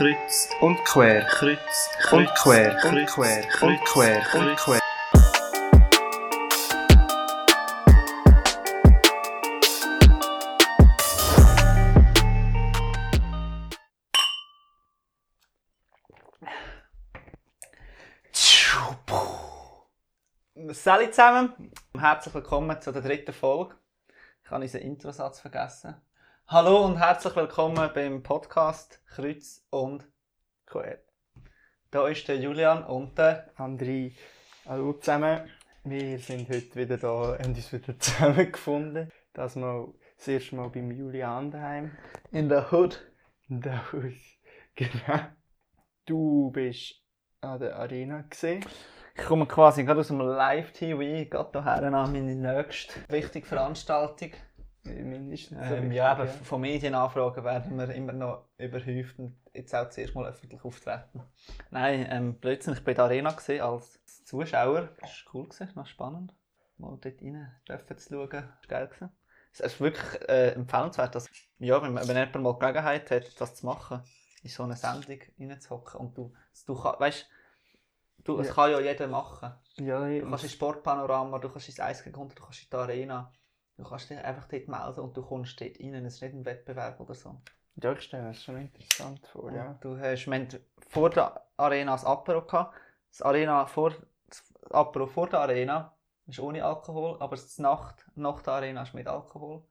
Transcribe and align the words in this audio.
Kreuz 0.00 0.48
und 0.60 0.84
quer, 0.84 1.24
Kreuz 1.26 1.90
und 2.12 2.28
quer, 2.34 2.72
und 2.84 3.06
quer, 3.06 3.44
und 3.62 3.84
quer, 3.84 4.22
und 4.34 4.56
quer. 4.56 4.80
Salut 20.72 21.14
zusammen, 21.14 21.72
herzlich 21.96 22.34
willkommen 22.34 22.80
zu 22.80 22.92
der 22.92 23.02
dritten 23.02 23.32
Folge. 23.32 23.74
Ich 24.44 24.50
habe 24.50 24.62
unseren 24.62 24.82
Introsatz 24.82 25.40
vergessen. 25.40 25.94
Hallo 26.52 26.84
und 26.84 26.98
herzlich 26.98 27.36
willkommen 27.36 27.88
beim 27.94 28.24
Podcast 28.24 29.00
Kreuz 29.06 29.64
und 29.70 30.04
Quer. 30.66 30.98
Da 31.92 32.08
ist 32.08 32.26
der 32.26 32.38
Julian 32.38 32.82
und 32.82 33.16
der 33.16 33.54
André, 33.56 34.16
hallo 34.66 34.94
zusammen. 34.94 35.48
Wir 35.84 36.18
sind 36.18 36.48
heute 36.48 36.74
wieder 36.74 36.96
da 36.96 37.36
und 37.36 37.46
uns 37.46 37.72
wieder 37.72 37.96
zusammengefunden. 38.00 39.12
Das 39.32 39.54
mal 39.54 39.94
das 40.16 40.26
erste 40.26 40.56
Mal 40.56 40.70
beim 40.70 40.90
Julian 40.90 41.52
daheim. 41.52 41.96
in 42.32 42.48
der 42.48 42.72
Hood. 42.72 43.00
In 43.48 43.60
der 43.60 43.92
Haus. 43.92 44.02
Genau. 44.74 45.20
Du 46.04 46.50
bist 46.50 46.96
an 47.42 47.60
der 47.60 47.76
Arena 47.76 48.22
gesehen. 48.22 48.64
Ich 49.14 49.24
komme 49.24 49.46
quasi 49.46 49.84
gerade 49.84 50.00
aus 50.00 50.08
dem 50.08 50.18
Live-TV, 50.18 51.30
gerade 51.30 51.62
hierher 51.62 51.92
an 51.92 52.12
meine 52.12 52.34
nächste 52.34 52.94
wichtige 53.08 53.46
Veranstaltung. 53.46 54.32
Mindestens. 54.82 55.58
Ähm, 55.70 55.92
ja, 55.92 56.12
aber 56.12 56.26
von 56.26 56.60
Medienanfragen 56.60 57.44
werden 57.44 57.76
wir 57.76 57.90
immer 57.94 58.12
noch 58.12 58.48
überhäuft 58.56 59.18
und 59.18 59.36
jetzt 59.52 59.74
auch 59.74 59.88
zuerst 59.90 60.14
mal 60.14 60.26
öffentlich 60.26 60.64
auftreten. 60.64 61.22
Nein, 61.70 62.06
ähm, 62.10 62.34
Blödsinn, 62.40 62.72
ich 62.72 62.80
war 62.80 62.88
in 62.88 62.94
der 62.96 63.04
Arena 63.04 63.30
gewesen, 63.30 63.60
als 63.60 64.24
Zuschauer. 64.24 64.88
Das 65.00 65.10
war 65.10 65.34
cool, 65.34 65.48
gewesen, 65.48 65.72
noch 65.74 65.86
spannend. 65.86 66.34
Mal 66.78 66.96
dort 67.00 67.20
rein 67.22 67.54
dürfen 67.68 67.98
zu 67.98 68.08
schauen. 68.14 68.28
Das 68.30 68.42
war 68.42 68.52
geil. 68.68 68.86
Gewesen. 68.88 69.10
Es 69.52 69.60
ist 69.60 69.80
wirklich 69.80 70.28
äh, 70.28 70.52
empfehlenswert, 70.52 71.14
dass, 71.14 71.28
ja, 71.58 71.82
wenn, 71.82 71.94
wenn 71.94 72.06
jemand 72.16 72.34
mal 72.42 72.58
Gelegenheit 72.58 73.10
hat, 73.10 73.40
das 73.40 73.56
zu 73.56 73.66
machen, 73.66 74.00
in 74.42 74.48
so 74.48 74.62
eine 74.62 74.76
Sendung 74.76 75.18
reinzuhocken. 75.38 76.00
Und 76.00 76.16
du, 76.16 76.32
du 76.66 76.74
weißt, 76.82 77.28
du, 78.24 78.38
es 78.38 78.48
Ja. 78.48 78.54
kann 78.54 78.70
ja 78.70 78.80
jeder 78.80 79.08
machen. 79.08 79.52
Ja, 79.76 80.08
Du 80.08 80.20
kannst 80.26 80.44
ins 80.44 80.52
Sportpanorama, 80.54 81.38
du 81.38 81.50
kannst 81.50 81.68
ins 81.68 81.80
Eisgekunde, 81.80 82.34
du 82.34 82.42
kannst 82.42 82.62
in 82.62 82.70
die 82.70 82.76
Arena. 82.76 83.32
Du 83.80 83.88
kannst 83.88 84.10
dich 84.10 84.18
einfach 84.18 84.46
dort 84.46 84.68
melden 84.68 85.00
und 85.00 85.16
du 85.16 85.22
kommst 85.22 85.58
dort 85.60 85.80
rein. 85.80 85.94
Es 86.04 86.14
ist 86.16 86.22
nicht 86.22 86.34
ein 86.34 86.44
Wettbewerb 86.44 87.00
oder 87.00 87.14
so. 87.14 87.40
ja, 87.76 87.92
ich 87.92 88.02
stelle 88.02 88.24
mir 88.24 88.28
das 88.30 88.42
schon 88.42 88.58
interessant 88.58 89.26
vor, 89.26 89.50
ja. 89.52 89.78
Du 89.80 89.98
hast, 89.98 90.26
wir 90.26 90.38
hatten 90.38 90.60
vor 90.88 91.08
der 91.08 91.42
Arena 91.56 91.92
das 91.92 92.04
Apero 92.04 92.42
gehabt. 92.42 92.74
Das, 93.10 93.22
Arena 93.22 93.64
vor, 93.64 93.94
das 94.28 94.44
Apero 94.70 95.06
vor 95.06 95.28
der 95.30 95.40
Arena 95.40 95.94
ist 96.26 96.40
ohne 96.40 96.62
Alkohol, 96.62 97.16
aber 97.20 97.36
das 97.36 97.58
Nacht 97.58 98.04
nach 98.16 98.42
der 98.42 98.52
Arena 98.52 98.82
ist 98.82 98.92
mit 98.92 99.06
Alkohol. 99.08 99.62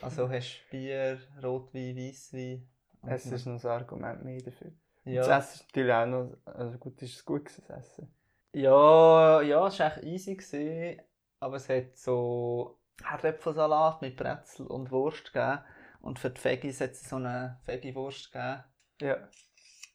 Also 0.00 0.28
hast 0.30 0.62
du 0.70 0.70
Bier, 0.70 1.20
Rotwein, 1.42 1.96
Weisswein. 1.96 2.66
Es 3.06 3.26
ist 3.26 3.46
noch 3.46 3.62
ein 3.62 3.70
Argument 3.70 4.24
mehr 4.24 4.40
dafür. 4.40 4.72
ja. 5.04 5.22
Das 5.26 5.44
Essen 5.44 5.60
ist 5.60 5.66
natürlich 5.68 5.92
auch 5.92 6.06
noch, 6.06 6.36
also 6.46 6.78
gut, 6.78 7.02
ist 7.02 7.16
es 7.16 7.24
gut 7.24 7.44
gewesen, 7.44 7.64
das 7.68 7.78
Essen. 7.78 8.14
Ja, 8.52 9.42
ja, 9.42 9.66
es 9.66 9.78
war 9.78 9.86
echt 9.96 10.04
easy, 10.04 10.34
gewesen, 10.36 11.02
aber 11.38 11.56
es 11.56 11.68
hat 11.68 11.96
so 11.96 12.79
Herdäpfelsalat 13.04 14.02
mit 14.02 14.16
Brezel 14.16 14.66
und 14.66 14.90
Wurst 14.90 15.32
gegeben. 15.32 15.60
Und 16.00 16.18
für 16.18 16.30
die 16.30 16.42
Veggies 16.42 16.80
hat 16.80 16.92
es 16.92 17.08
so 17.08 17.16
eine 17.16 17.60
Veggie-Wurst 17.66 18.32
gegeben. 18.32 18.64
Ja, 19.00 19.28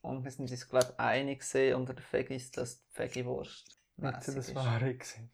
Und 0.02 0.24
wir 0.24 0.30
sind 0.30 0.50
uns, 0.50 0.68
glaube 0.68 0.86
ich, 0.92 1.00
einig 1.00 1.42
unter 1.74 1.94
den 1.94 2.04
Veggies, 2.10 2.50
dass 2.52 2.86
die 2.88 2.98
Veggie-Wurst 2.98 3.76
nicht 3.96 4.22
so 4.22 4.34
das. 4.34 4.54
Wahre 4.54 4.94
gewesen. 4.94 5.30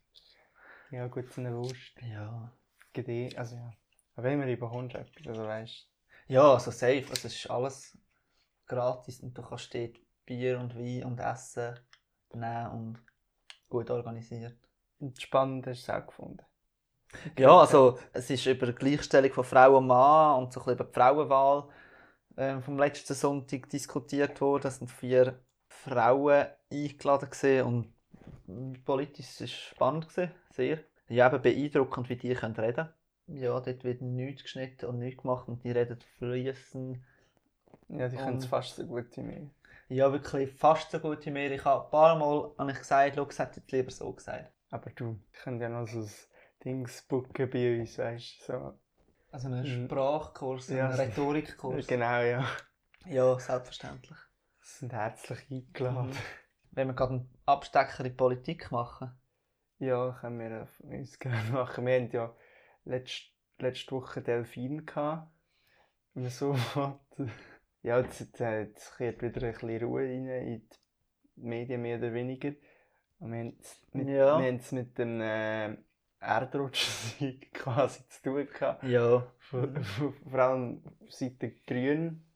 Ja, 0.91 1.07
gut, 1.09 1.33
so 1.33 1.41
eine 1.41 1.55
Wurst. 1.57 1.93
Ja. 2.03 2.53
Gede 2.93 3.37
also 3.39 3.57
ja. 3.57 3.73
Aber 4.15 4.25
wenn 4.25 4.39
man 4.39 4.49
bekommst 4.49 4.95
etwas, 4.95 5.27
also 5.27 5.45
weißt 5.45 5.89
Ja, 6.29 6.53
also 6.53 6.71
safe. 6.71 7.07
Also 7.09 7.29
es 7.29 7.35
ist 7.37 7.51
alles 7.51 7.99
gratis 8.67 9.21
und 9.21 9.37
du 9.37 9.43
kannst 9.43 9.75
dort 9.75 9.97
Bier 10.27 10.59
und 10.61 10.77
Wein 10.77 11.05
und 11.05 11.19
Essen 11.19 11.79
nehmen 12.35 12.71
und 12.71 13.05
gut 13.69 13.91
organisiert. 13.91 14.59
Und 14.99 15.21
spannend 15.21 15.67
hast 15.67 15.89
du 15.89 15.93
es 15.93 15.99
auch 15.99 16.07
gefunden. 16.07 16.45
Ja, 17.39 17.59
also 17.59 17.99
es 18.13 18.31
ist 18.31 18.47
über 18.47 18.67
die 18.67 18.75
Gleichstellung 18.75 19.33
von 19.33 19.45
Frau 19.45 19.79
und 19.79 19.87
Mann 19.87 20.43
und 20.43 20.53
so 20.53 20.61
ein 20.61 20.65
bisschen 20.65 20.75
über 20.75 20.85
die 20.85 20.93
Frauenwahl 20.93 21.69
ähm, 22.37 22.63
vom 22.63 22.79
letzten 22.79 23.15
Sonntag 23.15 23.69
diskutiert 23.69 24.41
worden. 24.41 24.67
Es 24.67 24.79
sind 24.79 24.91
vier 24.91 25.39
Frauen 25.69 26.47
eingeladen 26.71 27.31
gewesen 27.31 27.67
und 27.67 28.85
politisch 28.85 29.41
war 29.41 29.45
es 29.45 29.53
spannend 29.53 30.09
gewesen, 30.09 30.33
sehr. 30.51 30.79
Ja, 31.09 31.29
eben 31.29 31.43
beeindruckend, 31.43 32.09
wie 32.09 32.17
die 32.17 32.35
können 32.35 32.55
reden. 32.55 32.89
Ja, 33.27 33.61
dort 33.61 33.85
wird 33.85 34.03
nichts 34.03 34.43
geschnitten 34.43 34.87
und 34.87 34.99
nichts 34.99 35.23
gemacht 35.23 35.49
und 35.49 35.63
die 35.65 35.71
reden 35.71 35.99
fließend. 36.19 36.99
Ja, 37.89 38.09
die 38.09 38.17
können 38.17 38.39
es 38.39 38.47
fast 38.47 38.77
so 38.77 38.87
gut 38.87 39.17
wie 39.17 39.23
mir. 39.23 39.51
Ja, 39.89 40.11
wirklich 40.13 40.51
fast 40.53 40.91
so 40.91 40.99
gut 40.99 41.25
wie 41.27 41.31
mir. 41.31 41.51
Ich 41.51 41.65
habe 41.65 41.85
ein 41.85 41.91
paar 41.91 42.19
Mal 42.19 42.51
habe 42.59 42.71
ich 42.71 42.79
gesagt, 42.79 43.17
schau, 43.17 43.27
es 43.29 43.39
hätte 43.39 43.63
lieber 43.71 43.91
so 43.91 44.13
gesagt. 44.13 44.51
Aber 44.71 44.91
du, 44.91 45.19
ich 45.33 45.41
kann 45.41 45.61
ja 45.61 45.69
noch 45.69 45.87
so 45.87 46.01
ein 46.01 46.11
Dings 46.65 47.03
booken 47.03 47.51
bei 47.51 47.81
uns, 47.81 47.99
weißt 47.99 48.41
du, 48.49 48.53
so. 48.53 48.79
Also 49.31 49.49
einen 49.49 49.63
Mhm. 49.83 49.87
Sprachkurs, 49.87 50.69
Ja. 50.69 50.89
einen 50.91 50.95
Rhetorikkurs. 51.01 51.87
Genau, 51.89 52.21
ja. 52.23 52.47
Ja, 53.07 53.39
selbstverständlich. 53.39 54.19
Sie 54.61 54.79
sind 54.81 54.93
herzlich 54.93 55.41
eingeladen. 55.51 56.11
Mhm. 56.11 56.17
Wenn 56.73 56.89
wir 56.89 56.95
gerade 56.95 57.15
einen 57.15 57.31
Abstecker 57.47 58.05
in 58.05 58.17
Politik 58.17 58.71
machen. 58.71 59.13
Ja, 59.79 60.17
können 60.21 60.39
wir 60.39 60.69
uns 60.81 61.19
gerne 61.19 61.51
machen. 61.53 61.87
Wir 61.87 62.01
hatten 62.01 62.15
ja 62.15 62.35
letzte, 62.85 63.31
letzte 63.59 63.93
Woche 63.97 64.23
Delfin 64.23 64.87
gehabt. 64.87 65.29
Wenn 66.15 66.23
man 66.25 66.31
so 66.33 66.55
will. 67.17 67.31
Ja, 67.83 67.99
jetzt, 67.99 68.39
jetzt, 68.39 68.97
kehrt 68.97 69.23
wieder 69.23 69.43
ein 69.43 69.53
bisschen 69.53 69.83
Ruhe 69.85 70.03
rein 70.03 70.29
in 70.29 70.69
die 70.69 71.41
Medien, 71.41 71.83
mehr 71.83 71.99
oder 71.99 72.13
weniger. 72.15 72.53
Und 73.19 73.33
wir 73.33 73.39
haben 73.41 73.57
es 73.59 73.83
mit, 73.93 74.09
Ja. 74.09 74.39
mit 74.39 74.99
dem 74.99 75.21
äh, 75.21 75.77
Erdrutschsieg 76.23 77.53
quasi 77.55 78.07
zu 78.09 78.23
tun 78.23 78.49
gehabt. 78.49 78.83
Ja. 78.85 79.27
Vor, 79.39 79.69
allem 80.33 80.83
seit 81.09 81.41
den 81.43 81.61
Grünen. 81.67 82.27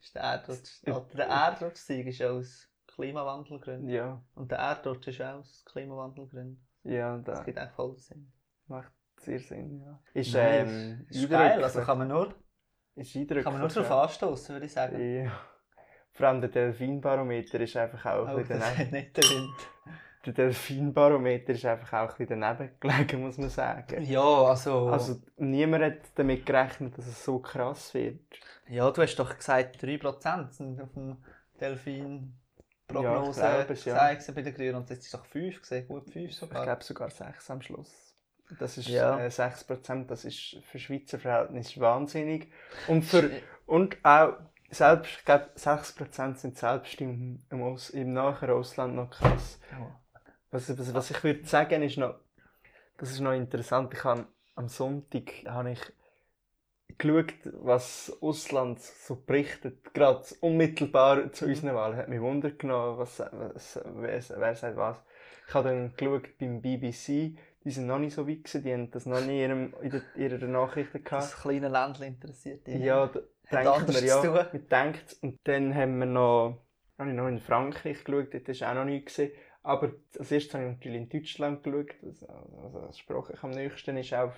Ist 0.00 0.14
der 0.14 0.22
Erdrutsch, 0.22 0.82
oder 0.86 1.06
der 1.14 1.26
Erdrutschsieg 1.26 2.06
ist 2.06 2.18
ja 2.18 2.30
aus 2.30 2.68
Klimawandelgründen. 2.86 3.88
Ja, 3.88 4.22
Und 4.34 4.50
der 4.50 4.58
Erdrutsch 4.58 5.08
ist 5.08 5.20
auch 5.20 5.40
aus 5.40 5.64
Klimawandelgründen. 5.66 6.66
ja, 6.84 7.18
Das 7.18 7.36
das 7.36 7.44
gibt 7.44 7.58
auch 7.58 7.70
voll 7.72 7.96
Sinn. 7.98 8.32
macht 8.66 8.92
sehr 9.18 9.38
Sinn. 9.40 9.80
Ja. 9.80 10.00
Ist, 10.14 10.34
ähm, 10.34 11.06
ist 11.08 11.28
geil. 11.28 11.62
Also 11.62 11.82
kann 11.82 11.98
man 11.98 12.08
nur, 12.08 12.34
ist 12.96 13.12
kann 13.12 13.52
man 13.52 13.60
nur 13.60 13.68
ja. 13.68 13.74
darauf 13.82 13.90
anstoßen, 13.90 14.54
würde 14.54 14.66
ich 14.66 14.72
sagen. 14.72 14.98
Ja. 15.24 15.30
Vor 16.12 16.26
allem 16.28 16.40
der 16.40 16.50
Delfinbarometer 16.50 17.60
ist 17.60 17.76
einfach 17.76 18.04
auch 18.06 18.34
Oh, 18.34 18.42
das 18.42 18.78
hat 18.78 18.90
nicht 18.90 19.16
der 19.16 19.24
Wind. 19.24 19.56
Der 20.26 20.34
Delfinbarometer 20.34 21.52
ist 21.54 21.64
einfach 21.64 21.92
auch 21.94 22.12
ein 22.12 22.26
bisschen 22.26 22.40
daneben 22.40 22.70
gelegen, 22.78 23.22
muss 23.22 23.38
man 23.38 23.48
sagen. 23.48 24.02
Ja, 24.04 24.20
also, 24.20 24.88
Also 24.88 25.20
niemand 25.38 25.82
hat 25.84 25.98
damit 26.14 26.44
gerechnet, 26.44 26.96
dass 26.98 27.06
es 27.06 27.24
so 27.24 27.38
krass 27.38 27.94
wird. 27.94 28.20
Ja, 28.68 28.90
du 28.90 29.02
hast 29.02 29.16
doch 29.16 29.34
gesagt, 29.36 29.82
3% 29.82 30.52
sind 30.52 30.80
auf 30.80 30.92
dem 30.92 31.16
Delfin-Prognose 31.60 33.40
Ja, 33.40 33.60
ich 33.60 33.66
glaube 33.66 33.72
es, 33.72 33.84
ja. 33.84 34.12
gesagt 34.14 34.34
bei 34.34 34.42
den 34.42 34.54
Grünen. 34.54 34.74
Und 34.76 34.90
jetzt 34.90 35.04
ist 35.06 35.14
doch 35.14 35.24
5 35.24 35.60
gesehen, 35.60 35.88
gut 35.88 36.10
5 36.10 36.30
Ich 36.30 36.36
sogar. 36.36 36.62
glaube 36.64 36.84
sogar 36.84 37.10
6 37.10 37.50
am 37.50 37.62
Schluss. 37.62 38.14
Das 38.58 38.76
ist 38.78 38.88
Ja. 38.88 39.18
äh, 39.18 39.30
6%, 39.30 40.10
das 40.10 40.24
ist 40.24 40.56
für 40.64 40.78
Schweizer 40.78 41.18
Verhältnisse 41.18 41.80
wahnsinnig. 41.80 42.52
Und, 42.88 43.04
für, 43.04 43.30
und 43.66 43.96
auch 44.04 44.34
selbst, 44.70 45.10
ich 45.18 45.24
glaube 45.24 45.50
6% 45.56 46.40
sind 46.40 46.58
selbst 46.58 47.00
im, 47.00 47.42
im, 47.50 47.62
Aus, 47.62 47.90
im 47.90 48.12
nachher 48.12 48.54
Ausland 48.54 48.94
noch 48.96 49.10
krass. 49.10 49.60
Was, 50.50 50.76
was, 50.78 50.94
was 50.94 51.10
ich 51.10 51.22
würde 51.22 51.44
sagen, 51.46 51.82
ist 51.82 51.98
noch, 51.98 52.16
das 52.98 53.12
ist 53.12 53.20
noch 53.20 53.32
interessant. 53.32 53.92
Ich 53.94 54.04
habe 54.04 54.26
am 54.54 54.68
Sonntag 54.68 55.30
habe 55.46 55.72
ich 55.72 55.80
geschaut, 56.98 57.34
was 57.44 58.16
Ausland 58.20 58.80
so 58.80 59.16
berichtet, 59.16 59.94
gerade 59.94 60.24
unmittelbar 60.40 61.32
zu 61.32 61.46
unseren 61.46 61.74
Wahlen. 61.74 61.96
Hat 61.96 62.08
mich 62.08 62.20
Wunder 62.20 62.50
genommen, 62.50 62.98
was, 62.98 63.20
was, 63.20 63.80
wer, 63.84 64.22
wer 64.36 64.54
sagt 64.54 64.76
was. 64.76 64.96
Ich 65.48 65.54
habe 65.54 65.68
dann 65.68 65.94
geschaut 65.96 66.38
beim 66.38 66.60
BBC, 66.60 67.36
die 67.64 67.70
sind 67.70 67.86
noch 67.86 67.98
nicht 67.98 68.14
so 68.14 68.26
weit 68.28 68.44
gewesen, 68.44 68.62
die 68.62 68.72
haben 68.72 68.90
das 68.90 69.06
noch 69.06 69.20
nie 69.20 69.42
in, 69.42 69.50
ihrem, 69.50 69.74
in, 69.82 69.90
der, 69.90 70.02
in 70.14 70.22
ihrer 70.22 70.46
Nachrichten 70.46 71.04
gehabt. 71.04 71.24
Das 71.24 71.40
kleine 71.40 71.68
Ländchen 71.68 72.06
interessiert 72.06 72.66
dich. 72.66 72.76
Ja, 72.76 73.06
da 73.06 73.20
denkt 73.50 73.92
man 73.92 74.04
ja. 74.04 74.22
Man 74.22 74.68
denkt, 74.68 75.16
und 75.22 75.38
dann 75.44 75.74
haben 75.74 75.98
wir 75.98 76.06
noch, 76.06 76.58
habe 76.98 77.10
ich 77.10 77.16
noch 77.16 77.28
in 77.28 77.40
Frankreich 77.40 78.04
geschaut, 78.04 78.32
dort 78.32 78.48
ist 78.48 78.62
auch 78.62 78.74
noch 78.74 78.84
nichts 78.84 79.16
gesehen. 79.16 79.32
Aber 79.62 79.92
als 80.18 80.32
erstes 80.32 80.54
habe 80.54 80.64
ich 80.64 80.70
natürlich 80.70 81.02
in 81.02 81.08
Deutschland 81.08 81.62
geschaut. 81.62 81.94
Also, 82.02 82.26
also 82.26 82.80
das 82.80 82.98
sprachlich 82.98 83.42
am 83.42 83.50
nächsten 83.50 83.96
ist 83.96 84.14
auch 84.14 84.32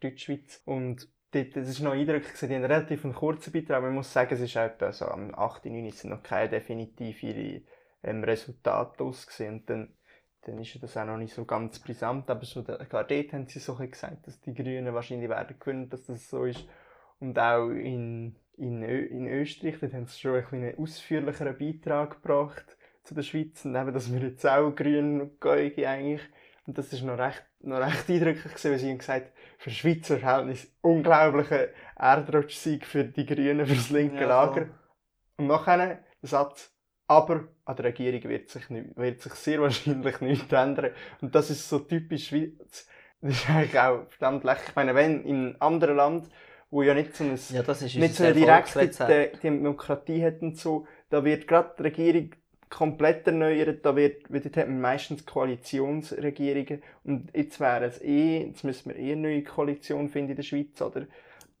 Deutschschweiz. 0.00 0.62
Und 0.64 1.08
das 1.30 1.82
war 1.82 1.90
noch 1.90 1.98
eindrücklich, 1.98 2.32
die 2.38 2.46
haben 2.46 2.54
einen 2.54 2.64
relativ 2.64 3.02
kurzen 3.14 3.52
Beitrag, 3.52 3.82
man 3.82 3.94
muss 3.94 4.12
sagen, 4.12 4.32
es 4.32 4.40
ist 4.40 4.56
etwa 4.56 4.92
so 4.92 5.06
am 5.06 5.34
8., 5.34 5.66
9. 5.66 5.90
sind 5.90 6.10
noch 6.10 6.22
keine 6.22 6.48
definitiven 6.48 7.66
ähm, 8.02 8.24
Resultate 8.24 9.04
ausgesehen 9.04 9.60
und 9.60 9.68
dann, 9.70 9.94
dann 10.42 10.58
ist 10.58 10.82
das 10.82 10.96
auch 10.96 11.04
noch 11.04 11.18
nicht 11.18 11.34
so 11.34 11.44
ganz 11.44 11.80
brisant, 11.80 12.30
aber 12.30 12.46
so, 12.46 12.62
klar, 12.62 13.04
dort 13.04 13.32
haben 13.34 13.46
sie 13.46 13.58
so 13.58 13.74
gesagt, 13.74 14.26
dass 14.26 14.40
die 14.40 14.54
Grünen 14.54 14.94
wahrscheinlich 14.94 15.28
werden 15.28 15.58
gewinnen, 15.58 15.90
dass 15.90 16.06
das 16.06 16.30
so 16.30 16.44
ist 16.44 16.66
und 17.20 17.38
auch 17.38 17.68
in, 17.68 18.36
in, 18.56 18.82
Ö 18.82 19.04
in 19.04 19.26
Österreich, 19.26 19.80
dort 19.80 19.92
haben 19.92 20.06
sie 20.06 20.18
schon 20.18 20.36
ein 20.36 20.46
einen 20.50 20.78
ausführlicheren 20.78 21.58
Beitrag 21.58 22.22
gebracht 22.22 22.77
zu 23.08 23.14
der 23.14 23.22
Schweiz 23.22 23.64
und 23.64 23.74
eben, 23.74 23.92
dass 23.92 24.12
wir 24.12 24.20
jetzt 24.20 24.46
auch 24.46 24.70
grün 24.70 25.30
gehen 25.40 25.86
eigentlich 25.86 26.22
und 26.66 26.76
das 26.76 26.92
ist 26.92 27.02
noch 27.02 27.18
recht, 27.18 27.42
noch 27.60 27.78
recht 27.78 28.10
eindrücklich 28.10 28.52
gewesen, 28.52 28.70
weil 28.70 28.78
sie 28.78 28.90
haben 28.90 28.98
gesagt, 28.98 29.32
für 29.56 29.70
Schweizer 29.70 30.18
Verhältnis 30.18 30.70
unglaublicher 30.82 31.68
Erdrutschsieg 31.96 32.84
für 32.84 33.04
die 33.04 33.24
Grünen, 33.24 33.66
für 33.66 33.74
das 33.74 33.88
linke 33.88 34.20
ja, 34.20 34.28
Lager. 34.28 34.66
So. 34.66 34.72
Und 35.38 35.46
nachher 35.46 35.78
der 35.78 36.28
Satz, 36.28 36.70
aber 37.06 37.48
an 37.64 37.76
der 37.76 37.86
Regierung 37.86 38.22
wird 38.24 38.50
sich, 38.50 38.68
nicht, 38.68 38.94
wird 38.98 39.22
sich 39.22 39.32
sehr 39.32 39.62
wahrscheinlich 39.62 40.20
nichts 40.20 40.52
ändern. 40.52 40.90
Und 41.22 41.34
das 41.34 41.48
ist 41.48 41.66
so 41.66 41.78
typisch 41.78 42.28
Schweiz. 42.28 42.86
Das 43.22 43.32
ist 43.32 43.48
eigentlich 43.48 43.80
auch 43.80 44.06
verdammt 44.10 44.44
lächerlich. 44.44 44.68
Ich 44.68 44.76
meine, 44.76 44.94
wenn 44.94 45.24
in 45.24 45.36
einem 45.36 45.56
anderen 45.60 45.96
Land, 45.96 46.28
wo 46.70 46.82
ja 46.82 46.92
nicht 46.92 47.16
so, 47.16 47.24
ein, 47.24 47.38
ja, 47.48 47.62
nicht 47.62 48.14
so 48.14 48.24
eine 48.24 48.34
direkte 48.34 49.32
Demokratie 49.42 50.22
hat 50.22 50.42
und 50.42 50.58
so, 50.58 50.86
da 51.08 51.24
wird 51.24 51.48
gerade 51.48 51.72
die 51.78 51.82
Regierung 51.82 52.30
komplett 52.70 53.26
erneuert. 53.26 53.84
Da 53.84 53.96
wird, 53.96 54.24
dort 54.28 54.56
hat 54.56 54.68
man 54.68 54.80
meistens 54.80 55.24
Koalitionsregierungen. 55.26 56.82
Und 57.04 57.30
jetzt 57.34 57.60
wäre 57.60 57.86
es 57.86 58.00
eh, 58.02 58.46
jetzt 58.46 58.64
müssen 58.64 58.90
wir 58.90 58.96
eh 58.96 59.12
eine 59.12 59.22
neue 59.22 59.42
Koalition 59.42 60.08
finden 60.08 60.30
in 60.30 60.36
der 60.36 60.42
Schweiz, 60.42 60.80
oder? 60.80 61.06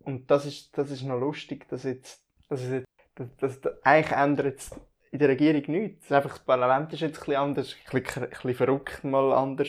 Und 0.00 0.30
das 0.30 0.46
ist, 0.46 0.76
das 0.76 0.90
ist 0.90 1.02
noch 1.02 1.18
lustig, 1.18 1.68
dass 1.68 1.84
jetzt, 1.84 2.22
dass 2.48 2.62
es 2.62 2.70
jetzt, 2.70 2.88
dass, 3.14 3.60
dass, 3.60 3.84
eigentlich 3.84 4.16
ändert 4.16 4.58
es 4.58 4.70
in 5.10 5.18
der 5.18 5.28
Regierung 5.28 5.62
nichts. 5.66 6.10
Einfach 6.12 6.30
das 6.30 6.44
Parlament 6.44 6.92
ist 6.92 7.00
jetzt 7.00 7.16
ein 7.16 7.20
bisschen 7.20 7.36
anders, 7.36 7.74
ein 7.74 8.02
bisschen, 8.02 8.22
ein 8.24 8.30
bisschen 8.30 8.54
verrückt 8.54 9.04
mal 9.04 9.32
anders. 9.32 9.68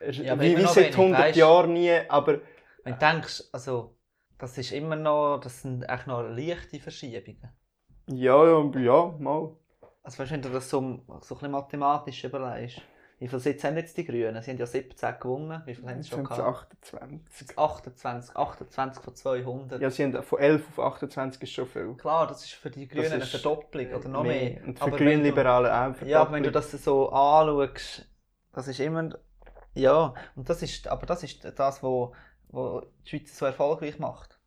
Ja, 0.00 0.40
wie, 0.40 0.56
wie 0.56 0.66
seit 0.66 0.92
100 0.92 1.20
weißt, 1.20 1.36
Jahren 1.36 1.74
nie, 1.74 1.92
aber... 2.08 2.40
Wenn 2.84 2.94
du 2.94 2.98
denkst, 2.98 3.44
also, 3.52 3.94
das 4.38 4.56
ist 4.56 4.72
immer 4.72 4.96
noch, 4.96 5.38
das 5.38 5.60
sind 5.60 5.82
echt 5.82 6.06
noch 6.06 6.22
leichte 6.22 6.80
Verschiebungen. 6.80 7.52
Ja, 8.06 8.44
ja, 8.44 8.80
ja, 8.80 9.14
mal. 9.18 9.56
Also 10.02 10.18
weißt, 10.18 10.32
wenn 10.32 10.42
du 10.42 10.48
das 10.50 10.70
so, 10.70 11.00
so 11.20 11.38
ein 11.40 11.50
mathematisch 11.50 12.24
überlegst, 12.24 12.80
wie 13.18 13.28
viele 13.28 13.40
Sitze 13.40 13.68
haben 13.68 13.76
jetzt 13.76 13.94
die 13.98 14.04
Grünen? 14.06 14.42
Sie 14.42 14.50
haben 14.50 14.58
ja 14.58 14.64
17 14.64 15.20
gewonnen. 15.20 15.62
Wie 15.66 15.74
viele 15.74 15.90
haben 15.90 16.02
sie 16.02 16.08
schon 16.08 16.24
gehabt? 16.24 16.40
28. 16.42 17.58
28. 17.58 18.34
28 18.36 19.02
von 19.02 19.14
200. 19.14 19.82
Ja, 19.82 19.90
sie 19.90 20.04
haben 20.04 20.22
von 20.22 20.38
11 20.38 20.78
auf 20.78 20.94
28 20.94 21.42
ist 21.42 21.52
schon 21.52 21.66
viel. 21.66 21.94
Klar, 21.96 22.26
das 22.26 22.44
ist 22.44 22.54
für 22.54 22.70
die 22.70 22.88
Grünen 22.88 23.12
eine 23.12 23.26
Verdopplung 23.26 23.92
oder 23.92 24.08
noch 24.08 24.22
mehr. 24.22 24.52
mehr. 24.52 24.64
Und 24.64 24.78
für 24.78 24.90
Grünliberale 24.90 25.70
auch. 25.70 26.06
Ja, 26.06 26.22
aber 26.22 26.32
wenn 26.32 26.44
du 26.44 26.50
das 26.50 26.70
so 26.72 27.10
anschaust, 27.10 28.08
das 28.52 28.68
ist 28.68 28.80
immer. 28.80 29.10
Ja, 29.74 30.14
und 30.34 30.48
das 30.48 30.62
ist, 30.62 30.88
aber 30.88 31.04
das 31.04 31.22
ist 31.22 31.44
das, 31.44 31.82
was 31.82 32.10
wo 32.52 32.80
die 33.04 33.08
Schweiz 33.10 33.36
so 33.36 33.46
erfolgreich 33.46 33.98
macht. 33.98 34.38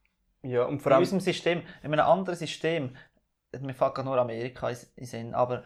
Ja, 0.42 0.66
und 0.66 0.82
vor 0.82 0.92
allem... 0.92 1.04
In 1.04 1.04
unserem 1.04 1.20
System, 1.22 1.62
in 1.84 1.94
einem 1.94 2.06
anderen 2.06 2.38
System, 2.38 2.96
mir 3.62 3.74
fällt 3.74 3.98
nur 4.04 4.18
Amerika 4.18 4.70
in 4.70 5.06
Sinn, 5.06 5.34
aber 5.34 5.64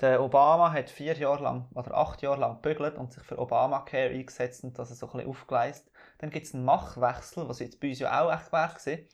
der 0.00 0.22
Obama 0.22 0.72
hat 0.72 0.88
vier 0.88 1.16
Jahre 1.16 1.42
lang 1.42 1.68
oder 1.74 1.94
acht 1.94 2.22
Jahre 2.22 2.40
lang 2.40 2.62
gebügelt 2.62 2.96
und 2.96 3.12
sich 3.12 3.22
für 3.22 3.38
Obamacare 3.38 4.10
eingesetzt 4.10 4.64
und 4.64 4.78
das 4.78 4.88
so 4.98 5.06
ein 5.06 5.12
bisschen 5.12 5.28
aufgeleistet. 5.28 5.92
Dann 6.18 6.30
gibt 6.30 6.46
es 6.46 6.54
einen 6.54 6.64
Machwechsel, 6.64 7.48
was 7.48 7.58
jetzt 7.58 7.80
bei 7.80 7.88
uns 7.88 7.98
ja 7.98 8.22
auch 8.22 8.32
echt 8.32 8.52
wäre 8.52 9.06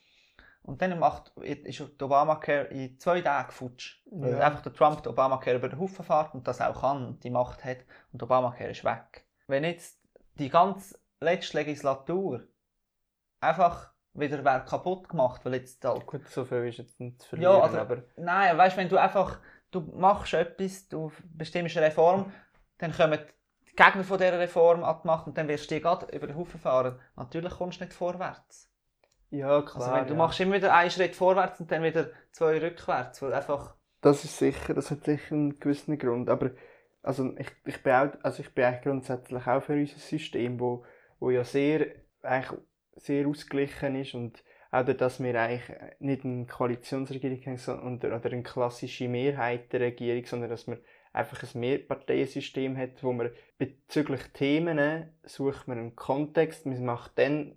Und 0.62 0.82
dann 0.82 0.98
macht, 0.98 1.32
ist 1.38 2.02
Obamacare 2.02 2.66
in 2.66 2.98
zwei 3.00 3.20
Tagen 3.20 3.50
futsch. 3.50 4.00
Weil 4.10 4.32
ja. 4.32 4.38
einfach 4.38 4.62
der 4.62 4.72
Trump 4.74 5.02
den 5.02 5.12
Obamacare 5.12 5.56
über 5.56 5.68
den 5.68 5.80
Haufen 5.80 6.04
fährt 6.04 6.34
und 6.34 6.46
das 6.46 6.60
auch 6.60 6.80
kann 6.80 7.04
und 7.04 7.24
die 7.24 7.30
Macht 7.30 7.64
hat 7.64 7.78
und 8.12 8.22
Obamacare 8.22 8.70
ist 8.70 8.84
weg. 8.84 9.26
Wenn 9.48 9.64
jetzt 9.64 10.00
die 10.38 10.50
ganze 10.50 10.98
letzte 11.20 11.58
Legislatur 11.58 12.46
einfach 13.40 13.92
wieder 14.18 14.44
wer 14.44 14.60
kaputt 14.60 15.08
gemacht, 15.08 15.44
weil 15.44 15.54
jetzt 15.54 15.84
halt... 15.84 16.06
Gut, 16.06 16.26
so 16.28 16.44
viel 16.44 16.66
ist 16.66 16.78
jetzt 16.78 16.98
nicht 17.00 17.20
zu 17.20 17.28
verlieren, 17.28 17.52
ja, 17.52 17.62
also, 17.62 17.78
aber... 17.78 18.02
Nein, 18.16 18.56
weißt 18.56 18.76
wenn 18.76 18.88
du 18.88 18.96
einfach, 18.96 19.38
du 19.70 19.80
machst 19.80 20.34
etwas, 20.34 20.88
du 20.88 21.12
bestimmst 21.34 21.76
eine 21.76 21.86
Reform, 21.86 22.32
dann 22.78 22.92
kommen 22.92 23.18
die 23.68 23.76
Gegner 23.76 24.04
von 24.04 24.18
dieser 24.18 24.38
Reform 24.38 24.84
an 24.84 25.00
die 25.02 25.06
Macht 25.06 25.26
und 25.26 25.36
dann 25.36 25.48
wirst 25.48 25.70
du 25.70 25.74
die 25.74 25.80
gerade 25.80 26.06
über 26.14 26.26
den 26.26 26.36
Haufen 26.36 26.60
fahren. 26.60 26.98
Natürlich 27.16 27.52
kommst 27.52 27.80
du 27.80 27.84
nicht 27.84 27.94
vorwärts. 27.94 28.70
Ja, 29.30 29.62
klar. 29.62 29.82
Also 29.82 29.94
wenn, 29.94 30.06
du 30.06 30.12
ja. 30.12 30.18
machst 30.18 30.40
immer 30.40 30.54
wieder 30.54 30.74
einen 30.74 30.90
Schritt 30.90 31.16
vorwärts 31.16 31.60
und 31.60 31.70
dann 31.70 31.82
wieder 31.82 32.10
zwei 32.32 32.60
rückwärts, 32.60 33.22
weil 33.22 33.34
einfach... 33.34 33.74
Das 34.00 34.24
ist 34.24 34.38
sicher, 34.38 34.74
das 34.74 34.90
hat 34.90 35.04
sicher 35.04 35.34
einen 35.34 35.58
gewissen 35.58 35.98
Grund, 35.98 36.28
aber 36.28 36.50
also 37.02 37.34
ich, 37.38 37.48
ich, 37.64 37.82
bin, 37.82 37.92
auch, 37.92 38.08
also 38.22 38.42
ich 38.42 38.52
bin 38.52 38.64
eigentlich 38.64 38.82
grundsätzlich 38.82 39.46
auch 39.46 39.62
für 39.62 39.74
unser 39.74 39.98
System, 39.98 40.58
wo, 40.58 40.84
wo 41.20 41.30
ja 41.30 41.44
sehr 41.44 41.86
eigentlich 42.22 42.60
sehr 42.96 43.26
ausgeglichen 43.26 43.96
ist 43.96 44.14
und 44.14 44.42
auch 44.70 44.80
dadurch, 44.80 44.96
dass 44.96 45.22
wir 45.22 45.40
eigentlich 45.40 45.78
nicht 46.00 46.24
eine 46.24 46.46
Koalitionsregierung 46.46 47.40
haben 47.44 47.96
oder 47.98 48.32
eine 48.32 48.42
klassische 48.42 49.08
Mehrheitenregierung, 49.08 50.26
sondern 50.26 50.50
dass 50.50 50.66
man 50.66 50.78
einfach 51.12 51.42
ein 51.42 51.60
Mehrparteiensystem 51.60 52.76
hat, 52.76 53.02
wo 53.02 53.12
man 53.12 53.30
bezüglich 53.58 54.22
Themen 54.34 55.08
sucht 55.24 55.68
man 55.68 55.78
einen 55.78 55.96
Kontext, 55.96 56.66
man 56.66 56.84
macht 56.84 57.18
dann 57.18 57.56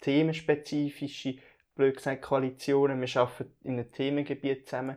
themenspezifische, 0.00 1.36
blöd 1.74 1.96
gesagt, 1.96 2.22
Koalitionen, 2.22 3.00
wir 3.00 3.20
arbeiten 3.20 3.52
in 3.64 3.74
einem 3.74 3.90
Themengebiet 3.90 4.66
zusammen, 4.66 4.96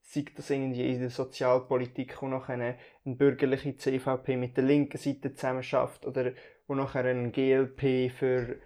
sei 0.00 0.24
das 0.34 0.50
irgendwie 0.50 0.88
in 0.88 1.00
der 1.00 1.10
Sozialpolitik, 1.10 2.22
wo 2.22 2.26
eine, 2.26 2.76
eine 3.04 3.16
bürgerliche 3.16 3.76
CVP 3.76 4.36
mit 4.36 4.56
der 4.56 4.64
linken 4.64 4.98
Seite 4.98 5.34
zusammen 5.34 5.62
schafft 5.62 6.06
oder 6.06 6.32
wo 6.68 6.74
nachher 6.74 7.04
ein 7.04 7.32
GLP 7.32 8.10
für 8.10 8.56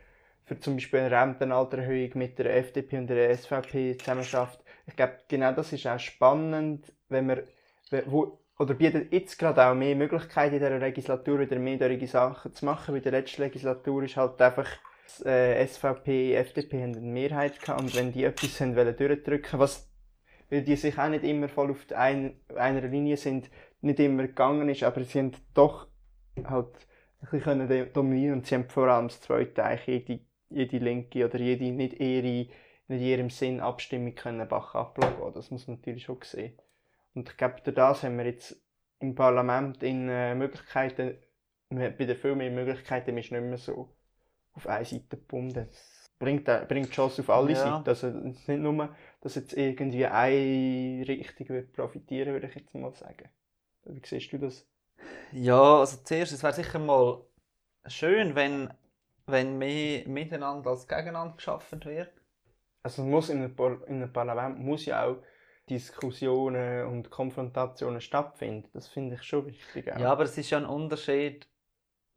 für 0.50 0.58
zum 0.58 0.74
Beispiel 0.74 0.98
eine 0.98 1.12
Rentenaltererhöhung 1.12 2.10
mit 2.14 2.36
der 2.40 2.56
FDP 2.56 2.98
und 2.98 3.06
der 3.06 3.36
SVP 3.36 3.96
zusammen. 3.98 4.26
Ich 4.84 4.96
glaube, 4.96 5.18
genau 5.28 5.52
das 5.52 5.72
ist 5.72 5.86
auch 5.86 6.00
spannend, 6.00 6.92
wenn 7.08 7.26
man, 7.26 7.42
wo, 8.06 8.40
oder 8.58 8.74
bietet 8.74 9.12
jetzt 9.12 9.38
gerade 9.38 9.64
auch 9.64 9.76
mehr 9.76 9.94
Möglichkeiten 9.94 10.56
in 10.56 10.60
dieser 10.60 10.80
Legislatur 10.80 11.38
wieder 11.38 11.56
mehr 11.60 11.78
solche 11.78 12.06
Sachen 12.08 12.52
zu 12.52 12.64
machen, 12.64 12.92
weil 12.92 13.00
der 13.00 13.12
letzten 13.12 13.42
Legislatur 13.42 14.02
ist 14.02 14.16
halt 14.16 14.42
einfach 14.42 14.68
äh, 15.24 15.64
SVP, 15.64 16.34
FDP 16.34 16.82
haben 16.82 16.96
eine 16.96 17.06
Mehrheit 17.06 17.60
gehabt 17.60 17.82
und 17.82 17.94
wenn 17.94 18.10
die 18.10 18.24
etwas 18.24 18.60
haben 18.60 18.74
wollen 18.74 18.96
durchdrücken, 18.96 19.60
was, 19.60 19.88
weil 20.48 20.62
die 20.62 20.74
sich 20.74 20.98
auch 20.98 21.08
nicht 21.10 21.22
immer 21.22 21.48
voll 21.48 21.70
auf 21.70 21.86
ein, 21.94 22.40
einer 22.56 22.80
Linie 22.80 23.16
sind, 23.16 23.48
nicht 23.82 24.00
immer 24.00 24.24
gegangen 24.24 24.68
ist, 24.68 24.82
aber 24.82 25.04
sie 25.04 25.20
haben 25.20 25.30
doch 25.54 25.86
halt 26.42 26.74
ein 27.20 27.28
bisschen 27.30 27.92
dominieren 27.92 28.38
und 28.38 28.46
sie 28.48 28.56
haben 28.56 28.68
vor 28.68 28.88
allem 28.88 29.06
das 29.06 29.20
zweite 29.20 29.62
eigentlich 29.62 30.28
jede 30.50 30.78
linke 30.78 31.24
oder 31.24 31.38
jede 31.38 31.70
nicht 31.70 32.00
ihre, 32.00 32.22
nicht 32.22 32.50
in 32.88 33.00
ihrem 33.00 33.30
Sinn 33.30 33.60
Abstimmung 33.60 34.14
können 34.14 34.46
Bach 34.48 34.74
ablassen 34.74 35.32
Das 35.34 35.50
muss 35.50 35.66
man 35.66 35.76
natürlich 35.76 36.04
schon 36.04 36.18
sehen. 36.22 36.58
Und 37.14 37.28
ich 37.28 37.36
glaube, 37.36 37.60
durch 37.64 37.74
das 37.74 38.02
haben 38.02 38.18
wir 38.18 38.26
jetzt 38.26 38.60
im 39.00 39.14
Parlament 39.14 39.82
in 39.82 40.08
äh, 40.08 40.34
Möglichkeiten, 40.34 41.16
bei 41.70 41.90
den 41.90 42.16
viel 42.16 42.34
mehr 42.34 42.50
Möglichkeiten, 42.50 43.16
ist 43.16 43.32
nicht 43.32 43.42
mehr 43.42 43.58
so 43.58 43.94
auf 44.52 44.66
eine 44.66 44.84
Seite 44.84 45.16
gebunden. 45.16 45.66
Das 45.70 46.10
bringt, 46.18 46.48
äh, 46.48 46.64
bringt 46.68 46.90
Chance 46.90 47.22
auf 47.22 47.30
alle 47.30 47.52
ja. 47.52 47.56
Seiten. 47.56 47.88
Also 47.88 48.08
nicht 48.08 48.48
nur, 48.48 48.94
dass 49.20 49.36
jetzt 49.36 49.54
irgendwie 49.54 50.06
eine 50.06 51.06
Richtung 51.08 51.48
wird 51.48 51.72
profitieren, 51.72 52.32
würde 52.32 52.48
ich 52.48 52.54
jetzt 52.54 52.74
mal 52.74 52.92
sagen. 52.92 53.28
Wie 53.84 54.00
siehst 54.04 54.32
du 54.32 54.38
das? 54.38 54.66
Ja, 55.32 55.80
also 55.80 55.98
zuerst, 56.04 56.32
es 56.32 56.42
wäre 56.42 56.52
sicher 56.52 56.78
mal 56.78 57.24
schön, 57.86 58.34
wenn 58.34 58.70
wenn 59.30 59.58
mehr 59.58 60.06
miteinander 60.08 60.70
als 60.70 60.86
gegeneinander 60.86 61.36
geschaffen 61.36 61.84
wird? 61.84 62.12
Also 62.82 63.02
muss 63.02 63.28
in 63.28 63.38
einem, 63.38 63.54
Par 63.54 63.86
in 63.86 63.96
einem 63.96 64.12
Parlament 64.12 64.58
muss 64.58 64.86
ja 64.86 65.04
auch 65.04 65.16
Diskussionen 65.68 66.86
und 66.86 67.10
Konfrontationen 67.10 68.00
stattfinden. 68.00 68.68
Das 68.72 68.88
finde 68.88 69.16
ich 69.16 69.22
schon 69.22 69.46
wichtig. 69.46 69.92
Auch. 69.92 69.98
Ja, 69.98 70.12
aber 70.12 70.24
es 70.24 70.36
ist 70.36 70.50
ja 70.50 70.58
ein 70.58 70.66
Unterschied, 70.66 71.48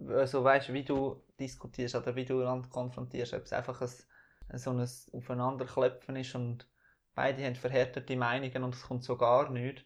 also 0.08 0.44
weißt, 0.44 0.74
wie 0.74 0.84
du 0.84 1.24
diskutierst 1.40 1.96
oder 1.96 2.16
wie 2.16 2.26
du 2.26 2.42
einander 2.42 2.70
konfrontierst. 2.70 3.34
Ob 3.34 3.44
es 3.44 3.54
einfach 3.54 3.82
ein, 3.82 4.58
so 4.58 4.72
ein 4.72 4.88
Aufeinanderklepfen 5.14 6.16
ist 6.16 6.36
und 6.36 6.68
beide 7.14 7.46
haben 7.46 7.56
verhärtete 7.56 8.16
Meinungen 8.16 8.64
und 8.64 8.74
es 8.74 8.84
kommt 8.84 9.04
so 9.04 9.18
gar 9.18 9.50
nicht. 9.52 9.86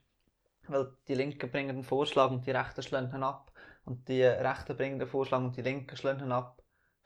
Weil 0.67 0.93
die 1.07 1.15
Linken 1.15 1.49
bringen 1.49 1.71
einen 1.71 1.83
Vorschlag 1.83 2.29
und 2.29 2.45
die 2.45 2.51
Rechten 2.51 2.83
schlagen 2.83 3.23
ab. 3.23 3.51
Und 3.85 4.07
die 4.09 4.23
Rechten 4.23 4.75
bringen 4.75 4.99
den 4.99 5.07
Vorschlag 5.07 5.39
und 5.39 5.55
die 5.55 5.61
Linken 5.61 5.95
schlagen 5.95 6.31
ab 6.31 6.56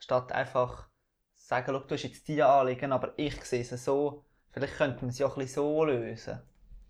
statt 0.02 0.32
einfach 0.32 0.88
zu 1.34 1.46
sagen, 1.46 1.72
du 1.72 1.94
hast 1.94 2.02
jetzt 2.02 2.26
die 2.28 2.42
Anliegen, 2.42 2.92
aber 2.92 3.12
ich 3.16 3.42
sehe 3.44 3.60
es 3.62 3.84
so, 3.84 4.24
vielleicht 4.50 4.76
könnte 4.76 5.00
man 5.02 5.10
es 5.10 5.22
auch 5.22 5.36
ein 5.36 5.40
bisschen 5.44 5.62
so 5.62 5.84
lösen. 5.84 6.40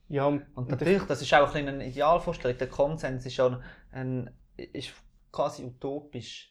Ja, 0.08 0.26
und 0.26 0.68
natürlich, 0.68 1.02
das 1.04 1.22
ist 1.22 1.32
auch 1.34 1.54
ein 1.54 1.68
eine 1.68 1.86
Idealvorstellung. 1.86 2.58
Der 2.58 2.68
Konsens 2.68 3.24
ist 3.24 3.34
schon 3.34 3.62
ein, 3.92 4.30
ist 4.56 4.92
quasi 5.30 5.64
utopisch. 5.64 6.50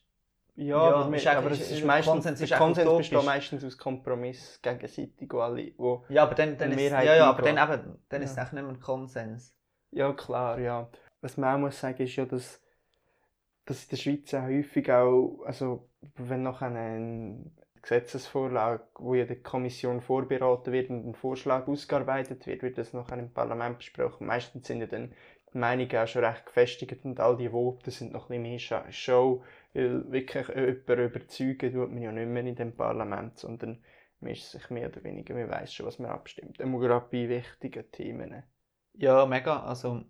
Ja, 0.56 0.90
Ja, 0.90 0.96
aber, 0.98 1.16
ist 1.16 1.28
aber 1.28 1.52
es 1.52 1.72
ist- 1.72 1.84
meistens, 1.86 2.12
Konsens 2.14 2.40
der 2.40 2.46
ist 2.52 2.58
Konsens 2.58 2.88
utopisch. 2.88 3.10
besteht 3.10 3.26
meistens 3.26 3.64
aus 3.64 3.78
Kompromiss 3.78 4.60
gegenseitig, 4.62 5.32
wo 5.32 5.40
alle, 5.40 5.74
wo, 5.78 6.06
Ja, 6.10 6.24
aber 6.24 6.36
dann, 6.36 6.58
dann, 6.58 6.72
Eine 6.72 6.82
ist, 6.82 6.90
Mehrheit 6.90 7.06
ja, 7.08 7.16
ja, 7.16 7.30
aber 7.30 7.42
dann, 7.44 7.58
eben, 7.58 7.98
dann 8.10 8.22
ist 8.22 8.32
es 8.32 8.36
Ja. 8.38 8.44
echt 8.44 8.54
nicht 8.54 8.64
mehr 8.64 8.72
ein 8.74 8.80
Konsens. 8.80 9.56
ja 9.92 10.14
klar, 10.14 10.60
ja. 10.60 10.90
Was 11.22 11.38
man 11.38 11.56
auch 11.56 11.60
muss 11.60 11.80
sagen, 11.80 12.02
ist 12.04 12.16
ja, 12.16 12.26
dass, 12.26 12.62
dass 13.66 13.84
in 13.84 13.90
der 13.92 13.98
Schweiz 13.98 14.34
auch 14.34 14.42
häufig 14.44 14.92
auch, 14.92 15.44
also 15.46 15.90
wenn 16.16 16.44
noch 16.44 16.62
eine 16.62 17.52
Gesetzesvorlage, 17.82 18.84
wo 18.96 19.16
ja 19.16 19.26
die 19.26 19.42
Kommission 19.42 20.02
vorberaten 20.02 20.72
wird 20.74 20.90
und 20.90 21.08
ein 21.08 21.16
Vorschlag 21.16 21.68
ausgearbeitet 21.68 22.46
wird, 22.46 22.62
wird 22.64 22.78
das 22.78 22.94
nachher 22.94 23.18
im 23.18 23.34
Parlament 23.34 23.80
besprochen. 23.80 24.28
Meistens 24.28 24.68
sind 24.68 24.82
ja 24.82 24.88
dann 24.88 25.14
die 25.54 25.58
Meinungen 25.58 25.96
auch 25.98 26.08
schon 26.08 26.24
recht 26.24 26.46
gefestigt 26.46 27.04
und 27.04 27.20
all 27.20 27.38
die 27.38 27.50
Voten 27.50 27.92
sind 27.92 28.14
noch 28.14 28.30
ein 28.30 28.44
bisschen 28.44 28.82
mehr 28.84 28.92
Show, 28.92 29.44
weil 29.74 30.12
wirklich 30.12 30.48
jemanden 30.48 31.00
überzeugen 31.06 31.74
tut 31.74 31.92
man 31.92 32.02
ja 32.02 32.12
nicht 32.12 32.28
mehr 32.28 32.46
in 32.46 32.56
dem 32.56 32.76
Parlament, 32.76 33.38
sondern 33.38 33.84
man 34.20 34.32
ist 34.32 34.52
sich 34.52 34.70
mehr 34.70 34.88
oder 34.90 35.04
weniger, 35.04 35.34
man 35.34 35.50
weiß 35.50 35.74
schon, 35.74 35.88
was 35.88 36.00
man 36.00 36.12
abstimmt. 36.12 36.60
Immer 36.60 36.80
gerade 36.80 37.08
bei 37.12 37.28
wichtigen 37.28 37.92
Themen. 37.92 38.44
Ja, 38.94 39.26
mega. 39.26 39.64
Also, 39.64 40.04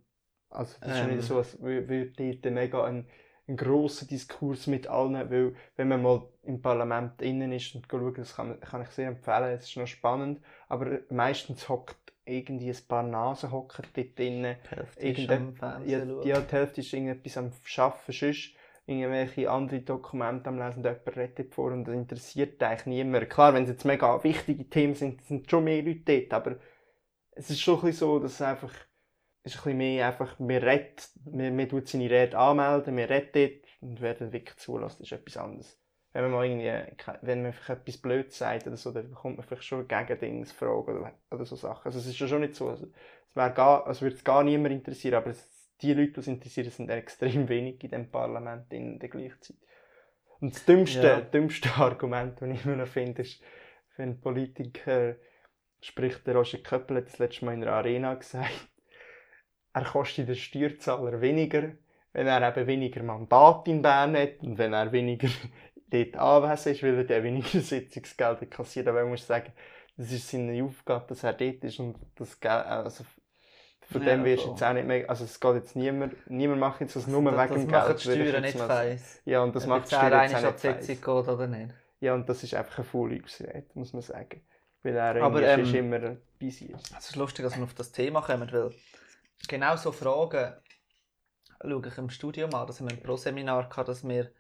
Also 0.50 0.76
das 0.82 0.96
ist 0.96 1.02
Ähm. 1.04 1.16
nicht 1.16 1.24
so, 1.24 1.38
als 1.38 1.58
wür- 1.62 1.88
würde 1.88 2.12
dort 2.42 2.54
mega 2.54 2.84
ein, 2.84 3.08
ein 3.52 3.58
grosser 3.58 4.06
Diskurs 4.06 4.68
mit 4.68 4.88
allen, 4.88 5.30
weil 5.30 5.56
wenn 5.76 5.88
man 5.90 6.02
mal 6.02 6.24
im 6.44 6.62
Parlament 6.62 7.22
innen 7.22 7.52
ist 7.52 7.76
und 7.76 7.86
schaut, 7.90 8.18
das 8.18 8.36
kann, 8.36 8.60
kann 8.60 8.82
ich 8.82 8.90
sehr 8.90 9.10
empfehlen, 9.10 9.54
es 9.54 9.66
ist 9.68 9.78
noch 9.78 9.88
spannend, 9.88 10.42
aber 10.70 11.00
meistens 11.10 11.68
hockt 11.70 11.98
irgendwie 12.26 12.70
ein 12.70 12.88
paar 12.88 13.04
Nasen 13.04 13.52
hocken 13.52 13.86
dort 13.94 14.18
drinnen. 14.18 14.56
die 14.64 14.76
Hälfte 14.76 15.08
ist 15.08 15.20
Irgende- 15.20 15.64
am 15.64 15.88
Ja, 15.88 16.04
ja, 16.24 16.40
die 16.42 16.52
Hälfte 16.52 16.82
ist 16.82 16.94
irgendetwas 16.94 17.38
am 17.38 17.52
Arbeiten, 17.78 18.12
sonst 18.12 18.54
irgendwelche 18.86 19.50
andere 19.50 19.82
Dokumente 19.82 20.50
am 20.50 20.58
Lesen 20.60 20.84
jemand 20.84 21.16
redet 21.16 21.54
vor 21.54 21.72
und 21.72 21.86
das 21.86 21.96
interessiert 21.96 22.62
eigentlich 22.64 22.86
niemand. 22.86 23.30
Klar, 23.30 23.54
wenn 23.54 23.64
es 23.64 23.70
jetzt 23.70 23.86
mega 23.86 24.24
wichtige 24.24 24.70
Themen 24.70 24.96
sind, 24.96 25.24
sind 25.26 25.50
schon 25.50 25.64
mehr 25.64 25.82
Leute 25.84 26.02
dort, 26.06 26.34
aber 26.34 26.56
es 27.32 27.50
ist 27.50 27.62
schon 27.62 27.92
so, 27.92 28.20
dass 28.20 28.34
es 28.34 28.42
einfach 28.42 28.74
ist 29.44 29.56
ein 29.56 29.64
bisschen 29.64 29.78
mehr 29.78 30.08
einfach, 30.08 30.40
man 30.40 30.58
redet, 30.58 31.10
man, 31.26 31.56
man 31.56 31.70
tut 31.70 31.88
seine 31.88 32.10
Rede 32.10 32.38
anmelden, 32.38 32.96
man 32.96 33.06
redet 33.06 33.66
und 33.82 34.02
wer 34.02 34.14
dann 34.14 34.32
wirklich 34.32 34.58
zulässt, 34.58 35.02
ist 35.02 35.12
etwas 35.12 35.38
anderes. 35.38 35.78
Wenn 36.14 36.24
man 36.24 36.32
mal 36.32 36.46
irgendwie, 36.46 36.96
wenn 37.22 37.42
man 37.42 37.48
einfach 37.52 37.70
etwas 37.78 37.98
Blödes 37.98 38.38
sagt 38.38 38.68
oder 38.68 38.78
so, 38.78 38.92
dann 38.92 39.10
bekommt 39.10 39.38
man 39.38 39.46
vielleicht 39.46 39.64
schon 39.64 39.88
Gegendingsfragen 39.88 40.98
oder, 41.00 41.14
oder 41.32 41.46
so 41.46 41.56
Sachen. 41.56 41.86
Also 41.86 42.00
es 42.00 42.08
ist 42.08 42.20
ja 42.20 42.28
schon 42.28 42.42
nicht 42.42 42.56
so, 42.56 42.70
also, 42.70 42.86
es 42.86 43.36
wäre 43.36 43.54
gar, 43.54 43.88
also 43.88 44.02
würde 44.02 44.18
es 44.18 44.24
gar 44.24 44.44
niemand 44.44 44.74
interessieren, 44.74 45.16
aber 45.16 45.32
es, 45.32 45.50
die 45.82 45.94
Leute, 45.94 46.12
die 46.14 46.20
es 46.20 46.28
interessieren, 46.28 46.70
sind 46.70 46.90
extrem 46.90 47.48
wenig 47.50 47.84
in 47.84 47.92
dem 47.92 48.12
Parlament 48.12 48.72
in 48.74 49.00
der 49.00 49.10
gleichen 49.10 49.40
Und 50.40 50.56
das 50.56 50.66
dümmste, 50.66 51.08
Ja. 51.08 51.20
dümmste 51.22 51.70
Argument, 51.78 52.42
das 52.42 52.50
ich 52.50 52.66
immer 52.66 52.76
noch 52.76 52.88
finde, 52.88 53.22
ist, 53.22 53.42
wenn 53.98 54.20
Politiker 54.20 55.16
spricht, 55.82 56.28
der 56.28 56.36
Roger 56.36 56.60
Köppel 56.60 56.98
hat 56.98 57.08
das 57.08 57.20
letzte 57.20 57.46
Mal 57.46 57.54
in 57.56 57.64
einer 57.64 57.74
Arena 57.74 58.16
gesagt, 58.16 58.70
er 59.74 59.84
kostet 59.86 60.28
den 60.30 60.36
Steuerzahler 60.36 61.22
weniger, 61.22 61.72
wenn 62.14 62.28
er 62.28 62.48
eben 62.56 62.68
weniger 62.68 63.04
Mandat 63.04 63.68
in 63.68 63.82
Bern 63.82 64.16
hat 64.18 64.40
und 64.42 64.58
wenn 64.58 64.74
er 64.74 64.92
weniger 64.92 65.30
dort 65.92 66.16
anwesend 66.18 66.76
ist, 66.78 66.84
weil 66.84 66.98
er 67.00 67.04
dann 67.06 67.24
weniger 67.24 67.60
Sitzungsgelder 67.62 68.46
kassiert. 68.48 68.88
Aber 68.88 69.02
man 69.02 69.12
muss 69.12 69.28
sagen, 69.28 69.54
das 69.98 70.12
ist 70.12 70.30
seine 70.30 70.64
Aufgabe, 70.64 71.06
dass 71.08 71.24
er 71.24 71.34
dort 71.34 71.64
ist 71.64 71.80
und 71.80 71.98
das 72.16 72.40
Geld, 72.40 72.66
also 72.66 73.06
von 73.82 74.02
Ja, 74.02 74.12
dem 74.12 74.24
wirst 74.26 74.46
du 74.46 74.50
jetzt 74.52 74.64
auch 74.64 74.74
nicht 74.74 74.88
mehr, 74.88 75.10
also 75.10 75.26
es 75.26 75.40
geht 75.40 75.56
jetzt 75.56 75.76
niemand, 75.76 76.16
niemand 76.30 76.60
macht 76.60 76.82
jetzt 76.82 76.96
das 76.96 77.08
nur 77.08 77.22
das, 77.30 77.48
wegen 77.50 77.54
das 77.54 77.68
dem 77.68 77.68
Geld. 77.68 78.02
die 78.04 78.06
würde 78.06 78.24
ich 78.24 78.30
Steuern 78.30 78.42
nicht 78.42 78.60
feiss. 78.60 79.22
Ja, 79.26 79.44
und 79.44 79.56
das 79.56 79.68
Ob 79.68 79.68
macht 79.68 79.90
die 79.90 79.96
er 79.96 79.96
Steuern 79.96 80.22
jetzt 80.22 80.36
auch 80.36 80.42
die 80.42 80.48
nicht 80.48 80.60
Sitzung 80.60 80.96
weiss. 80.96 80.98
geht 80.98 81.08
oder 81.34 81.48
nicht. 81.48 81.74
Ja, 82.00 82.14
und 82.16 82.28
das 82.30 82.44
ist 82.44 82.54
einfach 82.54 82.80
eine 82.80 82.86
Vorliebsrede, 82.86 83.68
muss 83.76 83.94
man 83.94 84.02
sagen. 84.02 84.42
Weil 84.84 84.96
er 84.98 85.16
Aber, 85.20 85.42
irgendwie 85.42 85.62
ist 85.62 85.74
ähm, 85.74 85.76
immer 85.76 86.18
busy 86.40 86.66
ist. 86.66 86.96
Es 86.98 87.10
ist 87.10 87.16
lustig, 87.16 87.44
dass 87.46 87.58
wir 87.58 87.64
auf 87.64 87.74
das 87.74 87.92
Thema 87.92 88.22
kommen, 88.22 88.52
weil 88.52 88.72
genau 89.48 89.76
so 89.76 89.92
Fragen 89.92 90.56
schaue 91.62 91.88
ich 91.88 91.98
im 91.98 92.10
Studium 92.10 92.54
an. 92.56 92.68
Das 92.68 92.80
haben 92.80 92.90
wir 92.90 92.98
im 92.98 93.04
Pro-Seminar 93.04 93.70
gehabt, 93.70 93.90
dass 93.90 94.08
wir 94.08 94.32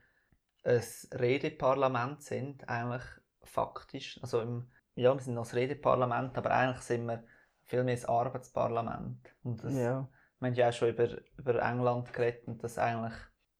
ein 0.63 0.83
Redeparlament 1.13 2.21
sind, 2.23 2.67
eigentlich 2.69 3.03
faktisch. 3.43 4.19
Also 4.21 4.41
im, 4.41 4.71
ja, 4.95 5.13
wir 5.13 5.21
sind 5.21 5.33
noch 5.33 5.51
ein 5.51 5.57
Redeparlament, 5.57 6.37
aber 6.37 6.51
eigentlich 6.51 6.81
sind 6.81 7.05
wir 7.05 7.23
viel 7.63 7.83
mehr 7.83 7.97
ein 7.97 8.05
Arbeitsparlament. 8.05 9.35
Und 9.43 9.63
das, 9.63 9.73
Ja. 9.73 10.07
Wir 10.39 10.47
haben 10.47 10.55
ja 10.55 10.69
auch 10.69 10.73
schon 10.73 10.89
über, 10.89 11.07
über 11.37 11.61
England 11.61 12.11
geredet 12.13 12.47
und 12.47 12.63
das 12.63 12.79
eigentlich 12.79 13.13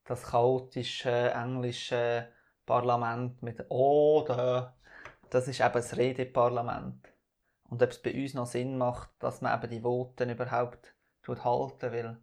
das 0.04 0.24
chaotische 0.24 1.32
englische 1.32 2.28
Parlament 2.66 3.42
mit 3.44 3.64
«Oh, 3.70 4.24
da», 4.28 4.76
das 5.30 5.48
ist 5.48 5.62
eben 5.62 5.74
das 5.74 5.96
Redeparlament. 5.96 7.08
Und 7.70 7.82
ob 7.82 7.90
es 7.90 8.02
bei 8.02 8.14
uns 8.14 8.34
noch 8.34 8.48
Sinn 8.48 8.78
macht, 8.78 9.12
dass 9.20 9.42
man 9.42 9.58
eben 9.58 9.72
die 9.72 9.82
Voten 9.82 10.30
überhaupt 10.30 10.96
halten 11.28 11.92
will. 11.92 12.18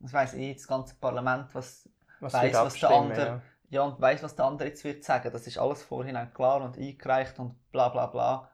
Das 0.00 0.12
weiss 0.12 0.34
ich, 0.34 0.56
das 0.56 0.68
ganze 0.68 0.94
Parlament, 0.96 1.54
was 1.54 1.88
Was 2.20 2.34
wird 2.42 2.54
was 2.54 2.78
der 2.78 2.90
andere- 2.90 3.26
ja. 3.26 3.42
ja, 3.70 3.82
und 3.82 4.00
weiss, 4.00 4.22
was 4.22 4.36
der 4.36 4.44
andere 4.44 4.68
jetzt 4.68 4.84
wird 4.84 5.04
sagen. 5.04 5.30
Das 5.32 5.46
ist 5.46 5.58
alles 5.58 5.82
vorhinein 5.82 6.32
klar 6.32 6.62
und 6.62 6.76
eingereicht 6.78 7.38
und 7.38 7.56
bla 7.72 7.88
bla 7.88 8.06
bla. 8.06 8.50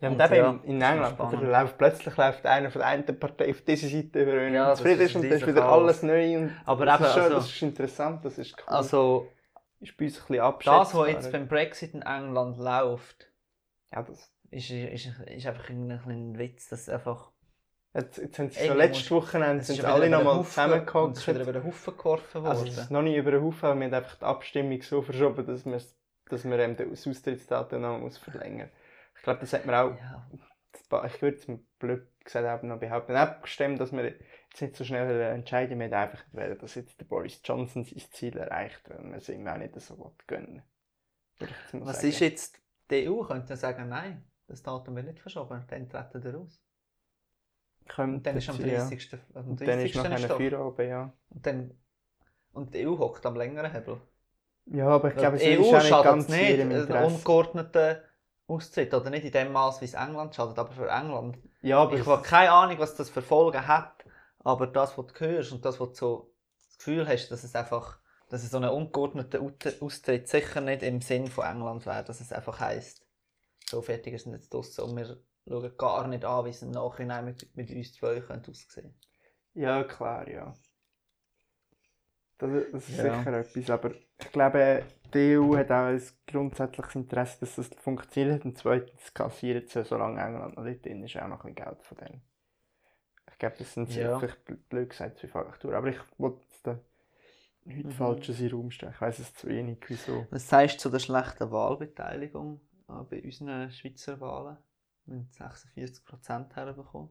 Ja, 0.00 0.08
und, 0.08 0.14
Und 0.14 0.24
eben 0.24 0.34
ja, 0.34 0.50
in, 0.62 0.80
England 0.80 1.42
läuft, 1.42 1.76
plötzlich 1.76 2.16
läuft 2.16 2.46
einer 2.46 2.70
von 2.70 2.78
der 2.80 2.88
einen 2.88 3.20
Partei 3.20 3.50
auf 3.50 3.60
diese 3.62 3.86
Seite 3.88 4.22
über 4.22 4.46
und 4.46 4.54
Ja, 4.54 4.68
das 4.70 4.78
zufrieden 4.78 5.02
ist 5.02 5.14
und 5.14 5.22
dann 5.24 5.32
ist 5.32 5.46
wieder 5.46 5.64
alles 5.68 6.02
neu. 6.02 6.38
Und 6.38 6.56
Aber 6.64 6.86
das, 6.86 7.00
eben, 7.00 7.04
ist 7.06 7.12
schon, 7.12 7.22
also- 7.22 7.34
das 7.36 7.46
ist 7.50 7.62
interessant, 7.62 8.24
das 8.24 8.38
ist 8.38 8.56
cool. 8.58 8.74
Also, 8.74 9.28
ist 9.80 9.96
bei 9.96 10.06
uns 10.06 10.18
ein 10.20 10.26
bisschen 10.26 10.54
das, 10.64 10.94
was 10.94 11.08
jetzt 11.08 11.32
beim 11.32 11.48
Brexit 11.48 11.94
in 11.94 12.02
England 12.02 12.56
läuft, 12.58 13.30
ja, 13.92 14.02
das, 14.02 14.32
ist, 14.50 14.70
ist, 14.70 15.06
ist 15.26 15.46
einfach 15.46 15.68
ein, 15.68 15.90
ein 15.90 16.38
Witz, 16.38 16.68
dass 16.68 16.88
einfach... 16.88 17.30
jetzt, 17.94 18.18
jetzt 18.18 18.38
haben 18.38 18.50
sie 18.50 18.66
schon 18.66 18.76
letztes 18.76 19.10
Wochenende 19.10 19.64
sind 19.64 19.84
alle 19.84 20.08
nochmal 20.08 20.44
zusammengehockt. 20.44 21.16
Es 21.16 21.22
ist 21.22 21.28
wieder 21.28 21.42
über 21.42 21.52
den 21.52 21.64
Haufen 21.64 21.96
geworfen 21.96 22.42
worden. 22.42 22.46
Also 22.46 22.66
es 22.66 22.78
ist 22.78 22.90
noch 22.90 23.02
nicht 23.02 23.16
über 23.16 23.30
den 23.30 23.42
Haufen, 23.42 23.66
aber 23.66 23.80
wir 23.80 23.86
haben 23.86 23.94
einfach 23.94 24.16
die 24.16 24.24
Abstimmung 24.24 24.82
so 24.82 25.02
verschoben, 25.02 25.46
dass 25.46 25.64
wir, 25.64 25.80
dass 26.28 26.44
wir 26.44 26.58
ähm, 26.58 26.76
das 26.76 27.06
Austrittsdatum 27.06 27.82
noch 27.82 27.98
muss 27.98 28.18
verlängern 28.18 28.70
Ich 29.16 29.22
glaube, 29.22 29.40
das 29.40 29.52
hat 29.52 29.66
man 29.66 29.74
auch, 29.74 29.96
ja. 29.98 31.06
ich 31.06 31.22
würde 31.22 31.36
es 31.36 31.46
blöd 31.78 32.06
gesagt 32.24 32.46
auch 32.46 32.62
noch 32.66 32.78
behaupten, 32.78 33.16
abgestimmt, 33.16 33.80
dass 33.80 33.92
wir 33.92 34.04
jetzt 34.04 34.60
nicht 34.60 34.76
so 34.76 34.84
schnell 34.84 35.20
entscheiden, 35.20 35.78
wir 35.78 35.86
haben 35.86 35.94
einfach 35.94 36.24
wollen, 36.32 36.58
dass 36.58 36.74
jetzt 36.74 37.00
der 37.00 37.06
Boris 37.06 37.40
Johnson 37.44 37.84
sein 37.84 38.02
Ziel 38.12 38.36
erreicht, 38.36 38.82
weil 38.88 39.02
wir 39.04 39.16
es 39.16 39.28
ihm 39.28 39.46
auch 39.48 39.56
nicht 39.56 39.78
so 39.80 40.14
gönnen. 40.26 40.62
Was 41.72 41.96
sagen. 41.96 42.08
ist 42.08 42.20
jetzt 42.20 42.60
die 42.90 43.08
EU? 43.08 43.22
Könnte 43.22 43.56
sagen, 43.56 43.88
nein, 43.88 44.24
das 44.46 44.62
Datum 44.62 44.96
wird 44.96 45.06
nicht 45.06 45.20
verschoben, 45.20 45.64
dann 45.68 45.88
treten 45.88 46.22
wir 46.22 46.34
raus. 46.34 46.59
Und 47.98 48.22
dann 48.26 48.36
ist 48.36 48.48
am 48.48 48.56
sein, 48.56 48.68
ja. 48.68 48.78
30. 48.78 49.18
Am 49.34 49.48
Und 49.50 49.60
30. 49.60 49.66
dann 49.66 49.80
ist 49.80 49.94
noch 49.96 50.04
eine. 50.04 50.18
Feierabend, 50.36 50.88
ja. 50.88 51.12
Und, 51.30 51.46
dann, 51.46 51.70
und 52.52 52.74
die 52.74 52.86
EU 52.86 52.98
hockt 52.98 53.24
am 53.26 53.36
längeren 53.36 53.70
Hebel. 53.72 54.00
Ja, 54.66 54.88
aber 54.88 55.08
ich 55.08 55.16
glaube, 55.16 55.36
es 55.36 55.42
ist 55.42 55.58
EU 55.58 55.76
auch 55.76 55.82
nicht 55.82 56.02
ganz 56.04 56.28
nicht, 56.28 56.40
in 56.40 56.58
ihrem 56.58 56.70
einen 56.70 56.80
Interesse. 56.82 57.06
ungeordneten 57.14 57.96
Austritt. 58.46 58.94
Oder 58.94 59.10
nicht 59.10 59.24
in 59.24 59.32
dem 59.32 59.52
Maß, 59.52 59.80
wie 59.80 59.86
es 59.86 59.94
England 59.94 60.34
schadet, 60.34 60.58
aber 60.58 60.72
für 60.72 60.88
England. 60.88 61.38
Ja, 61.62 61.78
aber 61.78 61.96
Ich 61.96 62.06
habe 62.06 62.22
keine 62.22 62.50
Ahnung, 62.52 62.78
was 62.78 62.94
das 62.94 63.10
für 63.10 63.22
Folgen 63.22 63.66
hat, 63.66 64.04
aber 64.40 64.66
das, 64.66 64.96
was 64.96 65.06
du 65.06 65.20
hörst 65.20 65.52
und 65.52 65.64
das, 65.64 65.80
was 65.80 65.88
du 65.90 65.94
so 65.94 66.34
das 66.68 66.78
Gefühl 66.78 67.06
hast, 67.08 67.28
dass 67.30 67.44
es 67.44 67.54
einfach, 67.54 67.98
dass 68.28 68.42
es 68.44 68.50
so 68.50 68.58
ein 68.58 68.64
ungeordneter 68.68 69.40
Out- 69.40 69.80
Austritt 69.80 70.28
sicher 70.28 70.60
nicht 70.60 70.82
im 70.82 71.00
Sinn 71.00 71.26
von 71.26 71.44
England 71.46 71.84
wäre, 71.86 72.04
dass 72.04 72.20
es 72.20 72.32
einfach 72.32 72.60
heisst, 72.60 73.04
so 73.68 73.82
fertig 73.82 74.14
ist 74.14 74.26
es 74.26 74.32
jetzt 74.32 74.54
draussen 74.54 74.82
und 74.84 74.96
wir 74.96 75.18
schauen 75.50 75.76
gar 75.76 76.08
nicht 76.08 76.24
an, 76.24 76.44
wie 76.46 76.50
es 76.50 76.62
im 76.62 76.70
Nachhinein 76.70 77.24
mit, 77.26 77.54
mit 77.56 77.70
uns 77.70 77.92
zwei 77.94 78.20
könnte 78.20 78.50
aussehen 78.52 78.94
Ja, 79.54 79.84
klar, 79.84 80.28
ja. 80.28 80.54
Das, 82.38 82.50
das 82.72 82.88
ist 82.88 82.96
Ja. 82.96 83.02
sicher 83.02 83.32
etwas, 83.38 83.70
aber 83.70 83.92
ich 83.94 84.32
glaube, 84.32 84.82
die 85.14 85.18
EU 85.34 85.56
hat 85.56 85.70
auch 85.70 85.86
ein 85.86 86.02
grundsätzliches 86.26 86.94
Interesse, 86.96 87.40
dass 87.40 87.56
das 87.56 87.68
funktioniert 87.68 88.44
und 88.44 88.56
zweitens 88.58 89.12
kassiert 89.14 89.68
sie, 89.70 89.84
solange 89.84 90.20
England 90.20 90.56
noch 90.56 90.64
nicht 90.64 90.84
drin 90.84 91.04
ist, 91.04 91.16
auch 91.16 91.28
noch 91.28 91.44
ein 91.44 91.54
bisschen 91.54 91.66
Geld 91.66 91.82
von 91.84 91.98
denen. 91.98 92.22
Ich 93.32 93.38
glaube, 93.38 93.56
das 93.58 93.72
sind 93.74 93.90
Ja. 93.90 94.18
vielleicht 94.18 94.46
bl- 94.46 94.58
blöd 94.68 94.90
gesagt 94.90 95.18
zwei 95.18 95.28
Faktoren, 95.28 95.74
aber 95.74 95.88
ich 95.88 95.98
wollte 96.18 96.40
da 96.62 96.78
nichts 97.64 97.90
Mhm. 97.90 97.92
Falsches 97.96 98.40
in 98.40 98.48
den 98.48 98.56
Raum 98.56 98.70
stellen. 98.70 98.92
Ich 98.94 99.00
weiss 99.00 99.18
es 99.18 99.34
zu 99.34 99.48
wenig, 99.48 99.78
wieso. 99.88 100.26
Was 100.30 100.48
sagst 100.48 100.76
du 100.76 100.80
zu 100.82 100.90
der 100.90 100.98
schlechten 100.98 101.50
Wahlbeteiligung 101.50 102.60
äh, 102.88 103.02
bei 103.08 103.22
unseren 103.22 103.70
Schweizer 103.70 104.20
Wahlen? 104.20 104.56
Haben 105.06 105.28
46% 105.32 106.54
herbekommen. 106.54 107.10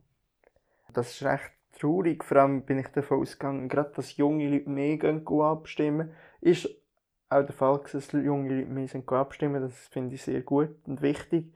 Das 0.93 1.11
ist 1.11 1.23
recht 1.23 1.51
traurig. 1.71 2.23
Vor 2.23 2.37
allem 2.37 2.63
bin 2.63 2.79
ich 2.79 2.87
davon 2.87 3.21
ausgegangen, 3.21 3.69
gerade 3.69 3.91
dass 3.95 4.17
junge 4.17 4.49
Leute 4.49 4.69
mehr 4.69 4.97
gehen, 4.97 5.25
gehen 5.25 5.41
abstimmen. 5.41 6.11
Ist 6.41 6.69
auch 7.29 7.43
der 7.43 7.53
Fall, 7.53 7.81
dass 7.91 8.11
junge 8.11 8.55
Leute 8.55 8.69
mehr 8.69 8.87
sind 8.87 9.11
abstimmen. 9.11 9.61
Das 9.61 9.87
finde 9.87 10.15
ich 10.15 10.23
sehr 10.23 10.41
gut 10.41 10.75
und 10.87 11.01
wichtig. 11.01 11.53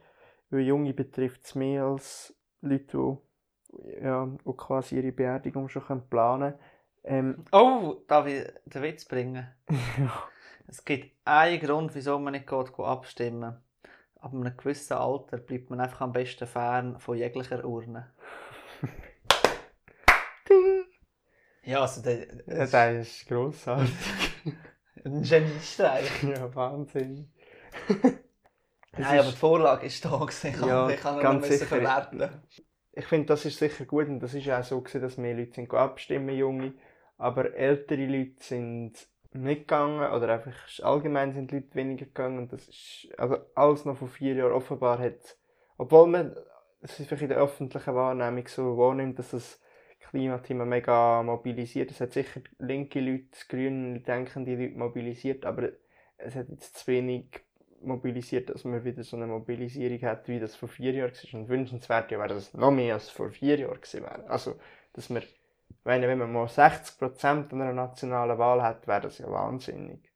Weil 0.49 0.61
Junge 0.61 0.93
betrifft 0.93 1.45
es 1.45 1.55
mehr 1.55 1.85
als 1.85 2.35
Leute, 2.61 3.17
die, 3.71 4.03
ja, 4.03 4.25
die 4.25 4.53
quasi 4.53 4.97
ihre 4.97 5.11
Beerdigung 5.11 5.67
schon 5.67 6.07
planen 6.09 6.53
können. 6.53 6.59
Ähm, 7.03 7.45
Oh, 7.51 8.03
darf 8.07 8.27
ich 8.27 8.45
den 8.65 8.83
Witz 8.83 9.05
bringen? 9.05 9.47
Es 10.65 10.85
gibt 10.85 11.11
einen 11.25 11.59
Grund, 11.59 11.93
wieso 11.93 12.17
man 12.19 12.31
nicht 12.31 12.47
geht 12.47 12.79
abstimmen 12.79 13.57
Ab 14.23 14.33
einem 14.33 14.55
gewissen 14.55 14.93
Alter 14.93 15.37
bleibt 15.37 15.69
man 15.69 15.81
einfach 15.81 15.99
am 15.99 16.13
besten 16.13 16.47
fern 16.47 16.97
von 16.99 17.17
jeglicher 17.17 17.65
Urne. 17.65 18.13
Ja, 21.65 21.81
also 21.81 22.01
der, 22.01 22.27
Ja, 22.45 22.65
der 22.65 22.99
ist 22.99 23.25
grossartig. 23.27 23.93
ein 25.05 25.23
Geniestreich. 25.23 26.23
ja, 26.23 26.53
Wahnsinn. 26.53 27.31
Nein, 28.97 29.19
aber 29.19 29.31
die 29.31 29.37
Vorlage 29.37 29.85
ist 29.87 30.03
da 30.05 30.17
gewesen. 30.17 30.47
Ich 30.53 30.59
Ja, 30.65 30.91
kann, 30.97 31.23
noch 31.23 31.33
müssen 31.35 31.53
sicher. 31.53 31.65
verwerten. 31.65 32.29
Ich 32.91 33.05
finde, 33.05 33.27
das 33.27 33.45
ist 33.45 33.57
sicher 33.57 33.85
gut 33.85 34.07
und 34.07 34.19
das 34.19 34.33
ist 34.33 34.47
auch 34.49 34.63
so 34.63 34.81
gewesen, 34.81 35.01
dass 35.01 35.17
mehr 35.17 35.35
Leute 35.35 35.53
sind 35.53 35.73
abstimmen, 35.73 36.35
junge. 36.35 36.73
Aber 37.17 37.53
ältere 37.55 38.05
Leute 38.05 38.43
sind 38.43 39.07
nicht 39.33 39.61
gegangen 39.61 40.11
oder 40.11 40.29
einfach 40.29 40.53
allgemein 40.83 41.33
sind 41.33 41.51
die 41.51 41.55
Leute 41.55 41.75
weniger 41.75 42.05
gegangen 42.05 42.37
und 42.39 42.53
das 42.53 42.67
ist 42.67 43.07
also 43.17 43.37
alles 43.55 43.85
noch 43.85 43.97
vor 43.97 44.07
vier 44.07 44.35
Jahren 44.35 44.53
offenbar 44.53 44.99
hat, 44.99 45.37
obwohl 45.77 46.07
man 46.07 46.35
es 46.81 46.95
vielleicht 46.95 47.23
in 47.23 47.29
der 47.29 47.37
öffentlichen 47.37 47.95
Wahrnehmung 47.95 48.47
so 48.47 48.77
wahrnimmt, 48.77 49.17
dass 49.19 49.31
das 49.31 49.59
Klimathema 49.99 50.65
mega 50.65 51.23
mobilisiert. 51.23 51.91
Es 51.91 52.01
hat 52.01 52.13
sicher 52.13 52.41
linke 52.59 52.99
Leute, 52.99 53.29
grüne 53.47 53.99
denkende 54.01 54.55
Leute 54.55 54.77
mobilisiert, 54.77 55.45
aber 55.45 55.69
es 56.17 56.35
hat 56.35 56.49
jetzt 56.49 56.77
zu 56.77 56.87
wenig 56.87 57.25
mobilisiert, 57.81 58.49
dass 58.49 58.63
man 58.63 58.83
wieder 58.83 59.03
so 59.03 59.17
eine 59.17 59.27
Mobilisierung 59.27 60.01
hat, 60.03 60.27
wie 60.27 60.39
das 60.39 60.55
vor 60.55 60.69
vier 60.69 60.93
Jahren 60.93 61.11
war. 61.11 61.39
Und 61.39 61.49
wünschenswert 61.49 62.11
wäre, 62.11 62.27
dass 62.27 62.49
es 62.49 62.53
noch 62.53 62.71
mehr 62.71 62.93
als 62.93 63.09
vor 63.09 63.31
vier 63.31 63.57
Jahren 63.57 63.81
gewesen 63.81 64.03
wäre. 64.03 64.29
Also, 64.29 64.55
dass 64.93 65.09
man, 65.09 65.23
wenn, 65.83 66.01
wenn 66.03 66.17
man 66.19 66.31
mal 66.31 66.47
60% 66.47 67.53
an 67.53 67.61
einer 67.61 67.73
nationalen 67.73 68.37
Wahl 68.37 68.61
hat, 68.63 68.87
wäre 68.87 69.01
das 69.01 69.17
ja 69.19 69.29
wahnsinnig. 69.31 70.11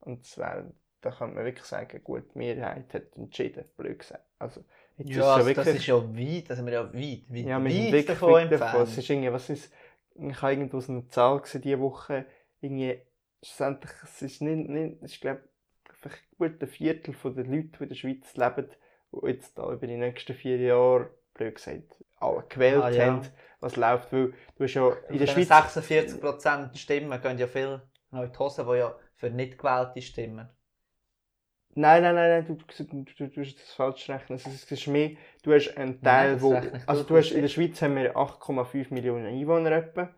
Und 0.00 0.36
wäre, 0.38 0.72
da 1.00 1.10
kann 1.10 1.34
man 1.34 1.44
wirklich 1.44 1.64
sagen, 1.66 2.02
gut, 2.04 2.34
die 2.34 2.38
Mehrheit 2.38 2.92
hat 2.94 3.16
entschieden, 3.16 3.64
blöd 3.76 4.00
gesagt. 4.00 4.24
Also, 4.38 4.64
jetzt 4.96 5.16
ist 5.16 5.16
Ja, 5.16 5.34
also 5.36 5.52
das 5.52 5.72
ist 5.74 5.86
ja 5.86 5.94
weit, 5.96 6.48
sind 6.48 6.66
wir 6.66 6.72
ja 6.72 6.92
weit, 6.92 7.24
weit, 7.32 7.46
ja, 7.48 7.62
wir 7.64 7.92
weit 7.92 7.92
wirklich 7.92 8.24
weit 8.26 8.44
davon. 8.50 8.52
entfernt. 8.52 8.88
Es 8.88 8.98
ist 8.98 9.08
irgendwie, 9.10 9.32
was 9.32 9.50
ist, 9.50 9.72
ich 10.14 10.42
habe 10.42 10.52
irgendwo 10.52 10.80
so 10.80 10.92
eine 10.92 11.08
Zahl 11.08 11.40
gesehen 11.40 11.62
diese 11.62 11.80
Woche, 11.80 12.26
irgendwie, 12.60 13.00
schlussendlich, 13.42 13.92
es 14.04 14.22
ist 14.22 14.42
nicht, 14.42 14.68
nicht 14.68 15.02
ich 15.02 15.20
glaube, 15.20 15.42
vielleicht 15.92 16.22
gut 16.38 16.62
ein 16.62 16.68
Viertel 16.68 17.14
von 17.14 17.34
den 17.34 17.50
Leuten, 17.52 17.72
die 17.78 17.82
in 17.84 17.88
der 17.90 17.96
Schweiz 17.96 18.36
leben, 18.36 18.68
die 19.12 19.26
jetzt 19.28 19.58
da 19.58 19.72
über 19.72 19.86
die 19.86 19.96
nächsten 19.96 20.34
vier 20.34 20.58
Jahre, 20.58 21.10
blöd 21.34 21.54
gesagt, 21.56 22.04
alle 22.18 22.44
gewählt 22.48 22.84
Ah, 22.84 22.90
ja. 22.90 23.06
haben, 23.06 23.26
was 23.64 23.76
läuft, 23.76 24.12
weil 24.12 24.32
du 24.56 24.64
hast 24.64 24.74
ja 24.74 24.92
in 25.08 25.18
der 25.18 25.26
Schweiz... 25.26 25.50
46% 25.50 26.76
Stimmen 26.76 27.20
gehen 27.20 27.38
ja 27.38 27.46
viel 27.46 27.80
in 28.12 28.30
die 28.32 28.38
Hose, 28.38 28.64
die 28.64 28.78
ja 28.78 28.94
für 29.16 29.30
nicht 29.30 29.58
gewählte 29.58 30.02
stimmen. 30.02 30.48
Nein, 31.76 32.02
nein, 32.02 32.14
nein, 32.14 32.30
nein, 32.30 32.46
du, 32.46 32.54
du, 32.54 32.84
du, 32.84 33.04
du 33.04 33.28
tust 33.32 33.58
das 33.58 33.72
falsch 33.72 34.08
rechnen. 34.08 34.36
Es 34.36 34.46
ist, 34.46 34.70
es 34.70 34.72
ist 34.72 34.86
mehr, 34.86 35.10
du 35.42 35.52
hast 35.52 35.76
einen 35.76 36.00
Teil, 36.00 36.34
das 36.34 36.42
wo, 36.42 36.54
also 36.86 37.02
du 37.02 37.16
hast, 37.16 37.32
in 37.32 37.42
der 37.42 37.48
Schweiz 37.48 37.82
haben 37.82 37.96
wir 37.96 38.14
8,5 38.14 38.94
Millionen 38.94 39.26
Einwohner 39.26 39.72
etwa. 39.72 40.14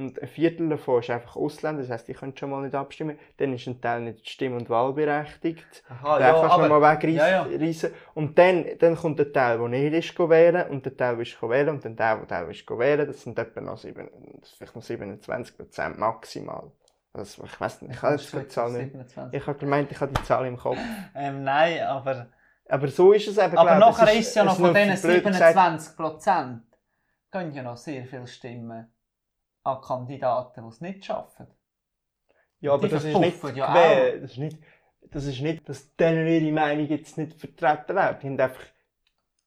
Und 0.00 0.22
ein 0.22 0.28
Viertel 0.28 0.70
davon 0.70 1.00
ist 1.00 1.10
einfach 1.10 1.36
Ausländer, 1.36 1.82
das 1.82 1.90
heisst, 1.90 2.08
die 2.08 2.14
können 2.14 2.34
schon 2.34 2.48
mal 2.48 2.62
nicht 2.62 2.74
abstimmen. 2.74 3.18
Dann 3.36 3.52
ist 3.52 3.66
ein 3.66 3.82
Teil 3.82 4.00
nicht 4.00 4.26
stimm- 4.26 4.56
und 4.56 4.70
wahlberechtigt. 4.70 5.84
Aha, 5.90 6.18
den 6.18 6.26
kannst 6.26 6.56
du 6.56 6.60
noch 6.62 6.80
mal 6.80 6.94
wegreissen. 6.94 7.16
ja, 7.18 7.44
ja. 7.44 7.88
Und 8.14 8.38
dann, 8.38 8.64
dann 8.78 8.96
kommt 8.96 9.18
der 9.18 9.30
Teil, 9.30 9.58
der 9.58 9.68
nicht 9.68 9.92
ist 9.92 10.18
wählen 10.18 10.70
und 10.70 10.86
der 10.86 10.96
Teil, 10.96 11.16
der 11.16 11.22
ist 11.22 11.42
wählen 11.42 11.68
und 11.68 11.84
dann 11.84 11.96
der, 11.96 12.16
der 12.16 12.28
Teil 12.28 12.50
ist 12.50 12.66
wählen. 12.70 13.06
Das 13.06 13.20
sind 13.22 13.38
etwa 13.38 13.60
noch, 13.60 13.76
sieben, 13.76 14.08
vielleicht 14.56 14.74
noch 14.74 14.82
27% 14.82 15.98
maximal. 15.98 16.72
Also, 17.12 17.44
ich 17.44 17.60
weiß 17.60 17.82
nicht, 17.82 17.96
ich 17.96 18.02
habe 18.02 18.16
die 18.16 18.48
Zahl 18.48 18.72
nicht. 18.72 18.92
27. 18.92 19.38
Ich 19.38 19.46
habe 19.46 19.58
gemeint, 19.58 19.92
ich 19.92 20.00
habe 20.00 20.12
die 20.14 20.22
Zahl 20.22 20.46
im 20.46 20.56
Kopf. 20.56 20.78
Ähm, 21.14 21.44
nein, 21.44 21.82
aber, 21.82 22.28
Aber 22.70 22.88
so 22.88 23.12
ist 23.12 23.28
es 23.28 23.36
eben, 23.36 23.58
aber 23.58 23.74
nachher 23.74 24.14
ist 24.14 24.28
es 24.28 24.34
ja 24.34 24.44
noch 24.44 24.56
von 24.56 24.72
diesen 24.72 24.98
blöd 25.02 25.24
gesagt- 25.24 25.58
27% 25.58 26.60
gehen 27.32 27.52
ja 27.52 27.62
noch 27.62 27.76
sehr 27.76 28.06
viele 28.06 28.26
Stimmen 28.26 28.90
an 29.64 29.80
Kandidaten, 29.80 30.62
die 30.62 30.68
es 30.68 30.80
nicht 30.80 31.04
schaffen. 31.04 31.46
Ja, 32.60 32.74
aber 32.74 32.88
das 32.88 33.04
ist 33.04 33.18
nicht 33.18 33.42
ja. 33.56 34.10
Das 34.20 34.30
ist 34.32 34.38
nicht, 34.38 34.58
das 35.10 35.24
ist 35.24 35.40
nicht, 35.40 35.68
dass 35.68 35.94
denen 35.96 36.26
ihre 36.26 36.52
Meinung 36.52 36.86
jetzt 36.88 37.16
nicht 37.18 37.38
vertreten 37.40 37.94
wird. 37.96 38.22
Die 38.22 38.26
haben 38.28 38.40
einfach, 38.40 38.62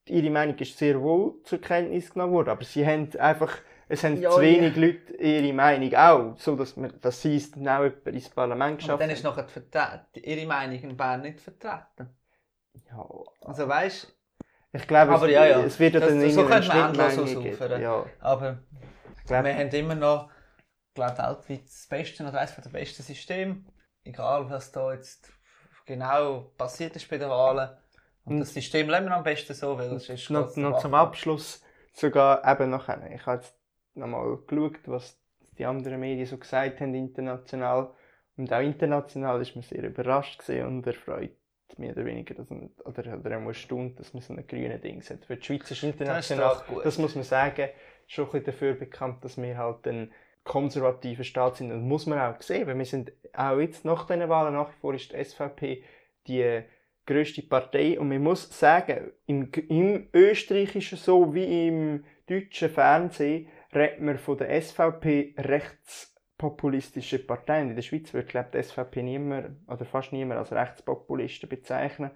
ihre 0.08 0.30
Meinung 0.30 0.58
ist 0.58 0.78
sehr 0.78 1.02
wohl 1.02 1.42
zur 1.44 1.62
Kenntnis 1.62 2.12
genommen 2.12 2.34
worden, 2.34 2.50
aber 2.50 2.64
sie 2.64 2.86
haben 2.86 3.10
einfach, 3.20 3.56
es 3.88 4.04
haben 4.04 4.20
Ja, 4.20 4.30
zu 4.32 4.42
ja. 4.42 4.42
wenig 4.42 4.76
Leute 4.76 5.14
ihre 5.18 5.54
Meinung 5.54 5.94
auch, 5.96 6.38
so 6.38 6.56
dass, 6.56 6.76
wir, 6.76 6.90
dass 6.90 7.22
sie 7.22 7.36
es 7.36 7.52
dann 7.52 7.68
auch 7.68 7.84
jemand 7.84 8.08
ins 8.08 8.30
Parlament 8.30 8.72
Und 8.74 8.78
geschafft 8.80 9.02
dann 9.04 9.10
ist 9.12 9.24
haben. 9.24 9.36
nachher 9.38 10.08
die 10.16 10.26
ihre 10.26 10.48
Meinung 10.48 10.80
in 10.80 10.98
Bern 10.98 11.22
nicht 11.22 11.40
vertreten. 11.40 12.10
Ja, 12.90 13.08
Also 13.42 13.68
weißt 13.68 14.16
ich 14.76 14.88
glaube, 14.88 15.12
Aber 15.12 15.28
es, 15.28 15.34
ja, 15.34 15.46
ja. 15.46 15.60
es 15.64 15.80
wird 15.80 15.94
ja 15.94 16.00
Das- 16.00 16.10
dann 16.10 16.20
so 16.22 16.26
irgendeine 16.42 16.66
könnte 16.66 16.68
man 16.98 17.10
endlos 17.12 17.38
ausufern. 17.38 17.82
Ja, 17.82 18.06
aber 18.22 18.58
ich 19.24 19.28
glaube, 19.28 19.46
wir 19.46 19.56
haben 19.56 19.70
immer 19.70 19.96
noch, 19.96 20.30
glaube 20.94 21.18
weltweit 21.18 21.66
das 21.66 21.88
beste 21.90 22.24
oder 22.24 22.40
eines 22.40 22.56
der 22.56 22.70
besten 22.70 23.04
Systeme. 23.04 23.64
Egal, 24.04 24.50
was 24.50 24.72
da 24.72 24.94
jetzt 24.94 25.32
genau 25.86 26.52
passiert 26.58 26.96
ist 26.96 27.10
bei 27.10 27.18
den 27.18 27.30
Wahlen. 27.30 27.70
Und 28.26 28.34
Und- 28.34 28.40
das 28.42 28.54
System 28.54 28.90
leben 28.90 29.06
wir 29.06 29.16
am 29.16 29.24
besten 29.24 29.54
so, 29.54 29.78
weil 29.78 29.94
es 29.94 30.10
ist 30.10 30.30
noch, 30.30 30.56
noch 30.58 30.80
zum. 30.80 30.94
Abschluss 30.94 31.62
sogar 31.94 32.46
eben 32.50 32.70
nachher. 32.70 33.10
Ich 33.12 33.26
habe 33.26 33.42
jetzt 33.42 33.56
nochmal 33.94 34.38
geschaut, 34.46 34.80
was 34.88 35.18
die 35.58 35.66
anderen 35.66 36.00
Medien 36.00 36.26
so 36.26 36.38
gesagt 36.38 36.82
haben 36.82 36.94
international. 36.94 37.94
Und 38.36 38.52
auch 38.52 38.62
international 38.62 39.42
ist 39.42 39.56
man 39.56 39.64
sehr 39.64 39.84
überrascht 39.84 40.50
und 40.50 40.86
erfreut 40.88 41.38
mehr 41.78 41.94
oder 41.94 42.06
weniger, 42.06 42.36
dass 42.36 42.50
man, 42.50 42.70
oder, 42.86 43.18
oder 43.18 43.38
auch 43.38 43.48
erstaunt, 43.48 44.00
dass 44.00 44.14
man 44.14 44.22
so 44.22 44.34
einen 44.34 44.46
grünen 44.46 44.80
Ding 44.82 45.02
hat. 45.02 45.26
Für 45.26 45.38
die 45.38 45.44
Schweiz 45.44 45.72
ist 45.72 45.84
international, 45.84 46.56
doch 46.56 46.68
gut. 46.68 46.86
das 46.86 46.98
muss 46.98 47.16
man 47.16 47.24
sagen, 47.24 47.70
schon 48.14 48.26
ein 48.26 48.32
bisschen 48.32 48.46
dafür 48.46 48.74
bekannt, 48.74 49.24
dass 49.24 49.42
wir 49.42 49.58
halt 49.58 49.88
ein 49.88 50.12
konservativer 50.44 51.24
Staat 51.24 51.58
sind. 51.58 51.72
Und 51.72 51.88
muss 51.88 52.06
man 52.06 52.20
auch 52.20 52.42
sehen, 52.42 52.68
weil 52.68 52.78
wir 52.78 52.86
sind 52.86 53.14
auch 53.34 53.60
jetzt 53.60 53.86
nach 53.86 54.06
diesen 54.08 54.30
Wahlen 54.30 54.54
nach 54.54 54.70
wie 54.70 54.80
vor 54.80 54.94
ist 54.94 55.12
die 55.12 55.24
SVP 55.24 55.84
die 56.28 56.64
grösste 57.06 57.42
Partei 57.42 58.00
und 58.00 58.08
man 58.08 58.24
muss 58.24 58.58
sagen, 58.58 59.12
im, 59.26 59.52
im 59.68 60.08
österreichischen 60.14 60.98
so 60.98 61.34
wie 61.34 61.68
im 61.68 62.06
deutschen 62.28 62.70
Fernsehen 62.70 63.50
redet 63.74 64.00
man 64.00 64.18
von 64.18 64.38
der 64.38 64.62
SVP 64.62 65.36
rechtspopulistische 65.38 67.20
Partei. 67.20 67.62
Und 67.62 67.72
in 67.72 67.76
der 67.76 67.82
Schweiz 67.82 68.14
wird 68.14 68.30
glaube 68.30 68.50
ich, 68.52 68.54
die 68.54 68.64
SVP 68.64 69.04
niemand 69.04 69.68
oder 69.68 69.86
fast 69.86 70.14
niemand 70.14 70.40
als 70.40 70.54
Rechtspopulisten 70.54 71.50
bezeichnen, 71.50 72.12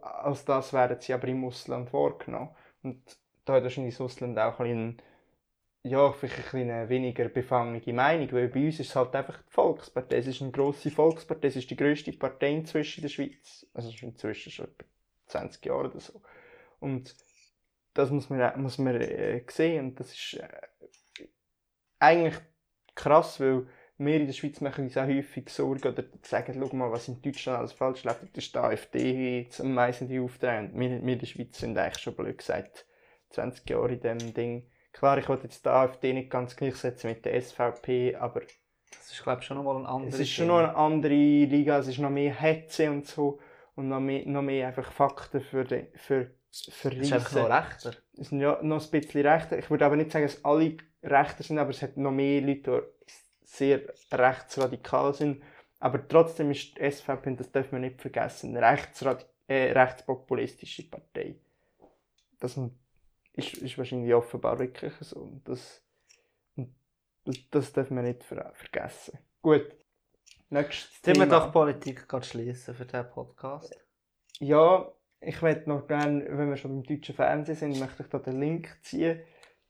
als 0.00 0.44
das 0.44 0.72
werden 0.72 0.98
sie 1.00 1.12
aber 1.12 1.28
im 1.28 1.44
Ausland 1.44 1.90
vorgenommen. 1.90 2.54
Und 2.82 3.02
da 3.48 3.54
hat 3.54 3.62
wahrscheinlich 3.62 3.94
das 3.94 4.00
Ausland 4.02 4.38
auch 4.38 4.60
ein 4.60 5.00
ja, 5.84 6.12
vielleicht 6.12 6.54
eine 6.54 6.88
weniger 6.88 7.28
befangene 7.28 7.92
Meinung, 7.92 8.30
weil 8.32 8.48
bei 8.48 8.66
uns 8.66 8.80
ist 8.80 8.90
es 8.90 8.96
halt 8.96 9.14
einfach 9.14 9.38
die 9.38 9.52
Volkspartei. 9.52 10.16
Es 10.18 10.26
ist 10.26 10.42
eine 10.42 10.50
grosse 10.50 10.90
Volkspartei, 10.90 11.48
es 11.48 11.56
ist 11.56 11.70
die 11.70 11.76
grösste 11.76 12.12
Partei 12.12 12.50
inzwischen 12.52 13.00
in 13.00 13.02
der 13.02 13.08
Schweiz. 13.08 13.66
Also 13.74 13.90
inzwischen 14.02 14.52
schon 14.52 14.66
etwa 14.66 14.84
20 15.26 15.64
Jahre 15.64 15.88
oder 15.88 16.00
so. 16.00 16.20
Und 16.80 17.14
das 17.94 18.10
muss 18.10 18.28
man, 18.28 18.60
muss 18.60 18.78
man 18.78 18.96
äh, 18.96 19.42
sehen 19.48 19.86
und 19.86 20.00
das 20.00 20.12
ist 20.12 20.34
äh, 20.34 21.26
eigentlich 21.98 22.38
krass, 22.94 23.40
weil 23.40 23.66
wir 23.98 24.16
in 24.16 24.26
der 24.26 24.32
Schweiz 24.32 24.60
machen 24.60 24.84
uns 24.84 24.96
auch 24.96 25.06
häufig 25.06 25.48
Sorgen 25.48 25.88
oder 25.88 26.04
sagen, 26.22 26.54
schau 26.54 26.76
mal, 26.76 26.92
was 26.92 27.08
in 27.08 27.20
Deutschland 27.20 27.58
alles 27.58 27.72
falsch 27.72 28.04
läuft, 28.04 28.36
das 28.36 28.44
ist 28.44 28.54
die 28.54 28.58
AfD 28.58 29.48
am 29.58 29.74
meisten 29.74 30.08
die 30.08 30.20
aufdrehen. 30.20 30.72
Und 30.72 30.80
wir, 30.80 30.90
wir 30.90 31.12
in 31.12 31.18
der 31.18 31.26
Schweiz 31.26 31.58
sind 31.58 31.76
eigentlich 31.78 31.98
schon 31.98 32.14
blöd 32.14 32.38
gesagt 32.38 32.86
20 33.30 33.68
Jahre 33.68 33.92
in 33.92 34.00
diesem 34.00 34.34
Ding. 34.34 34.70
Klar, 34.92 35.18
ich 35.18 35.28
wollte 35.28 35.44
jetzt 35.44 35.64
die 35.64 35.68
AfD 35.68 36.12
nicht 36.12 36.30
ganz 36.30 36.56
gleichsetzen 36.56 37.10
mit 37.10 37.24
der 37.24 37.40
SVP, 37.40 38.16
aber 38.16 38.40
Das 38.90 39.12
ist, 39.12 39.22
glaube 39.22 39.40
ich, 39.40 39.46
schon 39.46 39.56
nochmal 39.56 39.76
ein 39.76 39.86
anderes 39.86 40.14
es 40.14 40.20
ist 40.20 40.30
schon 40.30 40.48
noch 40.48 40.58
eine 40.58 40.74
andere 40.74 41.14
Liga, 41.14 41.78
es 41.78 41.88
ist 41.88 41.98
noch 41.98 42.10
mehr 42.10 42.32
Hetze 42.32 42.90
und 42.90 43.06
so 43.06 43.38
und 43.74 43.88
noch 43.88 44.00
mehr, 44.00 44.26
noch 44.26 44.42
mehr 44.42 44.68
einfach 44.68 44.90
Fakten 44.90 45.40
für, 45.40 45.64
die, 45.64 45.86
für, 45.94 46.30
für 46.50 46.88
Es 46.88 46.98
ist 46.98 47.12
einfach 47.12 47.32
noch 47.32 47.50
rechter. 47.50 47.92
Es 48.16 48.30
sind 48.30 48.40
ja 48.40 48.58
noch 48.62 48.84
ein 48.84 48.90
bisschen 48.90 49.26
rechter. 49.26 49.58
Ich 49.58 49.70
würde 49.70 49.86
aber 49.86 49.96
nicht 49.96 50.10
sagen, 50.10 50.26
dass 50.26 50.44
alle 50.44 50.76
rechter 51.02 51.44
sind, 51.44 51.58
aber 51.58 51.70
es 51.70 51.82
hat 51.82 51.96
noch 51.96 52.10
mehr 52.10 52.40
Leute, 52.40 52.92
die 53.06 53.12
sehr 53.44 53.82
rechtsradikal 54.12 55.14
sind. 55.14 55.42
Aber 55.80 56.06
trotzdem 56.08 56.50
ist 56.50 56.76
die 56.76 56.90
SVP, 56.90 57.30
und 57.30 57.40
das 57.40 57.52
darf 57.52 57.70
man 57.70 57.82
nicht 57.82 58.00
vergessen, 58.00 58.56
eine 58.56 58.76
äh, 59.46 59.72
rechtspopulistische 59.72 60.90
Partei. 60.90 61.36
Das 62.40 62.58
ist, 63.38 63.54
ist 63.54 63.78
wahrscheinlich 63.78 64.12
offenbar 64.14 64.58
wirklich 64.58 64.92
so. 65.00 65.20
Und 65.20 65.48
das, 65.48 65.82
das, 67.50 67.72
darf 67.72 67.90
man 67.90 68.04
nicht 68.04 68.24
ver 68.24 68.52
vergessen. 68.54 69.18
Gut. 69.40 69.66
Nächstes 70.50 71.00
wir 71.04 71.12
Thema. 71.14 71.26
doch 71.26 71.52
Politik 71.52 72.08
gerade 72.08 72.26
schließen 72.26 72.74
für 72.74 72.84
diesen 72.84 73.10
Podcast. 73.10 73.78
Ja, 74.40 74.90
ich 75.20 75.42
möchte 75.42 75.68
noch 75.68 75.86
gerne, 75.86 76.24
wenn 76.30 76.48
wir 76.48 76.56
schon 76.56 76.70
im 76.70 76.82
deutschen 76.82 77.14
Fernsehen 77.14 77.56
sind, 77.56 77.80
möchte 77.80 78.02
ich 78.02 78.08
da 78.08 78.18
den 78.18 78.40
Link 78.40 78.78
ziehen 78.82 79.20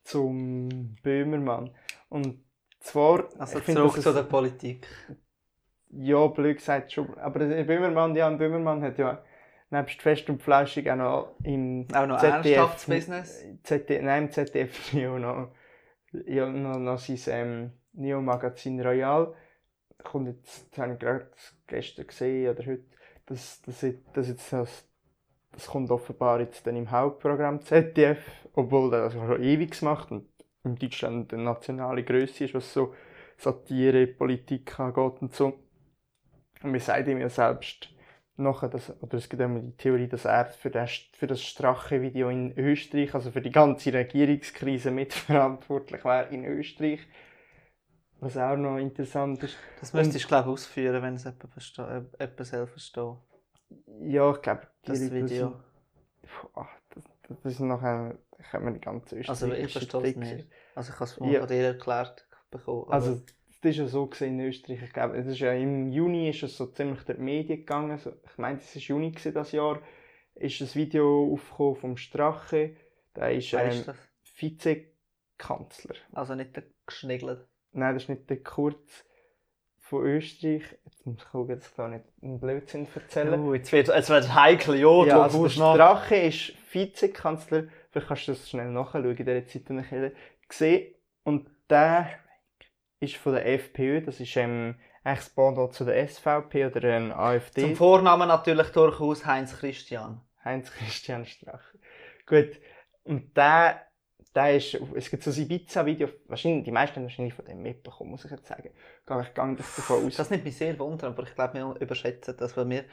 zum 0.05 0.95
Böhmermann. 1.03 1.75
Und 2.09 2.45
zwar, 2.81 3.29
Also 3.39 3.59
ich 3.59 3.65
finde, 3.65 3.81
zurück 3.81 3.97
dass 3.97 4.05
zu 4.05 4.13
der 4.15 4.23
Politik. 4.23 4.87
ja, 5.91 6.27
blöd 6.29 6.59
gesagt 6.59 6.93
schon. 6.93 7.19
Aber 7.19 7.41
der 7.41 7.65
Böhmermann, 7.65 8.15
Jan 8.15 8.39
Böhmermann 8.39 8.83
hat 8.83 8.99
ja 8.99 9.23
nebst 9.71 10.01
Fest 10.03 10.29
und 10.31 10.43
Flauschig 10.43 10.89
auch 10.91 10.97
noch 10.97 11.35
im 11.43 11.87
Auch 11.95 12.07
noch 12.07 12.19
ZDF? 12.43 12.57
ZDF, 13.63 14.03
nein, 14.03 14.25
im 14.25 14.31
ZDF 14.31 14.93
ja 14.93 15.19
noch, 15.19 15.51
ja, 16.27 16.47
noch, 16.49 16.79
noch 16.79 16.99
sein 16.99 17.19
ähm, 17.35 17.73
Neo-Magazin 17.93 18.81
Royal. 18.81 19.35
Kommt 20.03 20.29
jetzt, 20.29 20.69
das 20.71 20.79
habe 20.79 20.93
ich 20.95 20.99
gerade 21.01 21.29
gestern 21.67 22.07
gesehen 22.07 22.51
oder 22.51 22.65
heute, 22.65 22.85
dass, 23.27 23.63
jetzt- 23.83 24.05
dass 24.17 24.29
jetzt 24.29 24.53
das, 24.53 24.89
das 25.53 25.67
kommt 25.67 25.91
offenbar 25.91 26.41
jetzt 26.41 26.67
dann 26.67 26.77
im 26.77 26.91
Hauptprogramm 26.91 27.61
ZDF, 27.63 28.19
obwohl 28.55 28.91
das 28.91 29.13
schon 29.13 29.43
ewig 29.43 29.81
macht 29.83 30.11
und 30.13 30.29
in 30.65 30.77
Deutschland 30.77 31.33
eine 31.33 31.43
nationale 31.43 32.05
Größe 32.05 32.45
ist, 32.45 32.55
was 32.55 32.73
so 32.73 32.95
Satire, 33.37 34.07
Politik 34.07 34.79
angeht 34.79 35.21
und 35.23 35.35
so. 35.35 35.59
Und 36.63 36.73
wir 36.73 36.81
sagen 36.81 37.11
ihm 37.13 37.21
ja 37.21 37.29
selbst 37.29 37.89
nachher, 38.39 38.69
dass, 38.69 38.93
oder 39.03 39.19
es 39.19 39.29
gibt 39.29 39.43
immer 39.43 39.61
die 39.61 39.77
Theorie, 39.77 40.09
dass 40.09 40.25
er 40.25 40.47
für 40.47 40.71
das, 40.71 40.91
für 41.13 41.27
das 41.27 41.43
Strache-Video 41.43 42.31
in 42.31 42.57
Österreich, 42.57 43.15
also 43.15 43.31
für 43.31 43.41
die 43.41 43.51
ganze 43.51 43.93
Regierungskrise 43.93 44.91
mitverantwortlich 44.91 46.05
wäre 46.05 46.29
in 46.29 46.45
Österreich. 46.45 47.01
Was 48.21 48.37
auch 48.37 48.57
noch 48.57 48.79
interessant 48.79 49.43
ist. 49.45 49.57
Das 49.81 49.93
müsstest 49.93 50.25
du, 50.25 50.29
glaube 50.29 50.49
ich, 50.49 50.53
ausführen, 50.55 51.03
wenn 51.03 51.15
es 51.15 51.25
jemand, 51.25 51.53
verste 51.53 51.83
äh, 51.83 52.25
jemand 52.25 52.47
selber 52.47 52.67
versteht. 52.67 53.17
Ja, 54.01 54.33
ich 54.33 54.43
glaube, 54.43 54.63
Das 54.83 55.01
Video. 55.01 55.61
Puh, 56.23 56.65
das, 56.95 57.05
das 57.29 57.53
ist 57.53 57.61
nachher, 57.61 58.19
habe 58.53 58.65
mir 58.65 58.73
die 58.73 58.81
ganze 58.81 59.17
Also 59.27 59.53
ich 59.53 59.73
verstehe 59.73 60.03
es 60.03 60.17
nicht. 60.17 60.47
Also 60.75 60.93
ich 60.93 61.01
habe 61.01 61.05
es 61.05 61.17
Ja. 61.33 61.41
von 61.41 61.49
dir 61.49 61.65
erklärt 61.65 62.27
bekommen. 62.51 62.91
Also, 62.91 63.23
das 63.61 63.73
ist 63.73 63.79
ja 63.79 63.87
so 63.87 64.09
in 64.21 64.41
Österreich. 64.41 64.83
Ich 64.83 64.93
glaube, 64.93 65.17
es 65.17 65.27
ist 65.27 65.41
ja 65.41 65.53
im 65.53 65.91
Juni 65.91 66.31
ist 66.31 66.43
es 66.45 66.57
so 66.57 66.67
ziemlich 66.67 67.03
durch 67.03 67.19
die 67.19 67.25
Medien 67.25 67.59
gegangen. 67.59 67.99
So, 67.99 68.13
ich 68.25 68.39
meine, 68.39 68.59
es 68.59 68.75
war 68.75 68.83
Juni 68.83 69.11
gewesen, 69.11 69.35
das 69.35 69.53
Jahr. 69.53 69.81
Ist 70.35 70.61
ein 70.61 70.73
Video 70.75 71.33
aufgekommen 71.33 71.75
vom 71.75 71.97
Strache. 71.97 72.77
Der 73.17 73.33
ist 73.33 73.53
ähm, 73.53 73.71
ist 73.71 73.89
das? 73.89 73.97
Vizekanzler. 74.37 75.97
Also 76.13 76.37
nicht 76.37 76.55
der 76.55 76.65
geschniggelt. 76.87 77.45
Nein, 77.73 77.95
das 77.95 78.05
ist 78.05 78.09
nicht 78.09 78.31
der 78.31 78.43
Kurz 78.45 79.05
von 79.79 80.05
Österreich. 80.05 80.63
Jetzt 80.85 81.05
muss 81.05 81.17
ich 81.17 81.29
schauen, 81.29 81.49
dass 81.49 81.69
ich 81.69 81.75
da 81.75 81.89
nicht 81.89 82.05
einen 82.23 82.39
Blödsinn 82.39 82.87
erzähle. 82.95 83.41
Oh, 83.41 83.55
jetzt 83.55 83.73
wird 83.73 83.89
es 83.89 84.09
wird 84.09 84.33
heikel, 84.33 84.77
ja, 84.77 85.05
ja, 85.05 85.15
du 85.15 85.23
also 85.23 85.43
der. 85.43 85.51
Strache 85.51 86.17
ist 86.17 86.53
Vizekanzler. 86.73 87.65
Vielleicht 87.91 88.09
kannst 88.09 88.29
du 88.29 88.33
das 88.33 88.49
schnell 88.49 88.71
nachschauen 88.71 89.05
in 89.11 89.17
dieser 89.17 89.47
Zeit, 89.47 89.69
die 89.69 89.79
ich 89.79 90.49
gesehen 90.49 90.95
Und 91.25 91.51
der 91.69 92.11
ist 93.01 93.17
von 93.17 93.33
der 93.33 93.47
FPÖ, 93.47 94.01
das 94.01 94.21
ist 94.21 94.37
ähm, 94.37 94.77
eigentlich 95.05 95.25
das 95.25 95.31
Pendant 95.31 95.73
zu 95.73 95.85
der 95.85 96.07
SVP 96.09 96.67
oder 96.67 96.85
ähm, 96.85 97.13
AfD. 97.13 97.63
Zum 97.63 97.77
Vornamen 97.77 98.29
natürlich 98.29 98.69
durchaus 98.69 99.25
Heinz 99.25 99.57
Christian. 99.57 100.21
Heinz 100.45 100.71
Christian 100.71 101.25
Strache. 101.25 101.79
Gut. 102.27 102.61
Und 103.05 103.37
der, 103.37 103.81
der 104.35 104.57
ist, 104.57 104.75
es 104.95 105.11
gibt 105.11 105.23
so 105.23 105.31
ein 105.31 105.37
Ibiza-Video, 105.37 106.09
wahrscheinlich, 106.27 106.65
die 106.65 106.73
meisten 106.73 106.97
haben 106.97 107.05
wahrscheinlich 107.05 107.35
von 107.35 107.45
dem 107.45 107.63
mitbekommen, 107.63 108.11
muss 108.11 108.25
ich 108.25 108.31
jetzt 108.31 108.47
sagen. 108.47 108.71
Gehe 109.07 109.23
ich 109.23 109.35
gehe 109.35 109.55
das 109.57 109.77
davon 109.77 110.07
aus. 110.07 110.17
Das 110.17 110.31
nimmt 110.31 110.45
mich 110.45 110.57
sehr 110.57 110.79
wunder, 110.79 111.09
aber 111.09 111.23
ich 111.23 111.35
glaube, 111.35 111.55
wir 111.55 111.81
überschätzen 111.81 112.37
das, 112.37 112.57
weil 112.57 112.69
wir, 112.69 112.85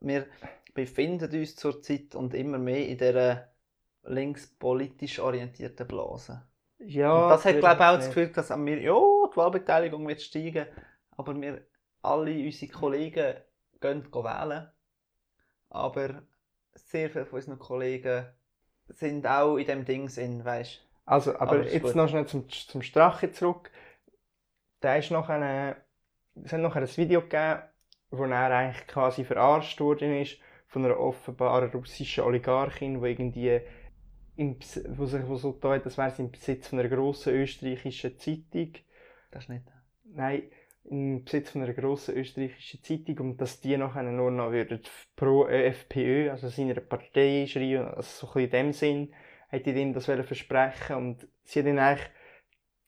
wir 0.00 0.26
befinden 0.74 1.30
uns 1.32 1.56
zurzeit 1.56 2.14
und 2.14 2.34
immer 2.34 2.58
mehr 2.58 2.86
in 2.86 2.98
dieser 2.98 3.48
linkspolitisch 4.04 5.20
orientierten 5.20 5.86
Blase. 5.86 6.42
ja, 6.78 7.12
und 7.12 7.30
das 7.30 7.44
hat, 7.44 7.58
glaube 7.58 7.76
ich, 7.76 7.86
auch 7.88 7.96
das. 7.96 8.06
Gefühl, 8.08 8.28
dass 8.28 8.50
an 8.50 8.64
mir, 8.64 8.80
ja, 8.80 8.92
die 9.32 9.36
Wahlbeteiligung 9.36 10.06
wird 10.06 10.20
steigen, 10.20 10.66
aber 11.16 11.40
wir, 11.40 11.66
alle 12.02 12.32
unsere 12.32 12.72
Kollegen 12.72 13.36
gehen 13.80 14.04
wählen, 14.12 14.70
aber 15.70 16.22
sehr 16.74 17.10
viele 17.10 17.26
von 17.26 17.38
unseren 17.38 17.58
Kollegen 17.58 18.26
sind 18.88 19.26
auch 19.26 19.56
in 19.56 19.66
dem 19.66 19.84
Ding 19.84 20.08
sind, 20.08 20.44
weißt 20.44 20.86
Also, 21.04 21.34
aber, 21.34 21.42
Aber 21.42 21.68
jetzt 21.68 21.82
gut. 21.82 21.94
noch 21.94 22.08
schnell 22.08 22.26
zum, 22.26 22.48
zum 22.48 22.82
Strache 22.82 23.30
zurück. 23.32 23.70
Da 24.80 24.96
ist 24.96 25.10
noch 25.10 25.28
eine, 25.28 25.76
es 26.42 26.52
hat 26.52 26.60
noch 26.60 26.76
ein 26.76 26.96
Video 26.96 27.22
gegeben, 27.22 27.62
wo 28.10 28.24
er 28.24 28.50
eigentlich 28.50 28.86
quasi 28.86 29.24
verarscht 29.24 29.80
worden 29.80 30.20
ist 30.20 30.38
von 30.66 30.84
einer 30.84 30.98
offenbaren 30.98 31.70
russischen 31.70 32.24
Oligarchin, 32.24 33.00
die 33.00 33.08
irgendwie 33.08 33.60
im, 34.36 34.58
wo 34.96 35.06
sich 35.06 35.26
wo 35.26 35.36
so 35.36 35.52
tut, 35.52 35.84
das 35.84 35.98
wäre 35.98 36.12
im 36.18 36.30
Besitz 36.30 36.68
von 36.68 36.78
einer 36.78 36.88
grossen 36.88 37.34
österreichischen 37.34 38.18
Zeitung. 38.18 38.72
Das 39.32 39.44
ist 39.44 39.48
nicht. 39.48 39.64
Nein, 40.04 40.42
im 40.84 41.24
Besitz 41.24 41.50
von 41.50 41.62
einer 41.62 41.72
grossen 41.72 42.14
österreichischen 42.16 42.82
Zeitung 42.82 43.30
und 43.30 43.40
dass 43.40 43.60
die 43.60 43.76
nachher 43.76 44.02
nur 44.02 44.30
noch 44.30 44.52
würden 44.52 44.80
pro 45.16 45.46
FPÖ, 45.46 46.30
also 46.30 46.48
seiner 46.48 46.74
Partei 46.80 47.46
schreiben, 47.48 47.86
also 47.88 48.26
so 48.26 48.26
ein 48.28 48.32
bisschen 48.32 48.44
in 48.44 48.50
dem 48.50 48.72
Sinn, 48.72 49.14
hätte 49.48 49.70
ich 49.70 49.76
ihm 49.76 49.92
das 49.92 50.06
versprechen 50.06 50.96
und 50.96 51.28
sie 51.44 51.60
hat 51.60 51.66
ihn 51.66 51.78
eigentlich 51.78 52.08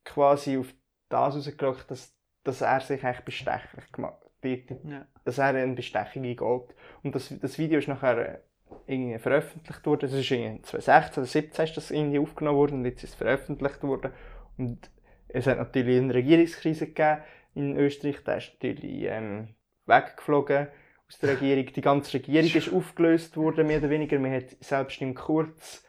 quasi 0.04 0.58
auf 0.58 0.72
das 1.08 1.34
rausgelockt, 1.34 1.90
dass, 1.90 2.16
dass 2.42 2.60
er 2.60 2.80
sich 2.80 3.04
eigentlich 3.04 3.24
bestechlich 3.24 3.92
gemacht 3.92 4.18
wird, 4.42 4.70
Ja. 4.84 5.06
dass 5.24 5.38
er 5.38 5.46
eine 5.46 5.74
Bestechung 5.74 6.24
eingeht. 6.24 6.74
Und 7.02 7.14
das, 7.14 7.32
das 7.40 7.58
Video 7.58 7.78
ist 7.78 7.88
nachher 7.88 8.18
äh, 8.18 8.38
irgendwie 8.86 9.18
veröffentlicht 9.18 9.86
worden, 9.86 10.10
das 10.10 10.12
ist 10.12 10.30
irgendwie 10.30 10.62
2016 10.62 11.22
oder 11.22 11.30
2017 11.30 11.64
ist 11.64 11.76
das 11.76 11.90
irgendwie 11.90 12.18
aufgenommen 12.18 12.58
worden 12.58 12.78
und 12.78 12.84
jetzt 12.84 13.04
ist 13.04 13.10
es 13.10 13.14
veröffentlicht 13.16 13.82
worden 13.82 14.12
und 14.58 14.90
es 15.34 15.46
hat 15.46 15.58
natürlich 15.58 15.98
eine 15.98 16.14
Regierungskrise 16.14 16.86
gegeben 16.86 17.22
in 17.54 17.76
Österreich, 17.76 18.22
der 18.24 18.38
ist 18.38 18.52
natürlich 18.54 19.04
ähm, 19.08 19.48
weggeflogen 19.86 20.68
aus 21.08 21.18
der 21.18 21.30
Regierung. 21.30 21.66
Die 21.66 21.80
ganze 21.80 22.14
Regierung 22.14 22.50
ist 22.50 22.72
aufgelöst 22.72 23.36
worden, 23.36 23.66
mehr 23.66 23.78
oder 23.78 23.90
weniger. 23.90 24.18
Man 24.18 24.32
hat 24.32 24.56
selbst 24.60 25.00
im 25.00 25.14
Kurz, 25.14 25.84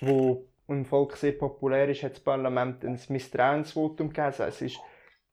wo 0.00 0.46
im 0.68 0.84
Volk 0.84 1.16
sehr 1.16 1.32
populär 1.32 1.88
ist, 1.88 2.02
hat 2.02 2.12
das 2.12 2.20
Parlament 2.20 2.84
ein 2.84 2.98
Misstrauensvotum 3.08 4.08
gegeben. 4.08 4.26
Also 4.26 4.44
es 4.44 4.62
ist, 4.62 4.78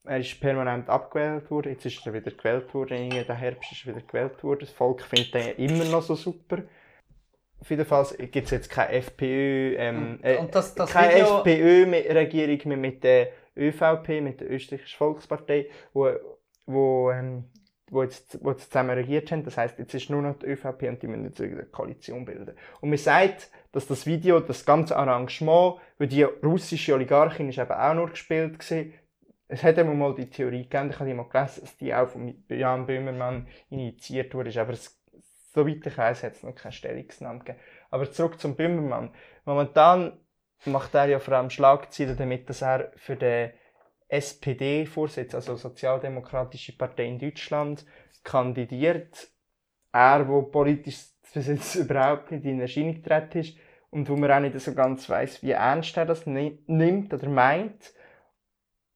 er 0.05 0.19
ist 0.19 0.39
permanent 0.39 0.89
abgewählt 0.89 1.49
worden, 1.51 1.73
jetzt 1.73 1.85
ist 1.85 2.05
er 2.05 2.13
wieder 2.13 2.31
gewählt 2.31 2.73
worden, 2.73 2.97
irgendwie 2.97 3.23
der 3.23 3.35
Herbst 3.35 3.71
ist 3.71 3.85
er 3.85 3.95
wieder 3.95 4.05
gewählt 4.05 4.43
worden. 4.43 4.61
Das 4.61 4.71
Volk 4.71 5.01
findet 5.01 5.33
den 5.33 5.55
immer 5.57 5.85
noch 5.85 6.01
so 6.01 6.15
super. 6.15 6.63
Auf 7.59 7.69
jeden 7.69 7.85
Fall 7.85 8.07
gibt 8.17 8.45
es 8.45 8.51
jetzt 8.51 8.69
keine 8.69 8.93
FPÖ, 8.93 9.75
ähm, 9.77 10.19
äh, 10.23 10.37
das, 10.51 10.73
das 10.73 10.91
keine 10.91 11.13
Video... 11.13 11.37
FPÖ-Regierung 11.37 12.59
mehr 12.65 12.77
mit 12.77 13.03
der 13.03 13.27
ÖVP, 13.57 14.21
mit 14.21 14.41
der 14.41 14.49
Österreichischen 14.49 14.97
Volkspartei, 14.97 15.69
wo, 15.93 16.09
wo, 16.65 17.11
ähm, 17.11 17.45
wo, 17.89 18.03
jetzt, 18.03 18.43
wo 18.43 18.51
jetzt 18.51 18.71
zusammen 18.71 18.91
regiert 18.91 19.31
haben. 19.31 19.43
Das 19.43 19.57
heisst, 19.57 19.77
jetzt 19.79 19.93
ist 19.93 20.09
nur 20.09 20.21
noch 20.21 20.39
die 20.39 20.47
ÖVP 20.47 20.83
und 20.83 21.01
die 21.01 21.07
müssen 21.07 21.25
jetzt 21.25 21.41
eine 21.41 21.65
Koalition 21.65 22.25
bilden. 22.25 22.55
Und 22.79 22.89
man 22.89 22.97
sagt, 22.97 23.51
dass 23.71 23.87
das 23.87 24.05
Video, 24.05 24.39
das 24.39 24.65
ganze 24.65 24.95
Arrangement, 24.95 25.75
weil 25.97 26.07
die 26.07 26.23
russische 26.23 26.93
Oligarchin 26.93 27.49
ist 27.49 27.57
eben 27.57 27.71
auch 27.71 27.93
nur 27.93 28.09
gespielt 28.09 28.59
gewesen, 28.59 28.93
es 29.51 29.63
hat 29.63 29.77
immer 29.77 29.93
mal 29.93 30.15
die 30.15 30.29
Theorie 30.29 30.63
gegeben, 30.63 30.91
ich 30.91 30.99
habe 30.99 31.09
die 31.09 31.13
mal 31.13 31.27
gelesen, 31.27 31.61
dass 31.61 31.75
die 31.75 31.93
auch 31.93 32.07
von 32.07 32.33
Jan 32.47 32.85
Böhmermann 32.85 33.47
initiiert 33.69 34.33
wurde, 34.33 34.61
aber 34.61 34.71
es, 34.71 34.97
soweit 35.53 35.85
ich 35.85 35.97
weiß, 35.97 36.23
hat 36.23 36.33
es 36.33 36.43
noch 36.43 36.55
keine 36.55 36.71
Stellungnahme 36.71 37.39
gegeben. 37.39 37.59
Aber 37.89 38.09
zurück 38.09 38.39
zum 38.39 38.55
Böhmermann. 38.55 39.13
Momentan 39.43 40.17
macht 40.65 40.93
er 40.95 41.07
ja 41.07 41.19
vor 41.19 41.35
allem 41.35 41.49
Schlagzeilen 41.49 42.17
damit, 42.17 42.49
dass 42.49 42.61
er 42.61 42.91
für 42.95 43.15
den 43.15 43.51
SPD-Vorsitz, 44.09 45.33
also 45.35 45.55
Sozialdemokratische 45.55 46.77
Partei 46.77 47.05
in 47.05 47.19
Deutschland, 47.19 47.85
kandidiert. 48.23 49.29
Er, 49.93 50.27
wo 50.27 50.43
politisch 50.43 50.99
bis 51.33 51.47
jetzt 51.47 51.75
überhaupt 51.75 52.31
nicht 52.31 52.45
in 52.45 52.61
Erscheinung 52.61 52.95
getreten 52.95 53.39
ist 53.39 53.57
und 53.89 54.09
wo 54.09 54.15
man 54.15 54.31
auch 54.31 54.39
nicht 54.39 54.59
so 54.59 54.73
ganz 54.73 55.09
weiß, 55.09 55.43
wie 55.43 55.51
ernst 55.51 55.97
er 55.97 56.05
das 56.05 56.25
ni- 56.25 56.59
nimmt 56.67 57.13
oder 57.13 57.29
meint. 57.29 57.93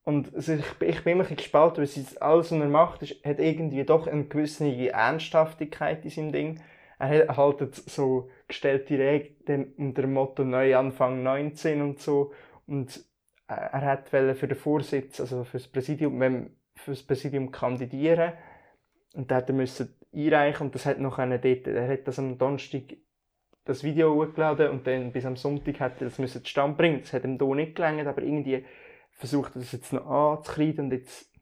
Und 0.04 0.34
also 0.34 0.52
ich, 0.54 0.72
bin- 0.74 0.88
ich 0.88 1.02
bin 1.02 1.14
immer 1.14 1.24
gespalten, 1.24 1.78
weil 1.78 1.84
es 1.84 2.16
alles, 2.18 2.52
was 2.52 2.58
er 2.60 2.68
macht, 2.68 3.02
ist, 3.02 3.24
hat 3.24 3.40
irgendwie 3.40 3.84
doch 3.84 4.06
eine 4.06 4.24
gewisse 4.24 4.66
Ernsthaftigkeit 4.92 6.04
in 6.04 6.10
seinem 6.10 6.32
Ding. 6.32 6.60
Er 6.98 7.36
haltet 7.36 7.74
so 7.74 8.30
gestellte 8.48 8.98
Regeln 8.98 9.72
unter 9.76 10.02
dem 10.02 10.12
Motto 10.12 10.44
Neuanfang 10.44 11.22
19 11.22 11.82
und 11.82 12.00
so. 12.00 12.32
Und 12.66 12.96
äh, 13.48 13.54
er 13.54 13.82
hat 13.82 14.08
für 14.08 14.34
den 14.34 14.56
Vorsitz, 14.56 15.20
also 15.20 15.44
für 15.44 15.58
das 15.58 15.68
Präsidium, 15.68 16.18
wenn, 16.20 16.56
für 16.74 16.92
das 16.92 17.02
Präsidium 17.02 17.50
kandidieren. 17.50 18.32
Und 19.14 19.30
da 19.30 19.36
hat 19.36 19.50
er 19.50 19.54
einreichen 20.14 20.66
und 20.66 20.74
das 20.74 20.86
hat 20.86 20.98
noch 20.98 21.18
eine 21.18 21.38
dort, 21.38 21.66
er 21.66 21.88
hat 21.88 22.06
das 22.06 22.18
am 22.18 22.38
Donnerstag 22.38 22.96
das 23.64 23.82
Video 23.82 24.14
hochgeladen 24.14 24.70
und 24.70 24.86
dann 24.86 25.12
bis 25.12 25.26
am 25.26 25.36
Sonntag 25.36 25.80
hat 25.80 26.00
er 26.00 26.06
das 26.06 26.18
müssen 26.18 26.42
bringen. 26.76 27.00
Das 27.00 27.12
hat 27.12 27.24
ihm 27.24 27.36
hier 27.38 27.54
nicht 27.54 27.74
gelangt, 27.74 28.06
aber 28.06 28.22
irgendwie 28.22 28.64
versucht 29.10 29.56
er 29.56 29.60
das 29.60 29.72
jetzt 29.72 29.92
noch 29.92 30.06
anzukreiden 30.06 30.86
und 30.86 30.92
jetzt 30.92 31.35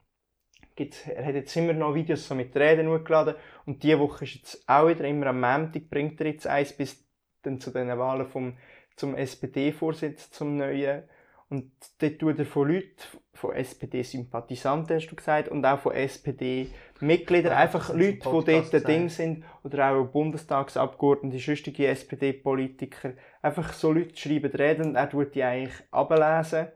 gibt's, 0.75 1.07
er 1.07 1.25
hat 1.25 1.35
jetzt 1.35 1.57
immer 1.57 1.73
noch 1.73 1.95
Videos 1.95 2.27
so 2.27 2.35
mit 2.35 2.55
Reden 2.57 2.89
hochgeladen 2.89 3.35
und 3.67 3.83
diese 3.83 3.99
Woche 3.99 4.25
ist 4.25 4.35
jetzt 4.35 4.69
auch 4.69 4.89
wieder, 4.89 5.05
immer 5.05 5.29
am 5.29 5.41
Montag 5.41 5.89
bringt 5.89 6.21
er 6.21 6.29
jetzt 6.29 6.47
eins 6.47 6.73
bis 6.73 7.05
dann 7.43 7.61
zu 7.61 7.71
den 7.71 7.89
Wahlen 7.99 8.27
vom, 8.27 8.57
zum 8.97 9.15
SPD-Vorsitz, 9.15 10.31
zum 10.31 10.57
neuen. 10.57 11.05
Und 11.51 11.71
dort 11.99 12.19
tut 12.19 12.39
er 12.39 12.47
von 12.47 12.69
Leuten, 12.69 12.97
von 13.35 13.53
SPD-Sympathisanten, 13.53 14.97
hast 14.97 15.09
du 15.09 15.15
gesagt, 15.15 15.49
und 15.49 15.65
auch 15.65 15.79
von 15.79 15.93
SPD-Mitgliedern, 15.93 17.53
ja, 17.53 17.59
einfach 17.59 17.91
Leute, 17.93 18.19
die 18.19 18.23
dort 18.23 18.89
Ding 18.89 19.09
sind, 19.09 19.45
oder 19.63 19.91
auch 19.93 20.07
Bundestagsabgeordnete, 20.07 21.39
sonstige 21.39 21.87
SPD-Politiker, 21.89 23.13
einfach 23.43 23.73
so 23.75 23.93
Leute 23.93 24.17
schreiben 24.17 24.51
Reden 24.53 24.87
und 24.87 24.97
er 24.97 25.11
tut 25.11 25.35
die 25.35 25.45
eigentlich 25.45 25.75
ablesen. 25.91 26.69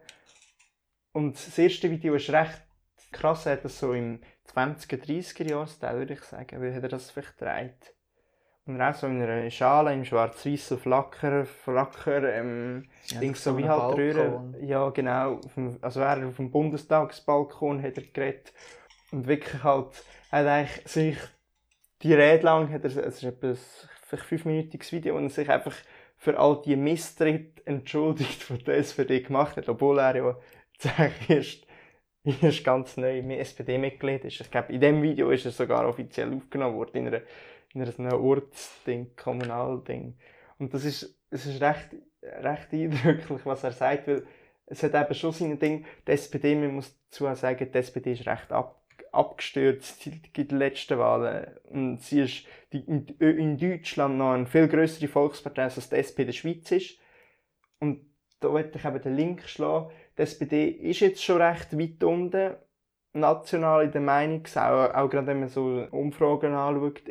Und 1.13 1.35
das 1.35 1.59
erste 1.59 1.91
Video 1.91 2.15
ist 2.15 2.31
recht 2.31 2.68
krass, 3.13 3.47
er 3.47 3.53
hat 3.53 3.65
das 3.65 3.79
so 3.79 3.93
im 3.93 4.21
20er, 4.55 5.03
30er 5.03 5.49
Jahr 5.49 5.97
würde 5.97 6.15
ich 6.15 6.23
sagen, 6.23 6.63
wie 6.63 6.75
hat 6.75 6.83
er 6.83 6.89
das 6.89 7.11
vielleicht 7.11 7.39
gedreht. 7.39 7.95
Und 8.69 8.83
auch 8.83 8.95
so 8.95 9.07
in 9.07 9.23
einer 9.23 9.51
Schale, 9.51 9.95
im 9.95 10.05
schwarz-weiß, 10.05 10.69
so 10.69 10.77
Flacker, 10.77 11.47
Flacker, 11.47 12.35
ähm, 12.35 12.87
ja, 13.07 13.19
Dings 13.19 13.43
so 13.43 13.57
wie 13.57 13.67
halt 13.67 13.97
Röhren. 13.97 14.55
Ja, 14.61 14.91
genau. 14.91 15.41
Also 15.81 16.01
er 16.01 16.27
auf 16.27 16.37
dem 16.37 16.51
Bundestagsbalkon 16.51 17.83
hat 17.83 17.97
er 17.97 18.03
geredet. 18.03 18.53
Und 19.11 19.27
wirklich 19.27 19.65
halt, 19.65 20.05
hat 20.31 20.47
eigentlich 20.47 20.87
sich 20.87 21.17
die 22.03 22.13
Rede 22.13 22.45
lang, 22.45 22.71
hat 22.71 22.85
er, 22.85 22.91
es 22.91 23.23
ist 23.23 23.25
etwa 23.25 23.49
ein 23.49 24.19
fünfminütiges 24.19 24.93
Video, 24.93 25.17
und 25.17 25.25
er 25.25 25.31
sich 25.31 25.49
einfach 25.49 25.75
für 26.19 26.39
all 26.39 26.61
die 26.61 26.77
Misstritte 26.77 27.67
entschuldigt, 27.67 28.49
die 28.51 28.65
der 28.65 28.77
SPD 28.77 29.21
gemacht 29.21 29.57
hat, 29.57 29.71
obwohl 29.71 29.99
er 29.99 30.17
ja 30.17 30.37
erst, 31.29 31.67
erst 32.43 32.65
ganz 32.65 32.97
neu 32.97 33.19
SPD-Mitglied 33.19 34.25
ist. 34.25 34.41
Ich 34.41 34.51
glaube, 34.51 34.73
in 34.73 34.81
dem 34.81 35.03
Video 35.03 35.31
ist 35.31 35.45
er 35.45 35.53
sogar 35.53 35.89
offiziell 35.89 36.33
aufgenommen 36.35 36.77
worden, 36.77 36.97
in 36.97 37.07
einer 37.09 37.23
in 37.75 37.83
einem 37.83 38.21
Ortsding, 38.21 39.15
Kommunalding. 39.17 40.17
Und 40.59 40.73
das 40.75 40.85
ist, 40.85 41.17
es 41.31 41.47
ist 41.47 41.61
recht, 41.61 41.91
recht 42.23 42.73
eindrücklich, 42.73 43.41
was 43.45 43.65
er 43.65 43.73
sagt, 43.73 44.09
weil 44.09 44.27
es 44.67 44.83
hat 44.83 44.95
eben 44.95 45.15
schon 45.15 45.33
seine 45.33 45.57
Ding. 45.57 45.85
Die 46.07 46.13
SPD, 46.13 46.55
man 46.55 46.75
muss 46.75 46.97
dazu 47.11 47.33
sagen, 47.35 47.71
die 47.73 47.79
SPD 47.79 48.13
ist 48.13 48.27
recht 48.27 48.53
ab, 48.53 48.83
abgestürzt 49.13 50.07
in 50.07 50.49
den 50.49 50.59
letzten 50.59 50.99
Wahlen. 50.99 51.47
Und 51.71 52.03
sie 52.03 52.21
ist 52.21 52.47
die, 52.73 52.81
in, 52.81 53.07
in 53.19 53.59
Deutschland 53.59 54.19
noch 54.19 54.33
eine 54.33 54.47
viel 54.47 54.69
größere 54.69 55.09
Volkspartei, 55.09 55.65
als 55.65 55.89
die 55.89 55.97
SP 55.97 56.23
in 56.23 56.27
der 56.27 56.33
Schweiz 56.33 56.71
ist. 56.73 56.99
Und 57.81 58.01
da 58.41 58.51
wollte 58.51 58.79
ich 58.79 58.85
eben 58.85 59.01
den 59.01 59.17
Link 59.17 59.49
schlagen. 59.49 59.91
Die 60.19 60.23
SPD 60.23 60.69
ist 60.69 61.01
jetzt 61.01 61.23
schon 61.23 61.41
recht 61.41 61.79
weit 61.79 62.03
unten, 62.03 62.57
national 63.13 63.85
in 63.85 63.93
der 63.93 64.01
Meinung, 64.01 64.45
auch, 64.57 64.95
auch 64.95 65.09
gerade 65.09 65.29
wenn 65.29 65.41
man 65.41 65.49
so 65.49 65.87
Umfragen 65.91 66.53
anschaut, 66.53 67.03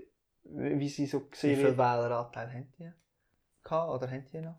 wie 0.43 0.89
sie 0.89 1.05
so 1.05 1.21
gesehen 1.21 1.57
Wie 1.57 1.63
viel 1.63 1.77
Wähleranteil 1.77 2.53
haben 2.53 2.73
die 2.77 2.91
gehabt, 3.63 3.91
oder 3.91 4.11
haben 4.11 4.25
die 4.31 4.41
noch? 4.41 4.55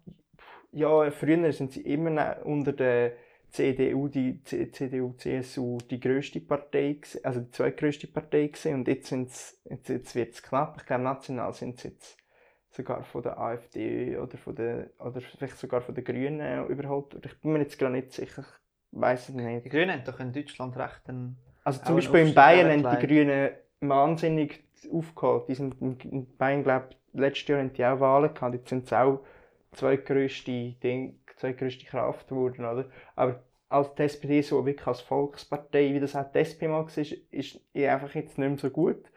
Ja, 0.72 1.10
früher 1.10 1.52
sind 1.52 1.72
sie 1.72 1.82
immer 1.82 2.44
unter 2.44 2.72
der 2.72 3.12
CDU, 3.50 4.08
die 4.08 4.42
CDU, 4.42 5.14
CSU 5.14 5.78
die 5.78 6.00
grösste 6.00 6.40
Partei, 6.40 7.00
also 7.22 7.40
die 7.40 7.50
zweitgrößte 7.50 8.06
Partei 8.06 8.48
gewesen. 8.48 8.74
und 8.74 8.88
jetzt, 8.88 9.10
jetzt, 9.10 9.88
jetzt 9.88 10.14
wird 10.14 10.34
es 10.34 10.42
knapp. 10.42 10.76
Ich 10.78 10.86
glaube, 10.86 11.04
national 11.04 11.52
sind 11.54 11.78
sie 11.78 11.88
jetzt 11.88 12.18
sogar 12.70 13.02
von 13.04 13.22
der 13.22 13.38
AfD 13.38 14.16
oder, 14.16 14.36
von 14.38 14.54
der, 14.54 14.90
oder 14.98 15.20
vielleicht 15.20 15.56
sogar 15.58 15.80
von 15.80 15.94
den 15.94 16.04
Grünen 16.04 16.66
überholt. 16.66 17.18
Ich 17.24 17.40
bin 17.40 17.52
mir 17.52 17.60
jetzt 17.60 17.78
gar 17.78 17.90
nicht 17.90 18.12
sicher, 18.12 18.42
ich 18.42 19.00
weiß 19.00 19.30
es 19.30 19.34
nicht. 19.34 19.64
Die 19.64 19.68
Grünen 19.68 19.92
haben 19.92 20.04
doch 20.04 20.20
in 20.20 20.32
Deutschland 20.32 20.76
recht 20.76 21.08
einen, 21.08 21.38
Also 21.64 21.82
zum 21.82 21.96
Beispiel 21.96 22.26
in 22.28 22.34
Bayern 22.34 22.84
haben 22.84 23.00
die 23.00 23.06
Grünen 23.06 23.50
wahnsinnig 23.80 24.64
aufgeholt. 24.92 25.48
Die 25.48 25.54
sind 25.54 25.80
in 25.80 26.26
Bayern, 26.36 26.62
glaube 26.62 26.90
letztes 27.12 27.48
Jahr 27.48 27.60
haben 27.60 27.72
die 27.72 27.84
auch 27.84 28.00
Wahlen 28.00 28.34
gehabt. 28.34 28.54
Jetzt 28.54 28.68
sind 28.68 28.84
es 28.84 28.92
auch 28.92 29.20
zwei 29.72 29.96
grösste 29.96 30.72
Ding, 30.82 31.20
zwei 31.36 31.52
grösste 31.52 31.86
Kraft 31.86 32.28
geworden, 32.28 32.64
oder? 32.64 32.86
Aber 33.16 33.42
als 33.68 33.94
die 33.94 34.02
SPD 34.02 34.42
so 34.42 34.64
wirklich 34.64 34.86
als 34.86 35.00
Volkspartei, 35.00 35.92
wie 35.92 36.00
das 36.00 36.16
auch 36.16 36.30
die 36.32 36.38
SP 36.40 36.68
mal 36.68 36.84
war, 36.84 36.98
ist, 36.98 37.12
ist 37.30 37.60
einfach 37.74 38.14
jetzt 38.14 38.38
nicht 38.38 38.48
mehr 38.48 38.58
so 38.58 38.70
gut. 38.70 39.10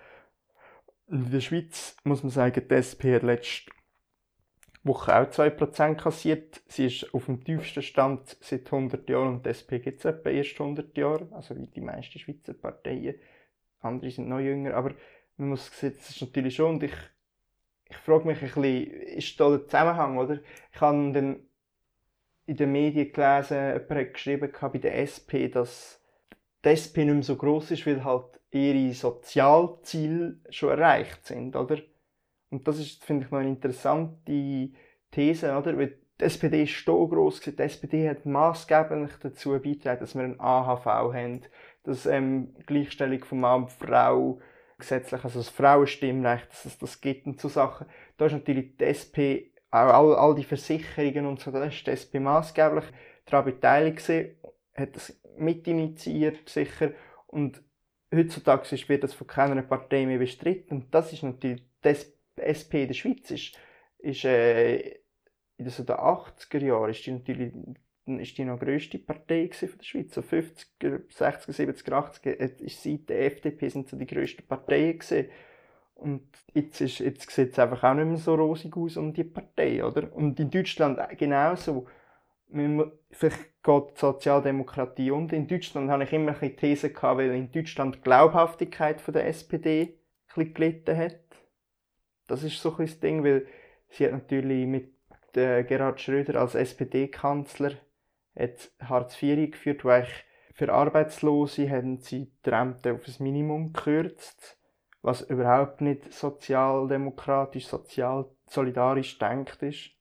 In 1.12 1.30
der 1.30 1.42
Schweiz 1.42 1.98
muss 2.06 2.24
man 2.24 2.30
sagen, 2.30 2.66
die 2.70 2.74
SP 2.74 3.12
hat 3.14 3.24
letzte 3.24 3.70
Woche 4.84 5.14
auch 5.14 5.30
2% 5.30 5.96
kassiert. 5.96 6.62
Sie 6.68 6.86
ist 6.86 7.14
auf 7.14 7.26
dem 7.26 7.44
tiefsten 7.44 7.82
Stand 7.82 8.38
seit 8.40 8.72
100 8.72 9.10
Jahren 9.10 9.36
und 9.36 9.46
die 9.46 9.50
SP 9.52 9.84
gibt 9.84 10.00
es 10.00 10.06
etwa 10.06 10.30
erst 10.30 10.60
100 10.60 10.98
Jahre, 10.98 11.28
also 11.32 11.58
wie 11.58 11.68
die 11.68 11.82
meisten 11.82 12.18
Schweizer 12.18 12.54
Parteien. 12.54 13.16
Andere 13.82 14.10
sind 14.10 14.30
noch 14.30 14.40
jünger, 14.40 14.74
aber 14.74 14.94
man 15.36 15.50
muss 15.50 15.70
sehen, 15.78 15.94
das 15.98 16.12
ist 16.12 16.22
natürlich 16.22 16.56
schon, 16.56 16.76
und 16.76 16.84
ich, 16.84 16.96
ich 17.90 17.98
frage 17.98 18.26
mich 18.26 18.42
ein 18.42 18.46
bisschen, 18.46 18.92
ist 18.92 19.38
da 19.38 19.50
der 19.50 19.66
Zusammenhang, 19.66 20.18
oder? 20.18 20.40
Ich 20.74 20.80
habe 20.80 21.12
dann 21.12 21.42
in 22.46 22.56
den 22.56 22.72
Medien 22.72 23.12
gelesen, 23.12 23.58
jemand 23.58 23.90
hat 23.90 24.14
geschrieben 24.14 24.52
bei 24.62 24.78
der 24.78 24.98
SP, 25.04 25.50
dass 25.50 26.01
die 26.64 26.70
SP 26.70 27.06
nicht 27.06 27.14
mehr 27.14 27.24
so 27.24 27.36
groß 27.36 27.72
ist, 27.72 27.86
weil 27.86 28.04
halt 28.04 28.40
ihre 28.52 28.94
Sozialziele 28.94 30.40
schon 30.50 30.70
erreicht 30.70 31.26
sind, 31.26 31.56
oder? 31.56 31.78
Und 32.50 32.68
das 32.68 32.80
ist, 32.80 33.04
finde 33.04 33.26
ich, 33.26 33.32
noch 33.32 33.40
eine 33.40 33.50
interessante 33.50 34.70
These, 35.12 35.58
oder? 35.58 35.78
Weil 35.78 35.98
die 36.20 36.26
SPD 36.26 36.64
ist 36.64 36.86
so 36.86 37.08
gross, 37.08 37.40
die 37.40 37.58
SPD 37.58 38.08
hat 38.08 38.26
maßgeblich 38.26 39.12
dazu 39.22 39.52
beigetragen, 39.52 40.02
dass 40.02 40.16
wir 40.16 40.24
ein 40.24 40.40
AHV 40.40 40.86
haben, 40.86 41.42
dass 41.84 42.06
ähm, 42.06 42.54
Gleichstellung 42.68 43.24
von 43.24 43.40
Mann 43.40 43.64
und 43.64 43.72
Frau 43.72 44.40
gesetzlich, 44.78 45.24
also 45.24 45.40
das 45.40 45.50
Frauenstimmrecht, 45.50 46.52
dass 46.52 46.66
es 46.66 46.78
das 46.78 47.02
gibt 47.02 47.26
und 47.26 47.40
so 47.40 47.48
Sachen. 47.48 47.88
Da 48.18 48.26
ist 48.26 48.34
natürlich 48.34 48.78
die 48.78 48.84
SP, 48.86 49.50
auch 49.72 49.94
all, 49.94 50.16
all 50.16 50.36
die 50.36 50.44
Versicherungen 50.44 51.26
und 51.26 51.40
so, 51.40 51.50
da 51.52 51.64
ist 51.64 51.88
die 51.88 51.92
SP 51.92 52.20
maßgeblich 52.20 52.86
daran 53.26 53.46
beteiligt 53.46 53.98
gewesen, 53.98 54.36
hat 54.76 54.96
das 54.96 55.21
mitinitiiert, 55.42 56.50
sicher, 56.50 56.92
und 57.28 57.62
heutzutage 58.14 58.70
wird 58.88 59.04
das 59.04 59.14
von 59.14 59.28
keiner 59.28 59.62
Partei 59.62 60.06
mehr 60.06 60.20
bestritten. 60.20 60.76
Und 60.76 60.94
das 60.94 61.14
ist 61.14 61.24
natürlich, 61.24 61.64
die 61.84 61.96
SP 62.44 62.84
in 62.84 62.88
der 62.88 62.94
Schweiz 62.94 63.32
ist, 63.32 63.58
ist 64.00 64.26
äh, 64.26 64.78
in 65.58 65.66
den 65.66 65.70
80er 65.70 66.60
Jahren 66.60 66.90
ist 66.90 67.06
die 67.06 67.12
natürlich 67.12 67.54
ist 68.06 68.38
die 68.38 68.46
noch 68.46 68.60
grösste 68.60 68.98
Partei 68.98 69.50
von 69.54 69.70
der 69.78 69.84
Schweiz. 69.84 70.14
So 70.14 70.22
50, 70.22 70.68
60, 71.10 71.56
70, 71.56 71.94
80 71.94 72.62
ist 72.62 72.84
seit 72.84 73.10
der 73.10 73.26
FDP 73.28 73.70
sind 73.70 73.88
so 73.88 73.96
die 73.96 74.08
grössten 74.08 74.46
Parteien 74.46 74.98
gewesen. 74.98 75.30
Und 75.94 76.28
jetzt, 76.54 76.82
ist, 76.82 77.00
jetzt 77.00 77.30
sieht 77.30 77.52
es 77.52 77.60
einfach 77.60 77.84
auch 77.84 77.94
nicht 77.94 78.08
mehr 78.08 78.18
so 78.18 78.34
rosig 78.34 78.76
aus 78.76 78.98
um 78.98 79.14
die 79.14 79.24
Partei, 79.24 79.86
oder? 79.86 80.12
Und 80.14 80.40
in 80.40 80.50
Deutschland 80.50 81.00
genauso. 81.18 81.88
Vielleicht 83.12 83.51
geht 83.64 83.98
Sozialdemokratie 83.98 85.12
und 85.12 85.34
in 85.34 85.48
Deutschland 85.48 85.90
habe 85.90 86.04
ich 86.04 86.14
immer 86.14 86.36
ein 86.42 86.58
These 86.58 86.92
gehabt, 86.92 87.20
weil 87.20 87.32
in 87.32 87.52
Deutschland 87.52 87.96
die 87.96 88.02
Glaubhaftigkeit 88.02 89.02
von 89.02 89.14
der 89.14 89.28
SPD 89.28 90.00
ein 90.36 90.54
gelitten 90.54 90.98
hat. 90.98 91.20
Das 92.28 92.44
ist 92.44 92.62
so 92.62 92.76
ein 92.78 92.86
das 92.86 93.00
Ding, 93.00 93.24
weil 93.24 93.46
sie 93.90 94.06
hat 94.06 94.14
natürlich 94.14 94.66
mit 94.66 94.94
äh, 95.36 95.64
Gerhard 95.64 96.02
Schröder 96.02 96.40
als 96.40 96.56
SPD-Kanzler 96.56 97.74
Hartz 98.82 99.22
IV 99.22 99.38
eingeführt, 99.38 99.84
wo 99.84 99.90
für 100.54 100.72
Arbeitslose 100.72 101.70
haben 101.70 102.00
sie 102.00 102.32
die 102.46 102.50
Rente 102.50 102.94
auf 102.94 103.04
das 103.04 103.20
Minimum 103.20 103.74
gekürzt, 103.74 104.58
was 105.02 105.22
überhaupt 105.22 105.82
nicht 105.82 106.14
sozialdemokratisch, 106.14 107.68
sozial 107.68 108.30
solidarisch 108.48 109.18
denkt 109.18 109.64
ist. 109.64 109.92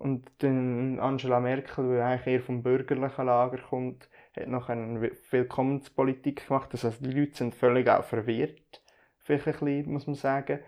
Und 0.00 0.32
dann 0.38 0.98
Angela 0.98 1.40
Merkel, 1.40 1.92
die 1.92 2.00
eigentlich 2.00 2.26
eher 2.26 2.40
vom 2.40 2.62
bürgerlichen 2.62 3.26
Lager 3.26 3.58
kommt, 3.58 4.08
hat 4.34 4.48
noch 4.48 4.70
eine 4.70 5.12
Willkommenspolitik 5.30 6.46
gemacht. 6.48 6.72
Das 6.72 6.84
heißt, 6.84 7.04
die 7.04 7.10
Leute 7.10 7.36
sind 7.36 7.54
völlig 7.54 7.86
auch 7.90 8.02
verwirrt, 8.02 8.82
vielleicht 9.18 9.46
ein 9.46 9.52
bisschen, 9.52 9.92
muss 9.92 10.06
man 10.06 10.16
sagen. 10.16 10.60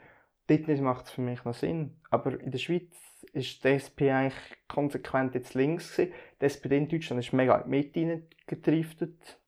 Dort 0.49 0.69
macht 0.81 1.07
es 1.07 1.13
für 1.13 1.23
mich 1.23 1.43
noch 1.47 1.55
Sinn. 1.55 1.97
Aber 2.11 2.39
in 2.39 2.51
der 2.51 2.59
Schweiz 2.59 3.25
ist 3.33 3.65
die 3.65 3.69
SP 3.73 4.13
eigentlich 4.13 4.35
konsequent 4.69 5.35
jetzt 5.35 5.55
links 5.55 5.97
gewesen. 5.97 6.13
Die 6.39 6.45
SPD 6.45 6.77
in 6.77 6.89
Deutschland 6.89 7.25
ist 7.25 7.33
mega 7.33 7.57
in 7.57 7.71
die 7.71 8.05
Mitte. 8.05 8.23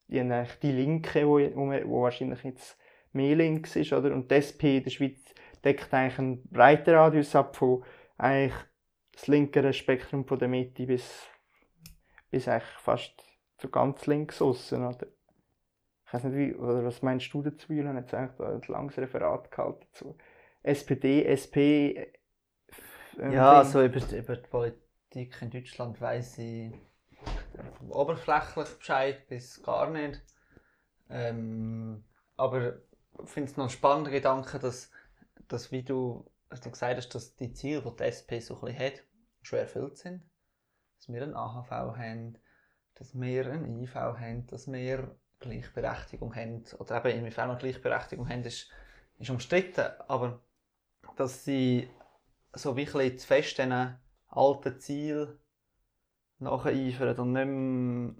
Die 0.07 0.19
haben 0.19 0.31
eigentlich 0.31 0.59
die 0.63 0.71
Linke, 0.71 1.27
wo 1.27 2.01
wahrscheinlich 2.01 2.43
jetzt 2.43 2.75
mehr 3.13 3.35
links 3.35 3.75
ist, 3.75 3.93
oder? 3.93 4.11
Und 4.13 4.31
die 4.31 4.35
SP 4.41 4.77
in 4.77 4.83
der 4.83 4.89
Schweiz 4.89 5.19
deckt 5.63 5.93
eigentlich 5.93 6.17
einen 6.17 6.47
breiten 6.47 6.95
Radius 6.95 7.35
ab 7.35 7.55
von 7.55 7.83
eigentlich 8.17 8.55
das 9.15 9.27
linkere 9.27 9.73
Spektrum 9.73 10.25
von 10.25 10.37
der 10.37 10.47
Mitte 10.47 10.85
bis, 10.85 11.27
bis 12.29 12.47
eigentlich 12.47 12.69
fast 12.79 13.23
so 13.57 13.69
ganz 13.69 14.05
links 14.07 14.41
außen, 14.41 14.85
oder? 14.85 15.07
Ich 16.05 16.13
weiß 16.13 16.25
nicht, 16.25 16.35
wie, 16.35 16.53
oder 16.53 16.83
was 16.83 17.01
meinst 17.01 17.33
du 17.33 17.41
dazu, 17.41 17.73
Julian? 17.73 17.97
Jetzt 17.97 18.13
eigentlich 18.13 18.39
ein 18.39 18.61
langes 18.67 18.97
Referat 18.97 19.49
gehalten 19.49 19.87
zu 19.91 20.17
SPD, 20.61 21.25
SP, 21.25 22.11
ähm, 23.19 23.31
ja, 23.31 23.51
Ding. 23.51 23.57
also 23.57 23.83
über, 23.83 24.17
über 24.17 24.35
die 24.35 24.47
Politik 24.47 25.41
in 25.41 25.49
Deutschland 25.49 26.01
weiß 26.01 26.37
ich 26.39 26.71
oberflächlich 27.89 28.77
Bescheid 28.77 29.27
bis 29.27 29.61
gar 29.63 29.89
nicht. 29.89 30.21
Ähm, 31.09 32.03
aber 32.35 32.77
ich 33.23 33.29
finde 33.29 33.51
es 33.51 33.57
noch 33.57 33.65
ein 33.65 33.69
spannender 33.69 34.11
Gedanke, 34.11 34.59
dass, 34.59 34.91
dass 35.47 35.71
wie 35.71 35.83
du, 35.83 36.25
als 36.49 36.61
du 36.61 36.71
gesagt 36.71 36.97
hast, 36.97 37.09
dass 37.15 37.35
die 37.35 37.53
Ziele, 37.53 37.81
die 37.81 37.95
die 37.95 38.03
SP 38.03 38.39
so 38.39 38.55
ein 38.55 38.61
bisschen 38.61 38.79
hat, 38.79 39.03
schon 39.41 39.59
erfüllt 39.59 39.97
sind. 39.97 40.23
Dass 40.97 41.09
wir 41.09 41.23
ein 41.23 41.35
AHV 41.35 41.71
haben, 41.71 42.37
dass 42.95 43.19
wir 43.19 43.51
eine 43.51 43.81
IV 43.81 43.95
haben, 43.95 44.47
dass 44.47 44.71
wir 44.71 45.15
Gleichberechtigung 45.39 46.35
haben, 46.35 46.63
oder 46.79 47.05
eben 47.05 47.19
inwiefern 47.19 47.49
wir 47.49 47.57
Gleichberechtigung 47.57 48.27
haben, 48.29 48.43
ist, 48.43 48.69
ist 49.19 49.29
umstritten, 49.29 49.85
aber 50.07 50.41
dass 51.17 51.43
sie 51.43 51.89
so 52.53 52.75
wirklich 52.75 53.19
zu 53.19 53.27
fest 53.27 53.57
diesen 53.57 53.97
alten 54.27 54.79
Ziel 54.79 55.39
nacheifern 56.39 57.19
und 57.19 57.33
nicht 57.33 57.45
mehr, 57.47 58.15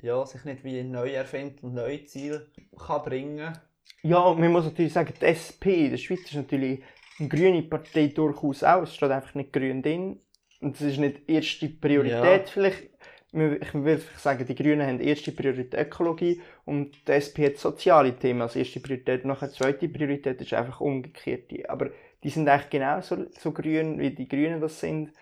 ja, 0.00 0.26
sich 0.26 0.44
nicht 0.44 0.64
wie 0.64 0.82
neu 0.82 1.12
erfinden 1.12 1.66
und 1.66 1.74
neue 1.74 2.04
Ziele 2.04 2.50
kann 2.76 3.02
bringen 3.02 3.58
Ja, 4.02 4.32
man 4.32 4.52
muss 4.52 4.64
natürlich 4.64 4.92
sagen, 4.92 5.12
die 5.20 5.24
SP 5.26 5.86
in 5.86 5.90
der 5.90 5.98
Schweiz 5.98 6.20
ist 6.20 6.34
natürlich 6.34 6.82
eine 7.18 7.28
grüne 7.28 7.62
Partei 7.62 8.08
durchaus 8.08 8.62
auch. 8.62 8.82
Es 8.82 8.94
steht 8.94 9.10
einfach 9.10 9.34
nicht 9.34 9.52
grün 9.52 9.82
drin. 9.82 10.20
Und 10.60 10.74
das 10.74 10.82
ist 10.82 10.98
nicht 10.98 11.28
erste 11.28 11.68
Priorität 11.68 12.46
Ja. 12.46 12.52
vielleicht. 12.52 12.90
Ich 13.30 13.74
will 13.74 13.98
vielleicht 13.98 14.20
sagen, 14.20 14.46
die 14.46 14.54
Grünen 14.54 14.86
haben 14.86 15.00
erste 15.00 15.32
Priorität 15.32 15.78
Ökologie 15.78 16.40
und 16.64 17.06
die 17.06 17.12
SP 17.12 17.44
hat 17.44 17.58
soziale 17.58 18.16
Themen 18.16 18.40
als 18.40 18.56
erste 18.56 18.80
Priorität. 18.80 19.22
Und 19.22 19.28
nachher 19.28 19.50
zweite 19.50 19.88
Priorität 19.88 20.40
ist 20.40 20.54
einfach 20.54 20.80
umgekehrt. 20.80 21.52
Aber 21.68 21.90
die 22.24 22.30
sind 22.30 22.48
eigentlich 22.48 22.70
genauso 22.70 23.26
so 23.38 23.52
grün, 23.52 23.98
wie 23.98 24.10
die 24.10 24.26
Grünen 24.28 24.60
das 24.60 24.80
sind. 24.80 25.12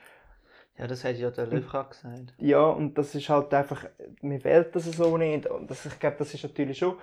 Ja, 0.79 0.87
das 0.87 1.05
hat 1.05 1.17
ja 1.17 1.31
der 1.31 1.47
Löfka 1.47 1.83
gesagt. 1.83 2.35
Ja, 2.39 2.67
und 2.67 2.97
das 2.97 3.15
ist 3.15 3.29
halt 3.29 3.53
einfach, 3.53 3.87
man 4.23 4.45
wählt 4.45 4.77
das 4.77 4.85
so 4.85 5.17
nicht. 5.17 5.47
Und 5.47 5.71
das, 5.71 5.85
ich 5.87 5.99
glaube, 5.99 6.17
das 6.19 6.33
ist 6.33 6.45
natürlich 6.45 6.79
schon 6.79 6.97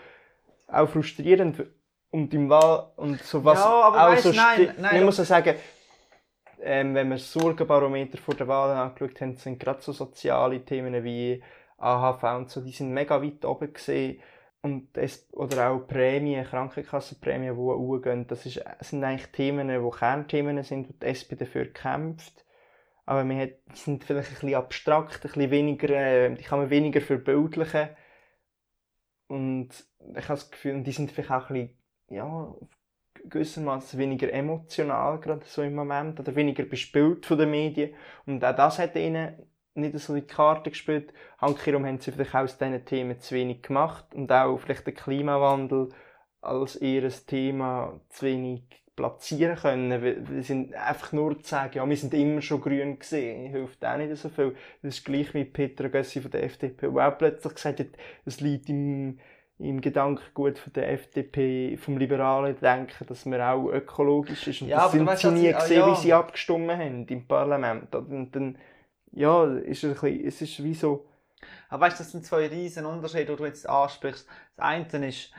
auch 0.68 0.90
frustrierend. 0.90 1.64
Und 2.10 2.34
im 2.34 2.48
Wahl, 2.50 2.92
und 2.98 3.22
so 3.24 3.44
was 3.44 3.60
Ja, 3.60 3.66
aber 3.66 4.04
auch 4.04 4.12
weißt, 4.12 4.24
so 4.24 4.32
nein, 4.34 4.76
nein, 4.78 4.98
Man 4.98 5.06
muss 5.06 5.18
ja 5.18 5.26
sagen, 5.26 5.56
ähm, 6.62 6.94
wenn 6.94 7.10
wir 7.10 7.16
das 7.16 7.34
Sorgenbarometer 7.34 8.20
vor 8.20 8.36
der 8.36 8.48
Wahl 8.48 8.70
angeschaut 8.70 9.20
haben, 9.20 9.36
sind 9.38 9.60
gerade 9.60 9.82
so 9.82 9.92
soziale 9.92 10.64
Themen 10.64 11.04
wie 11.04 11.44
AHV 11.78 12.24
und 12.38 12.50
so, 12.50 12.62
die 12.62 12.72
sind 12.72 12.94
mega 12.94 13.22
weit 13.22 13.44
oben 13.46 13.74
gesehen. 13.74 14.22
Und 14.62 14.96
das, 14.96 15.28
oder 15.34 15.70
auch 15.70 15.88
Prämien, 15.88 16.46
Krankenkassenprämien, 16.46 17.56
die 17.56 17.60
hochgehen, 17.60 18.28
das 18.28 18.46
ist, 18.46 18.64
sind 18.80 19.04
eigentlich 19.04 19.28
Themen, 19.32 19.68
die 19.68 19.98
Kernthemen 19.98 20.64
sind, 20.64 20.88
wo 20.88 20.94
die 20.94 21.06
SP 21.12 21.36
dafür 21.36 21.66
kämpft. 21.66 22.46
Aber 23.06 23.26
man 23.26 23.42
hat, 23.42 23.50
die 23.74 23.80
sind 23.80 24.04
vielleicht 24.06 24.30
ein 24.30 24.34
bisschen 24.36 24.56
abstrakt, 24.56 25.16
ein 25.16 25.22
bisschen 25.22 25.52
weniger, 25.52 25.90
äh, 25.90 26.34
die 26.34 26.44
kann 26.44 26.60
man 26.60 26.70
weniger 26.70 27.02
verbildlichen. 27.02 27.90
Und 29.28 29.70
ich 29.70 30.24
habe 30.24 30.40
das 30.40 30.52
Gefühl, 30.52 30.84
die 30.84 30.92
sind 30.92 31.12
vielleicht 31.12 31.32
auch 31.32 31.50
ein 31.50 31.54
bisschen, 31.54 31.78
ja, 32.10 32.54
gewissermaßen 33.26 34.00
weniger 34.00 34.32
emotional, 34.32 35.20
gerade 35.20 35.46
so 35.46 35.62
im 35.62 35.76
Moment, 35.76 36.20
oder 36.20 36.36
weniger 36.36 36.64
bespielt 36.64 37.26
von 37.26 37.38
den 37.38 37.52
Medien. 37.52 37.96
Und 38.26 38.44
auch 38.44 38.56
das 38.56 38.80
hat 38.80 38.96
ihnen 38.96 39.36
nicht 39.76 39.98
so 40.00 40.14
die 40.14 40.22
Karte 40.22 40.70
gespielt. 40.70 41.14
Handkehrum 41.40 41.86
haben 41.86 42.00
sie 42.00 42.12
vielleicht 42.12 42.36
auch 42.36 42.42
aus 42.42 42.58
diesen 42.58 42.86
Themen 42.86 43.20
zu 43.20 43.36
wenig 43.36 43.64
gemacht 43.64 44.14
und 44.14 44.32
auch 44.32 44.58
vielleicht 44.58 44.86
den 44.86 44.94
Klimawandel 44.94 45.90
als 46.42 46.76
ihr 46.82 47.10
Thema 47.10 48.00
zu 48.10 48.26
wenig 48.26 48.83
platzieren 48.96 49.56
können. 49.56 50.26
Sie 50.28 50.42
sind 50.42 50.74
einfach 50.76 51.12
nur 51.14 51.40
zu 51.42 51.50
sagen, 51.50 51.74
ja, 51.76 51.90
wir 51.90 51.98
sind 51.98 52.14
immer 52.14 52.42
schon 52.42 52.62
grün 52.62 53.00
gesehen, 53.00 53.50
hilft 53.50 53.84
auch 53.86 53.98
nicht 53.98 54.16
so 54.18 54.30
viel. 54.30 54.56
Das 54.82 54.96
ist 54.96 55.06
gleich 55.06 55.34
wie 55.34 55.46
Petra 55.46 55.88
Gössi 55.88 56.22
von 56.22 56.32
der 56.32 56.44
FDP, 56.44 56.90
der 56.90 57.08
auch 57.08 57.18
plötzlich 57.18 57.56
gesagt 57.56 57.80
hat, 57.80 57.88
es 58.26 58.40
liegt 58.40 58.70
im, 58.70 59.20
im 59.58 59.82
Gedankengut 59.82 60.60
von 60.60 60.74
der 60.74 60.92
FDP, 60.92 61.78
vom 61.78 61.98
liberalen 61.98 62.60
Denken, 62.60 63.06
dass 63.08 63.26
man 63.26 63.42
auch 63.42 63.70
ökologisch 63.70 64.48
ist. 64.48 64.62
Und 64.62 64.68
Ja, 64.68 64.84
das 64.84 64.92
sind 64.92 65.06
weißt, 65.06 65.22
sie 65.22 65.32
nie 65.32 65.54
ah, 65.54 65.60
gesehen, 65.60 65.80
ja. 65.80 65.92
wie 65.92 66.02
sie 66.02 66.14
abgestimmt 66.14 66.72
haben 66.72 67.08
im 67.08 67.28
Parlament. 67.28 67.96
Und 67.96 68.32
dann, 68.36 68.58
ja, 69.12 69.46
ist 69.46 69.84
es, 69.84 70.04
ein 70.04 70.12
bisschen, 70.12 70.28
es 70.28 70.42
ist 70.42 70.64
wie 70.64 70.74
so, 70.74 71.08
Aber 71.70 71.86
weißt 71.86 72.00
du, 72.00 72.04
das 72.04 72.12
sind 72.12 72.26
zwei 72.26 72.48
riesen 72.48 72.86
Unterschiede, 72.86 73.26
die 73.26 73.36
du 73.36 73.46
jetzt 73.46 73.68
ansprichst. 73.68 74.28
Das 74.56 74.66
eine 74.66 75.08
ist, 75.08 75.32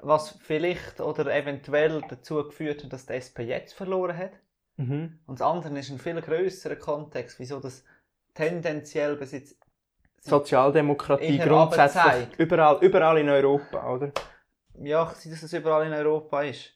was 0.00 0.38
vielleicht 0.40 1.00
oder 1.00 1.34
eventuell 1.34 2.02
dazu 2.08 2.36
geführt 2.44 2.84
hat, 2.84 2.92
dass 2.92 3.06
die 3.06 3.14
SP 3.14 3.42
jetzt 3.42 3.74
verloren 3.74 4.16
hat. 4.16 4.32
mhm. 4.76 5.18
Und 5.26 5.40
das 5.40 5.46
andere 5.46 5.78
ist 5.78 5.90
ein 5.90 5.98
viel 5.98 6.20
grösserer 6.20 6.76
Kontext, 6.76 7.38
wieso 7.38 7.60
das 7.60 7.84
tendenziell 8.34 9.16
bis 9.16 9.32
jetzt 9.32 9.56
Sozialdemokratie 10.20 11.38
grundsätzlich 11.38 12.28
überall, 12.38 12.78
überall 12.80 13.18
in 13.18 13.28
Europa, 13.28 13.88
oder? 13.88 14.12
ja, 14.82 15.10
ich 15.10 15.18
sehe, 15.18 15.32
dass 15.32 15.42
es 15.42 15.52
überall 15.52 15.86
in 15.86 15.92
Europa 15.92 16.42
ist. 16.42 16.72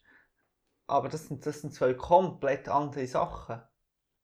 Aber 0.87 1.09
das 1.09 1.29
sind, 1.29 1.47
das 1.47 1.61
sind 1.61 1.73
zwei 1.75 1.95
komplett 1.95 2.69
andere 2.69 3.07
Sachen. 3.07 3.63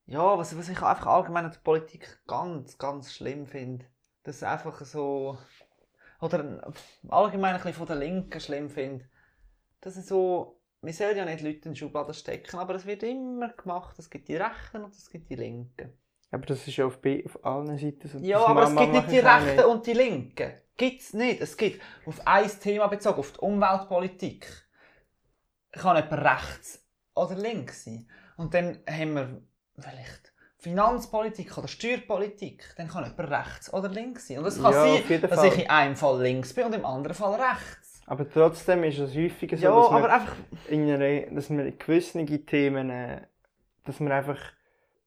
Ja, 0.07 0.39
was, 0.39 0.57
was 0.57 0.69
ich 0.69 0.83
einfach 0.83 1.07
allgemein 1.07 1.47
an 1.47 1.53
der 1.53 1.61
Politik 1.61 2.21
ganz, 2.27 2.79
ganz 2.79 3.13
schlimm 3.13 3.47
finde, 3.47 3.87
dass 4.23 4.37
es 4.37 4.43
einfach 4.43 4.81
so. 4.85 5.39
Oder 6.21 6.73
allgemein 7.09 7.55
ein 7.55 7.61
bisschen 7.61 7.75
von 7.75 7.87
der 7.87 7.97
Linken 7.97 8.41
schlimm 8.41 8.71
finde, 8.71 9.05
dass 9.81 9.97
es 9.97 10.09
so. 10.09 10.61
Wir 10.81 10.93
sollen 10.93 11.17
ja 11.17 11.25
nicht 11.25 11.43
Leute 11.43 11.69
in 11.69 11.77
Schubladen 11.77 12.15
stecken, 12.15 12.57
aber 12.57 12.77
es 12.77 12.87
wird 12.87 13.03
immer 13.03 13.49
gemacht. 13.49 13.99
Es 13.99 14.09
gibt 14.09 14.29
die 14.29 14.37
Rechten 14.37 14.85
und 14.85 14.95
es 14.95 15.11
gibt 15.11 15.29
die 15.29 15.35
Linken. 15.35 15.93
Aber 16.31 16.47
das 16.47 16.69
ist 16.69 16.77
ja 16.77 16.87
auf, 16.87 16.99
auf 17.25 17.45
allen 17.45 17.79
Seiten 17.79 18.07
so. 18.07 18.19
Ja, 18.19 18.39
Das 18.39 18.49
aber 18.49 18.63
es 18.65 18.77
gibt 18.77 18.93
nicht 18.93 19.11
die 19.11 19.19
Rechten 19.19 19.65
und 19.65 19.87
die 19.87 19.93
Linken. 19.93 20.53
Gibt's 20.77 21.13
nicht. 21.15 21.41
Es 21.41 21.57
gibt 21.57 21.83
auf 22.07 22.25
ein 22.27 22.49
Thema 22.61 22.87
bezogen, 22.87 23.19
auf 23.19 23.33
die 23.33 23.41
Umweltpolitik. 23.41 24.47
Kann 25.73 25.97
jemand 25.97 26.25
rechts 26.25 26.87
oder 27.15 27.35
links 27.35 27.85
sein. 27.85 28.09
Und 28.37 28.55
dann 28.55 28.79
haben 28.89 29.15
wir 29.15 29.43
vielleicht 29.79 30.33
Finanzpolitik 30.59 31.57
oder 31.57 31.69
Steuerpolitik. 31.69 32.75
Dann 32.77 32.89
kann 32.89 33.05
jemand 33.05 33.31
rechts 33.31 33.73
oder 33.73 33.89
links 33.89 34.27
sein. 34.29 34.39
Und 34.39 34.47
es 34.47 34.61
kann 34.61 34.73
Ja, 34.73 34.83
sein, 34.99 35.21
dass 35.21 35.35
Fall. 35.35 35.47
ich 35.49 35.59
in 35.65 35.71
einem 35.71 35.97
Fall 35.97 36.23
links 36.23 36.53
bin 36.53 36.65
und 36.65 36.75
im 36.75 36.85
anderen 36.85 37.15
Fall 37.15 37.41
rechts. 37.41 38.03
Aber 38.07 38.29
trotzdem 38.29 38.83
ist 38.85 38.99
es 38.99 39.15
häufiger 39.15 39.57
so, 39.57 39.65
Ja, 39.65 39.71
dass, 39.75 39.91
man 39.91 40.03
aber 40.05 40.13
einfach. 40.15 40.37
in 40.69 40.91
einer, 40.91 41.31
dass 41.31 41.51
man 41.51 41.67
in 41.67 41.79
gewissen 41.79 42.47
Themen, 42.47 42.91
äh, 42.91 43.21
dass 43.85 44.01
man 44.01 44.11
einfach 44.13 44.39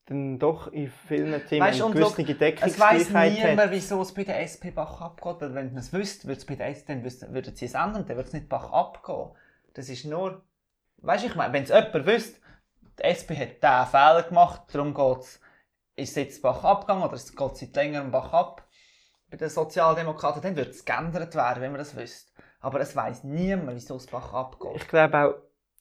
dann 0.05 0.39
doch 0.39 0.71
in 0.71 0.91
vielen 1.07 1.45
Themen 1.47 1.65
Weißt 1.67 1.81
eine 1.81 1.93
gewisse 1.93 2.21
Es 2.21 2.29
weiss 2.29 2.37
Deckungsgleichheit 2.37 3.33
niemand, 3.33 3.59
hat. 3.59 3.71
wieso 3.71 4.01
es 4.01 4.13
bei 4.13 4.23
der 4.23 4.41
SP 4.43 4.71
Bach 4.71 5.01
abgeht. 5.01 5.41
Weil 5.41 5.53
wenn 5.55 5.67
man 5.73 5.77
es 5.77 5.91
wüsste, 5.91 6.27
würde 6.27 6.39
es 6.39 6.45
bei 6.45 6.55
der 6.55 6.67
SP, 6.71 6.87
dann 6.93 7.03
würden 7.03 7.55
sie 7.55 7.65
es 7.65 7.73
ändern, 7.73 8.05
dann 8.05 8.15
würde 8.15 8.27
es 8.27 8.33
nicht 8.33 8.47
Bach 8.49 8.71
abgehen. 8.71 9.31
Das 9.73 9.89
ist 9.89 10.05
nur... 10.05 10.43
Weißt 10.97 11.23
du, 11.23 11.27
ich 11.27 11.35
meine, 11.35 11.51
wenn 11.53 11.63
es 11.63 11.69
jemand 11.69 12.05
wüsste, 12.05 12.39
die 12.99 13.03
SP 13.07 13.33
hat 13.33 13.63
diesen 13.63 13.87
Fehler 13.87 14.23
gemacht, 14.23 14.61
darum 14.71 14.93
geht's, 14.93 15.40
ist 16.01 16.15
jetzt 16.15 16.41
Bach 16.41 16.63
abgegangen 16.63 17.03
oder 17.03 17.13
es 17.13 17.35
geht 17.35 17.57
seit 17.57 17.75
längerem 17.75 18.11
Bach 18.11 18.33
ab, 18.33 18.67
bei 19.29 19.37
den 19.37 19.49
Sozialdemokraten, 19.49 20.41
dann 20.41 20.55
würde 20.55 20.71
es 20.71 20.83
geändert 20.83 21.35
werden, 21.35 21.61
wenn 21.61 21.71
man 21.71 21.79
das 21.79 21.95
wüsste. 21.95 22.31
Aber 22.59 22.79
es 22.81 22.95
weiss 22.95 23.23
niemand, 23.23 23.75
wieso 23.75 23.95
es 23.95 24.07
Bach 24.07 24.33
abgeht. 24.33 24.75
Ich 24.75 24.87
glaube 24.87 25.17
auch, 25.17 25.33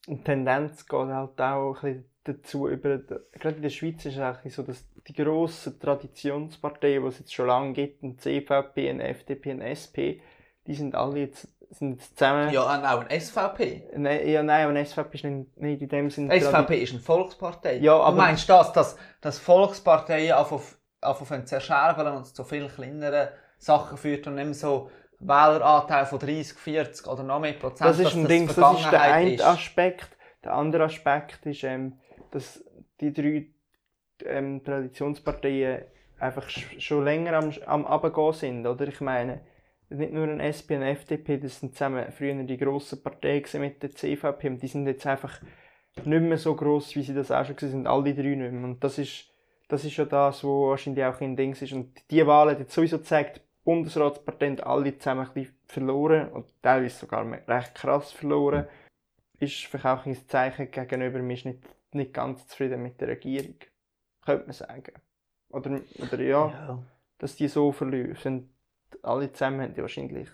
die 0.07 0.23
Tendenz 0.23 0.87
geht 0.87 1.09
halt 1.09 1.41
auch 1.41 1.83
ein 1.83 2.11
dazu 2.25 2.69
über, 2.69 2.99
gerade 2.99 3.57
in 3.57 3.63
der 3.63 3.71
Schweiz 3.71 4.05
ist 4.05 4.19
es 4.19 4.55
so, 4.55 4.63
dass 4.63 4.85
die 5.09 5.13
grossen 5.13 5.79
Traditionsparteien, 5.81 7.03
die 7.03 7.09
es 7.09 7.19
jetzt 7.19 7.35
schon 7.35 7.47
lange 7.47 7.73
gibt, 7.73 8.03
eine 8.03 8.17
CVP, 8.17 8.91
eine 8.91 9.09
FDP, 9.09 9.53
eine 9.53 9.69
SP, 9.73 10.21
die 10.67 10.75
sind 10.75 10.95
alle 10.95 11.21
jetzt, 11.21 11.49
sind 11.71 12.03
zusammen. 12.17 12.51
Ja, 12.53 12.63
und 12.63 12.85
auch 12.85 13.07
ein 13.09 13.21
SVP. 13.21 13.85
Nein, 13.97 14.29
ja, 14.29 14.43
nein, 14.43 14.63
aber 14.65 14.71
eine 14.71 14.85
SVP 14.85 15.15
ist 15.17 15.25
nicht, 15.25 15.57
nicht 15.57 15.83
in 15.83 15.89
dem 15.89 16.11
Sinne. 16.11 16.41
SVP 16.41 16.83
ist 16.83 16.93
eine 16.93 17.01
Volkspartei. 17.01 17.77
Ja, 17.79 17.97
aber- 17.97 18.17
du 18.17 18.23
meinst 18.23 18.49
das, 18.49 18.73
dass, 18.73 18.97
dass 19.21 19.39
Volksparteien 19.39 20.33
auf, 20.33 20.77
auf 21.01 21.33
ein 21.33 21.47
zerscherbeln 21.47 22.15
und 22.17 22.27
zu 22.27 22.45
viel 22.45 22.69
kleineren 22.69 23.29
Sachen 23.59 23.97
führt 23.99 24.27
und 24.27 24.35
nicht 24.35 24.45
mehr 24.47 24.55
so 24.55 24.91
Wähleranteil 25.21 26.07
von 26.07 26.19
30, 26.19 26.57
40 26.59 27.07
oder 27.07 27.23
noch 27.23 27.41
mehr 27.41 27.53
Prozent. 27.53 27.89
Das 27.89 27.99
ist 27.99 28.15
ein 28.15 28.27
Ding, 28.27 28.47
das 28.47 28.57
ist 28.57 28.91
der 28.91 29.03
eine 29.03 29.35
ist. 29.35 29.45
Aspekt. 29.45 30.09
Der 30.43 30.55
andere 30.55 30.85
Aspekt 30.85 31.45
ist, 31.45 31.63
ähm, 31.65 31.99
dass 32.31 32.65
die 33.01 33.13
drei 33.13 33.47
ähm, 34.25 34.65
Traditionsparteien 34.65 35.85
einfach 36.19 36.49
sch 36.49 36.67
schon 36.79 37.05
länger 37.05 37.35
am, 37.35 37.53
am 37.67 37.87
Abgehen 37.87 38.33
sind, 38.33 38.67
oder? 38.67 38.89
Ich 38.89 39.01
meine, 39.03 39.41
nicht 39.91 40.13
nur 40.13 40.29
ein 40.29 40.41
SP 40.41 40.77
und 40.77 40.83
FDP, 40.83 41.39
das 41.39 41.61
sind 41.61 41.75
zusammen 41.75 42.11
früher 42.13 42.43
die 42.45 42.57
grossen 42.57 43.03
Parteien 43.03 43.45
mit 43.61 43.83
der 43.83 43.91
CVP 43.91 44.49
und 44.49 44.63
die 44.63 44.69
sind 44.69 44.87
jetzt 44.87 45.07
einfach 45.07 45.41
nicht 46.05 46.23
mehr 46.23 46.39
so 46.39 46.55
gross, 46.55 46.95
wie 46.95 47.03
sie 47.03 47.15
das 47.15 47.31
auch 47.31 47.45
schon 47.45 47.57
sind, 47.59 47.87
alle 47.87 48.15
drei 48.15 48.35
nicht 48.35 48.53
mehr. 48.53 48.65
Und 48.65 48.83
das 48.83 48.99
ist, 48.99 49.29
das 49.69 49.85
ist 49.85 49.97
ja 49.97 50.05
das, 50.05 50.45
was 50.45 50.51
wahrscheinlich 50.51 51.05
auch 51.05 51.21
in 51.21 51.37
Dings 51.37 51.61
ist. 51.63 51.73
Und 51.73 51.93
die 52.11 52.27
Wahl 52.27 52.51
hat 52.51 52.61
jetzt 52.61 52.73
sowieso 52.75 52.99
gezeigt, 52.99 53.39
die 53.39 53.65
Bundesratsparteien 53.65 54.61
alle 54.61 54.97
zusammen 54.97 55.27
ein 55.27 55.33
bisschen 55.35 55.57
verloren 55.67 56.29
und 56.31 56.47
teilweise 56.63 56.97
sogar 56.99 57.27
recht 57.49 57.75
krass 57.75 58.13
verloren. 58.13 58.67
Ist 59.39 59.67
vielleicht 59.67 59.87
auch 59.87 60.07
ein 60.07 60.29
Zeichen 60.29 60.71
gegenüber, 60.71 61.19
man 61.19 61.31
ist 61.31 61.47
nicht, 61.47 61.61
nicht 61.93 62.15
ganz 62.15 62.47
zufrieden 62.47 62.83
mit 62.83 63.01
der 63.01 63.09
Regierung. 63.09 63.57
Könnte 64.25 64.45
man 64.47 64.53
sagen. 64.53 64.93
Oder, 65.51 65.81
oder 65.99 66.23
ja, 66.23 66.49
Ja. 66.49 66.83
dass 67.19 67.37
die 67.37 67.49
so 67.49 67.73
verlieren. 67.73 68.51
Alle 69.03 69.33
zusammen 69.33 69.63
haben 69.63 69.75
die 69.75 69.83
wahrscheinlich 69.83 70.29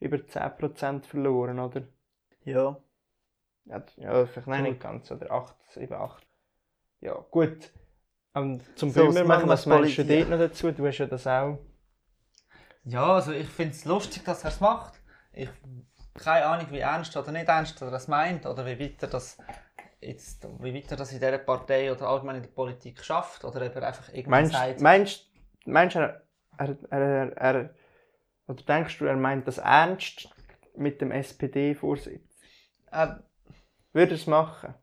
über 0.00 0.16
10% 0.16 1.04
verloren, 1.04 1.58
oder? 1.58 1.82
ja. 2.44 2.76
Ja, 3.64 3.82
ja 3.96 4.26
vielleicht 4.26 4.46
nein, 4.46 4.62
nicht 4.62 4.80
ganz, 4.80 5.10
oder 5.10 5.30
8, 5.30 5.56
7, 5.70 5.92
8. 5.92 6.26
Ja, 7.00 7.14
gut. 7.30 7.72
Und 8.32 8.62
zum 8.78 8.90
So, 8.90 9.08
Böhmer 9.10 9.48
was 9.48 9.66
meinst 9.66 9.98
du 9.98 10.04
dort 10.04 10.28
noch 10.28 10.38
dazu? 10.38 10.70
Du 10.70 10.86
hast 10.86 10.98
ja 10.98 11.06
das 11.06 11.26
auch. 11.26 11.58
Ja, 12.84 13.14
also 13.14 13.32
ich 13.32 13.48
finde 13.48 13.72
es 13.72 13.84
lustig, 13.84 14.24
dass 14.24 14.44
er 14.44 14.50
es 14.50 14.60
macht. 14.60 15.00
Ich 15.32 15.50
keine 16.16 16.46
Ahnung, 16.46 16.66
wie 16.70 16.78
ernst 16.78 17.16
oder 17.16 17.32
nicht 17.32 17.48
ernst 17.48 17.80
er 17.82 17.90
das 17.90 18.08
meint 18.08 18.46
oder 18.46 18.64
wie 18.66 18.78
weit 18.78 19.02
er 19.02 19.08
das 19.08 19.38
jetzt, 20.00 20.46
wie 20.60 20.74
weit 20.74 20.90
er 20.90 20.96
das 20.96 21.12
in 21.12 21.18
dieser 21.18 21.38
Partei 21.38 21.92
oder 21.92 22.08
allgemein 22.08 22.36
in 22.36 22.42
der 22.42 22.50
Politik 22.50 23.04
schafft 23.04 23.44
oder 23.44 23.64
ob 23.66 23.76
er 23.76 23.86
einfach 23.86 24.08
irgendwie 24.08 24.30
Meinst 24.30 24.52
sagt, 24.52 24.80
meinst, 24.80 25.30
meinst 25.64 25.96
er, 25.96 26.22
er, 26.58 26.76
er, 26.90 27.36
er, 27.36 27.70
oder 28.48 28.62
denkst 28.62 28.98
du, 28.98 29.04
er 29.06 29.16
meint 29.16 29.46
das 29.48 29.58
ernst 29.58 30.28
mit 30.76 31.00
dem 31.00 31.10
SPD-Vorsitz? 31.10 32.22
er, 32.90 33.22
Würde 33.92 34.12
er 34.12 34.16
es 34.16 34.26
machen? 34.26 34.74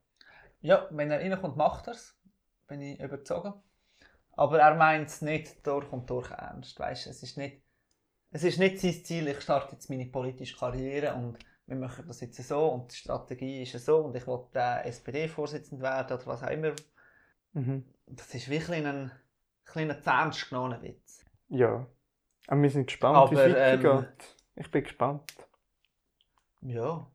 ja, 0.62 0.88
wenn 0.92 1.12
er 1.12 1.20
reinkommt, 1.20 1.58
macht 1.58 1.88
er 1.88 1.94
es. 1.94 2.18
Bin 2.68 2.82
ich 2.82 3.00
überzogen. 3.00 3.54
Aber 4.32 4.60
er 4.60 4.76
meint 4.76 5.10
es 5.10 5.22
nicht 5.22 5.66
durch 5.68 5.92
und 5.92 6.10
durch 6.10 6.32
ernst. 6.32 6.80
Weißt, 6.80 7.08
es 7.08 7.22
ist 7.22 7.38
nicht, 7.38 7.62
es 8.32 8.44
ist 8.44 8.60
nicht 8.60 8.80
sein 8.80 8.94
Ziel, 9.04 9.28
ich 9.28 9.42
starte 9.42 9.74
jetzt 9.74 9.90
meine 9.90 10.06
politische 10.08 10.58
Karriere 10.58 11.14
und 11.16 11.38
wir 11.68 11.76
machen 11.76 12.06
das 12.08 12.22
jetzt 12.22 12.42
so 12.48 12.68
und 12.70 12.92
die 12.92 12.96
Strategie 12.98 13.62
ist 13.64 13.78
so 13.86 13.98
und 14.00 14.16
ich 14.16 14.26
will 14.28 14.40
der 14.54 14.86
SPD-Vorsitzender 14.86 15.84
werden 15.84 16.18
oder 16.18 16.26
was 16.26 16.44
auch 16.44 16.50
immer. 16.50 16.74
Mhm. 17.54 17.86
Das 18.08 18.34
ist 18.34 18.50
wirklich 18.50 18.86
ein 18.86 19.12
kleiner 19.66 20.02
zu 20.02 20.10
ernst 20.10 20.50
genommener 20.50 20.82
Witz. 20.82 21.24
Ja. 21.50 21.86
Aber 22.48 22.62
wir 22.62 22.70
sind 22.70 22.88
gespannt, 22.88 23.18
Aber, 23.18 23.32
wie 23.32 23.36
es 23.36 23.46
weitergeht. 23.46 24.08
ähm, 24.14 24.14
Ich 24.56 24.72
bin 24.72 24.84
gespannt. 24.84 25.24
Ja. 26.62 27.08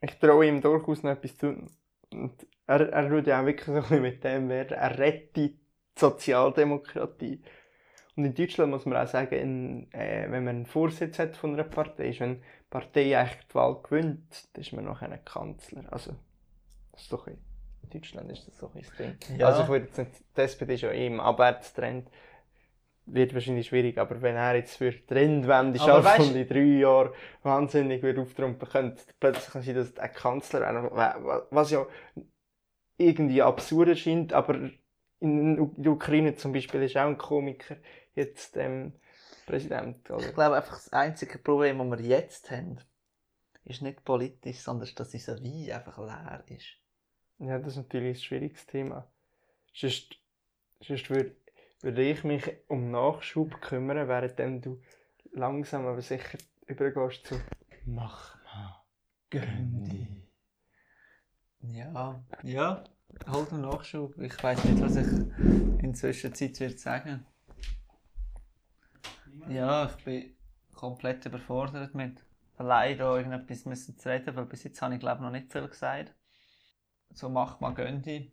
Ich 0.00 0.18
traue 0.18 0.46
ihm 0.46 0.60
durchaus 0.60 1.02
noch 1.02 1.12
etwas 1.12 1.36
zu. 1.36 1.66
Und 2.12 2.46
er, 2.66 2.90
er 2.92 3.08
tut 3.08 3.26
ja 3.26 3.40
auch 3.40 3.46
wirklich 3.46 3.66
so 3.66 3.72
ein 3.74 3.80
bisschen 3.82 4.02
mit 4.02 4.24
dem 4.24 4.48
werden. 4.48 4.76
Er 4.76 4.98
rettet 4.98 5.36
die 5.36 5.60
Sozialdemokratie. 5.98 7.42
Und 8.16 8.24
in 8.24 8.34
Deutschland 8.34 8.70
muss 8.72 8.86
man 8.86 8.98
auch 8.98 9.08
sagen, 9.08 9.34
in, 9.34 9.92
äh, 9.92 10.30
wenn 10.30 10.44
man 10.44 10.56
einen 10.56 10.66
Vorsitz 10.66 11.18
hat 11.18 11.36
von 11.36 11.54
einer 11.54 11.64
Partei, 11.64 12.08
ist, 12.10 12.20
wenn 12.20 12.36
die 12.36 12.42
Partei 12.70 13.18
eigentlich 13.18 13.46
die 13.48 13.54
Wahl 13.54 13.80
gewinnt, 13.82 14.48
dann 14.54 14.62
ist 14.62 14.72
man 14.72 14.84
noch 14.84 15.02
ein 15.02 15.24
Kanzler. 15.24 15.84
Also, 15.92 16.16
das 16.92 17.02
ist 17.02 17.12
doch 17.12 17.26
in 17.26 17.38
Deutschland 17.90 18.30
ist 18.30 18.46
das 18.46 18.58
so 18.58 18.70
ein 18.74 18.84
Ding. 18.98 19.18
Ja. 19.38 19.48
Also 19.48 19.62
ich 19.62 19.68
würde 19.68 19.86
jetzt 19.86 19.98
nicht, 19.98 20.12
die 20.36 20.40
SPD 20.42 20.74
ist 20.74 20.82
ja 20.82 20.90
eh 20.92 21.06
im 21.06 21.20
Abwärtstrend. 21.20 22.08
Wird 23.12 23.34
wahrscheinlich 23.34 23.66
schwierig, 23.66 23.98
aber 23.98 24.22
wenn 24.22 24.36
er 24.36 24.54
jetzt 24.54 24.76
für 24.76 24.92
die 24.92 25.04
Trendwende 25.04 25.80
Aber 25.80 26.02
schafft 26.02 26.20
und 26.20 26.36
in 26.36 26.46
drei 26.46 26.60
Jahren 26.60 27.10
wahnsinnig 27.42 28.02
wird 28.02 28.18
auftrumpfen 28.18 28.68
könnte, 28.68 29.02
plötzlich 29.18 29.64
sein, 29.64 29.74
dass 29.74 29.90
er 29.92 30.08
Kanzler 30.08 30.60
wäre. 30.60 30.90
wa- 30.94 31.46
Was 31.50 31.70
ja 31.72 31.86
irgendwie 32.98 33.42
absurd 33.42 33.88
erscheint, 33.88 34.32
aber 34.32 34.70
in 35.20 35.72
der 35.76 35.92
Ukraine 35.92 36.34
zum 36.36 36.52
Beispiel 36.52 36.82
ist 36.82 36.96
auch 36.96 37.06
ein 37.06 37.18
Komiker 37.18 37.76
jetzt 38.14 38.56
ähm, 38.56 38.92
Präsident. 39.46 40.08
Ich 40.08 40.14
Oder? 40.14 40.32
glaube 40.32 40.56
einfach, 40.56 40.74
das 40.74 40.92
einzige 40.92 41.38
Problem, 41.38 41.78
das 41.78 41.98
wir 41.98 42.06
jetzt 42.06 42.50
haben, 42.50 42.78
ist 43.64 43.82
nicht 43.82 44.04
politisch, 44.04 44.60
sondern 44.60 44.88
dass 44.94 45.14
unser 45.14 45.42
Wein 45.42 45.70
einfach 45.72 45.98
leer 45.98 46.44
ist. 46.46 46.76
Ja, 47.38 47.58
das 47.58 47.68
ist 47.72 47.76
natürlich 47.76 48.18
ein 48.18 48.22
schwieriges 48.22 48.66
Thema. 48.66 49.10
Sonst, 49.72 50.16
sonst 50.80 51.08
würde, 51.10 51.34
würde 51.82 52.02
ich 52.02 52.24
mich 52.24 52.44
um 52.68 52.90
Nachschub 52.90 53.60
kümmern, 53.60 54.08
während 54.08 54.66
du 54.66 54.80
langsam 55.32 55.86
aber 55.86 56.02
sicher 56.02 56.38
übergehst 56.66 57.26
zu 57.26 57.40
Mach 57.86 58.36
mal, 58.44 58.84
gönn 59.30 59.84
dich. 59.84 60.08
Ja, 61.62 62.22
ja. 62.42 62.84
Halt 63.26 63.52
einen 63.52 63.62
Nachschub. 63.62 64.16
Ich 64.18 64.42
weiß 64.42 64.64
nicht, 64.64 64.80
was 64.80 64.96
ich 64.96 65.06
in 65.06 65.80
der 65.80 65.94
Zwischenzeit 65.94 66.60
würde 66.60 66.78
sagen. 66.78 67.26
Ja, 69.48 69.86
ich 69.86 70.04
bin 70.04 70.36
komplett 70.74 71.26
überfordert 71.26 71.94
mit 71.94 72.24
allein 72.56 72.98
da 72.98 73.16
irgendetwas 73.16 73.64
müssen 73.64 73.98
zu 73.98 74.08
reden, 74.08 74.36
weil 74.36 74.46
bis 74.46 74.64
jetzt 74.64 74.80
habe 74.80 74.94
ich 74.94 75.00
glaube 75.00 75.22
noch 75.22 75.30
nicht 75.30 75.50
viel 75.50 75.66
gesagt. 75.66 76.14
So 77.12 77.28
macht 77.28 77.60
mal 77.60 77.74
gönnt 77.74 78.06
die. 78.06 78.32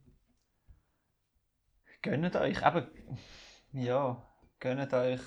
Gönnt 2.02 2.36
euch, 2.36 2.58
eben, 2.66 2.88
ja, 3.74 4.24
gönnt 4.60 4.94
euch, 4.94 5.22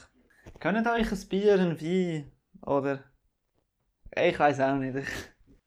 gönnt 0.60 0.86
euch 0.86 1.12
ein 1.12 1.28
Bier, 1.28 1.54
ein 1.54 1.80
Wein 1.80 2.32
oder 2.62 3.04
ich 4.16 4.38
weiß 4.38 4.60
auch 4.60 4.76
nicht. 4.76 4.96
Ich, 4.96 5.08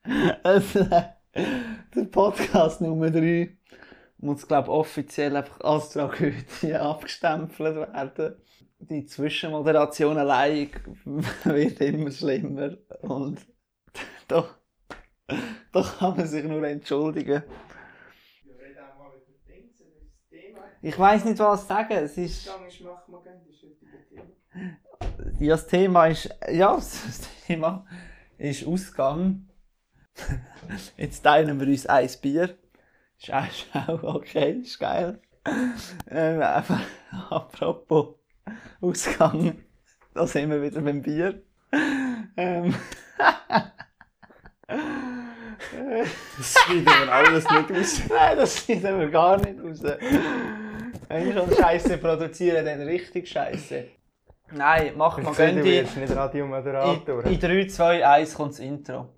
also, 0.43 0.85
der 0.85 2.05
Podcast 2.11 2.81
Nummer 2.81 3.09
3 3.09 3.57
muss, 4.17 4.47
glaube 4.47 4.67
ich, 4.67 4.73
offiziell 4.73 5.35
einfach 5.35 5.59
als 5.61 5.89
Tragödie 5.89 6.73
abgestempelt 6.73 7.75
werden. 7.75 8.35
Die 8.79 9.05
Zwischenmoderation 9.05 10.17
allein 10.17 10.69
wird 11.43 11.81
immer 11.81 12.11
schlimmer 12.11 12.77
und 13.01 13.39
da, 14.27 14.45
da 15.71 15.81
kann 15.81 16.17
man 16.17 16.27
sich 16.27 16.43
nur 16.43 16.63
entschuldigen. 16.67 17.43
Ich 20.83 20.99
weiß 20.99 21.23
nicht, 21.23 21.39
was 21.39 21.65
sagen. 21.65 21.93
Es 21.93 22.17
ist, 22.17 22.45
ja, 25.39 25.55
das 25.55 25.67
Thema 25.67 26.07
ist, 26.07 26.29
ja, 26.51 26.75
das 26.75 27.21
Thema 27.47 27.85
ist 28.37 28.67
Ausgang. 28.67 29.47
Jetzt 30.97 31.21
teilen 31.21 31.57
wir 31.57 31.67
uns 31.67 31.85
ein 31.85 32.09
Bier. 32.21 32.57
Ist 33.17 33.31
auch, 33.73 34.03
okay, 34.03 34.59
ist 34.59 34.77
geil. 34.77 35.21
Ähm, 36.09 36.41
einfach, 36.41 36.81
apropos 37.29 38.15
Ausgang, 38.81 39.63
da 40.13 40.27
sind 40.27 40.49
wir 40.49 40.61
wieder 40.61 40.81
beim 40.81 41.01
Bier. 41.01 41.41
Ähm, 42.35 42.75
Das 46.37 46.53
schneiden 46.53 46.85
wir 46.85 47.13
alles 47.13 47.49
nicht 47.49 47.71
aus. 47.71 48.01
Nein, 48.09 48.37
das 48.37 48.65
sieht 48.65 48.83
wir 48.83 49.09
gar 49.09 49.37
nicht 49.37 49.59
raus. 49.61 49.81
Wenn 51.09 51.25
wir 51.25 51.33
schon 51.33 51.55
Scheiße 51.55 51.97
produzieren, 51.97 52.65
dann 52.65 52.81
richtig 52.81 53.27
Scheiße. 53.27 53.85
Nein, 54.51 54.93
mach 54.95 55.17
mal 55.17 55.31
Ich 55.31 55.37
sehe, 55.37 55.53
du 55.53 55.63
wirst 55.63 55.97
nicht 55.97 56.15
Radiomoderator. 56.15 57.25
In, 57.25 57.33
in 57.33 57.39
3, 57.39 57.67
2, 57.67 58.07
1 58.07 58.33
kommt 58.35 58.51
das 58.51 58.59
Intro. 58.59 59.09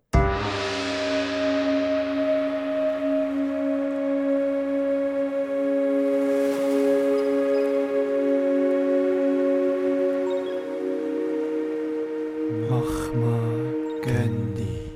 Mach 12.69 13.13
mal, 13.13 14.01
gönn 14.01 14.55
dich. 14.55 14.91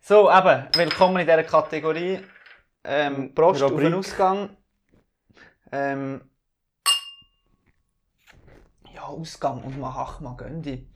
So, 0.00 0.30
eben, 0.30 0.68
willkommen 0.74 1.18
in 1.18 1.26
dieser 1.26 1.44
Kategorie. 1.44 2.18
Ähm, 2.86 3.34
Prost 3.34 3.62
auf 3.62 3.70
Rubrik. 3.70 3.86
den 3.86 3.94
Ausgang. 3.94 4.50
Ähm, 5.74 6.20
ja, 8.94 9.02
Ausgang 9.02 9.64
und 9.64 9.76
mal 9.76 9.92
ach 9.96 10.20
mal 10.20 10.36
Göndi. 10.36 10.88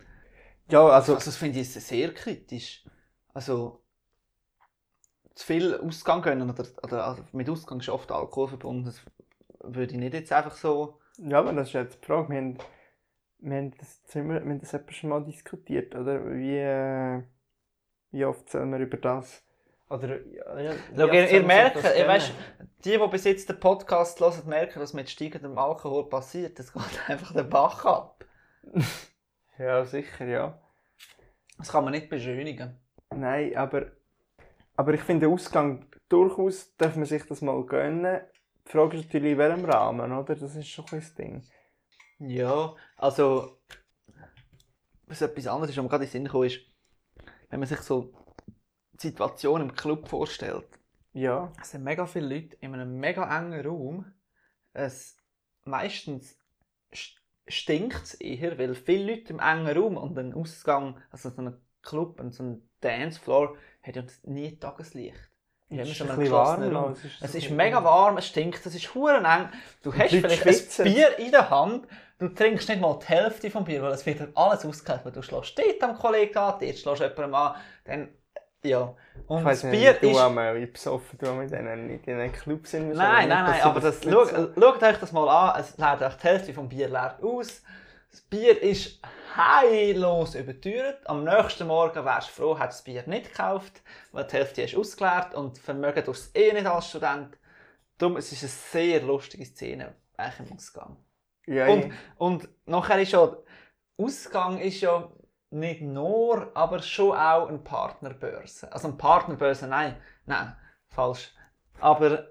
Ja, 0.71 0.87
also, 0.87 1.15
Also, 1.15 1.25
das 1.25 1.37
finde 1.37 1.59
ich 1.59 1.73
sehr 1.73 2.15
kritisch. 2.15 2.85
Also, 3.35 3.83
zu 5.35 5.47
viel 5.47 5.75
Ausgang 5.81 6.23
gönnen 6.23 6.49
oder, 6.49 6.65
oder 6.83 7.07
also 7.07 7.25
mit 7.33 7.51
Ausgang 7.51 7.81
ist 7.81 7.89
oft 7.89 8.13
Alkohol 8.13 8.49
verbunden. 8.49 8.85
Das 8.85 9.01
würde 9.65 9.95
ich 9.95 9.99
nicht 9.99 10.15
jetzt 10.15 10.33
einfach 10.33 10.57
so. 10.57 11.01
ja, 11.17 11.41
aber 11.41 11.53
das 11.55 11.69
ist 11.69 11.75
jetzt 11.75 12.01
die 12.01 12.07
Frage. 12.07 12.29
Wir 12.29 12.39
haben, 12.39 12.59
wir 13.41 13.57
haben 13.57 13.75
das, 13.79 14.05
Zimmer, 14.05 14.35
wir 14.35 14.41
haben 14.41 14.61
das 14.61 14.95
schon 14.95 15.11
mal 15.11 15.25
diskutiert, 15.25 15.97
oder? 15.97 16.25
Wie, 16.25 16.57
äh, 16.57 17.25
wie 18.13 18.25
oft 18.25 18.49
soll 18.49 18.67
man 18.67 18.81
über 18.81 18.97
das... 18.97 19.43
Oder, 19.91 20.21
ja, 20.27 20.75
Schau, 20.95 21.07
ihr, 21.07 21.31
ihr 21.31 21.43
merkt, 21.43 21.77
ihr 21.77 22.07
weißt, 22.07 22.33
gönnen? 22.59 22.71
die, 22.85 22.99
die 22.99 23.09
bis 23.09 23.25
jetzt 23.25 23.49
den 23.49 23.59
Podcast 23.59 24.21
hören, 24.21 24.47
merken, 24.47 24.81
was 24.81 24.93
mit 24.93 25.09
steigendem 25.09 25.57
Alkohol 25.57 26.09
passiert. 26.09 26.59
Das 26.59 26.73
geht 26.73 26.83
einfach 27.09 27.33
den 27.33 27.49
Bach 27.49 27.85
ab. 27.85 28.25
Ja, 29.59 29.85
sicher, 29.85 30.25
ja. 30.25 30.57
Das 31.57 31.73
kann 31.73 31.83
man 31.83 31.93
nicht 31.93 32.09
beschönigen. 32.09 32.79
Nein, 33.11 33.57
aber, 33.57 33.87
aber 34.77 34.95
ich 34.95 35.01
finde, 35.01 35.27
den 35.27 35.35
Ausgang 35.35 35.85
durchaus 36.09 36.77
darf 36.77 36.95
man 36.95 37.07
sich 37.07 37.25
das 37.27 37.43
mal 37.43 37.67
gönnen. 37.67 38.21
Die 38.65 38.71
Frage 38.71 38.97
ist 38.97 39.07
natürlich, 39.07 39.33
in 39.33 39.39
welchem 39.39 39.65
Rahmen, 39.65 40.13
oder? 40.13 40.37
Das 40.37 40.55
ist 40.55 40.69
schon 40.69 40.85
ein 40.93 41.05
Ding. 41.19 41.43
Ja, 42.21 42.77
also, 42.97 43.59
was 45.09 45.23
etwas 45.23 45.49
anderes 45.49 45.71
ist, 45.71 45.77
was 45.77 45.83
mir 45.83 45.89
gerade 45.89 46.05
in 46.05 46.09
den 46.09 46.13
Sinn 46.13 46.25
gekommen 46.27 46.47
ist, 46.47 46.61
wenn 47.51 47.59
man 47.59 47.69
sich 47.69 47.81
so 47.81 48.13
die 48.99 49.09
Situation 49.09 49.61
im 49.61 49.75
Club 49.75 50.09
vorstellt. 50.09 50.67
Ja, 51.13 51.53
Es 51.61 51.71
sind 51.71 51.85
mega 51.85 52.07
viele 52.07 52.35
Leute 52.35 52.57
in 52.61 52.75
einem 52.75 52.99
mega 52.99 53.39
engen 53.39 53.67
Raum. 53.67 54.13
Es 54.73 55.17
meistens 55.65 56.39
stinkt 57.47 58.03
es 58.05 58.15
eher, 58.15 58.59
weil 58.59 58.75
viele 58.75 59.15
Leute 59.15 59.33
im 59.33 59.41
engen 59.41 59.77
Raum 59.77 59.97
und 59.97 60.19
ein 60.19 60.35
Ausgang, 60.35 61.01
also 61.11 61.31
so 61.31 61.43
ein 61.43 61.57
Club 61.83 62.21
und 62.21 62.35
so 62.35 62.43
ein 62.43 62.69
Dancefloor, 62.81 63.57
hat 63.83 63.97
ja 63.97 64.03
nie 64.25 64.57
Tageslicht. 64.57 65.31
Wir 65.69 65.79
haben 65.79 65.85
es 65.85 65.91
ist 65.91 65.97
schon 65.99 66.11
ein 66.11 66.19
bisschen 66.19 66.33
warm. 66.33 66.63
Raum. 66.75 66.97
Es 67.21 67.35
ist 67.35 67.51
ein 67.51 67.57
mega 67.57 67.85
warm, 67.85 68.17
es 68.17 68.27
stinkt, 68.27 68.65
es 68.65 68.75
ist 68.75 68.95
hure 68.95 69.19
eng. 69.19 69.49
Du 69.83 69.93
hast 69.93 70.11
vielleicht 70.11 70.47
ein 70.47 70.53
schwitzen. 70.53 70.85
Bier 70.85 71.19
in 71.19 71.31
der 71.31 71.51
Hand, 71.51 71.87
du 72.19 72.29
trinkst 72.29 72.69
nicht 72.69 72.81
mal 72.81 72.99
die 72.99 73.07
Hälfte 73.07 73.51
vom 73.51 73.65
Bier, 73.65 73.83
weil 73.83 73.93
es 73.93 74.07
wird 74.07 74.29
alles 74.35 74.65
ausgegeben. 74.65 75.13
Du 75.13 75.23
schlägst 75.23 75.59
dort 75.59 75.83
am 75.83 75.99
Kollegen 75.99 76.39
an, 76.39 76.55
dort 76.59 76.79
schlägst 76.79 76.87
du 76.87 77.05
jemandem 77.05 77.35
an, 77.35 77.57
dann, 77.85 78.09
ja. 78.65 78.95
Und 79.27 79.41
Ich 79.41 79.45
weiss 79.45 79.61
das 79.63 79.71
nicht, 79.71 79.81
Bier 79.81 79.95
du 79.95 80.11
ist... 80.11 80.19
einmal, 80.19 80.61
wie 80.61 80.67
besoffen 80.67 81.19
du 81.19 81.33
mit 81.33 81.51
denen 81.51 81.91
in 81.91 82.03
den 82.03 82.33
Club 82.33 82.67
sind. 82.67 82.89
Nein, 82.89 83.29
nein, 83.29 83.45
nein, 83.45 83.63
aber 83.63 83.81
das, 83.81 84.03
schaut, 84.03 84.31
schaut 84.31 84.83
euch 84.83 84.97
das 84.99 85.13
mal 85.13 85.29
an, 85.29 85.61
es 85.61 85.77
leert 85.77 86.03
euch 86.03 86.15
die 86.15 86.23
Hälfte 86.27 86.55
vom 86.55 86.69
Bier 86.69 86.89
leer 86.89 87.19
aus. 87.23 87.63
Das 88.11 88.21
Bier 88.23 88.63
ist 88.63 89.01
heillos 89.37 90.35
überteuert. 90.35 91.09
Am 91.09 91.25
nächsten 91.25 91.67
Morgen 91.67 92.05
wärst 92.05 92.29
du 92.31 92.33
froh, 92.33 92.59
hättest 92.59 92.87
du 92.87 92.93
das 92.93 93.05
Bier 93.05 93.05
nicht 93.07 93.31
gekauft, 93.31 93.83
weil 94.13 94.25
die 94.25 94.37
Hälfte 94.37 94.63
ist 94.63 94.75
ausgeleert 94.77 95.35
und 95.35 95.59
Vermögen 95.59 96.05
du 96.05 96.13
eh 96.35 96.53
nicht 96.53 96.67
als 96.67 96.89
Student. 96.89 97.37
Darum, 97.99 98.17
es 98.17 98.33
ist 98.33 98.43
eine 98.43 98.51
sehr 98.51 99.03
lustige 99.03 99.45
Szene, 99.45 99.95
eigentlich 100.17 100.51
im 100.51 100.57
Ausgang. 100.57 100.97
Ja, 101.47 101.67
Und, 101.69 101.93
und 102.17 102.49
nachher 102.67 103.01
ist 103.01 103.13
ja, 103.13 103.37
Ausgang 103.99 104.59
ist 104.59 104.81
ja 104.81 105.11
nicht 105.51 105.81
nur, 105.81 106.55
aber 106.55 106.83
schon 106.83 107.17
auch 107.17 107.49
eine 107.49 107.59
Partnerbörse. 107.59 108.71
Also 108.73 108.89
eine 108.89 108.97
Partnerbörse, 108.97 109.67
nein, 109.67 109.97
nein, 110.27 110.55
falsch. 110.89 111.33
Aber 111.81 112.29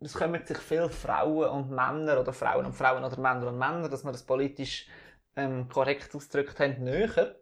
es 0.00 0.14
kommen 0.14 0.44
sich 0.44 0.58
viele 0.58 0.90
Frauen 0.90 1.48
und 1.48 1.70
Männer 1.70 2.20
oder 2.20 2.32
Frauen 2.32 2.66
und 2.66 2.74
Frauen 2.74 3.04
oder 3.04 3.18
Männer 3.18 3.48
und 3.48 3.58
Männer, 3.58 3.88
dass 3.88 4.04
wir 4.04 4.12
das 4.12 4.24
politisch 4.24 4.88
ähm, 5.36 5.68
korrekt 5.68 6.14
ausgedrückt 6.14 6.58
haben, 6.58 6.82
näher. 6.82 7.36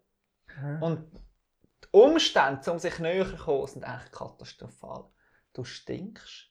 Mhm. 0.60 0.82
Und 0.82 1.12
die 1.84 1.88
Umstände, 1.92 2.70
um 2.70 2.78
sich 2.78 2.98
näher 2.98 3.26
zu 3.26 3.36
kommen, 3.36 3.66
sind 3.66 3.84
eigentlich 3.84 4.12
katastrophal. 4.12 5.08
Du 5.52 5.64
stinkst. 5.64 6.48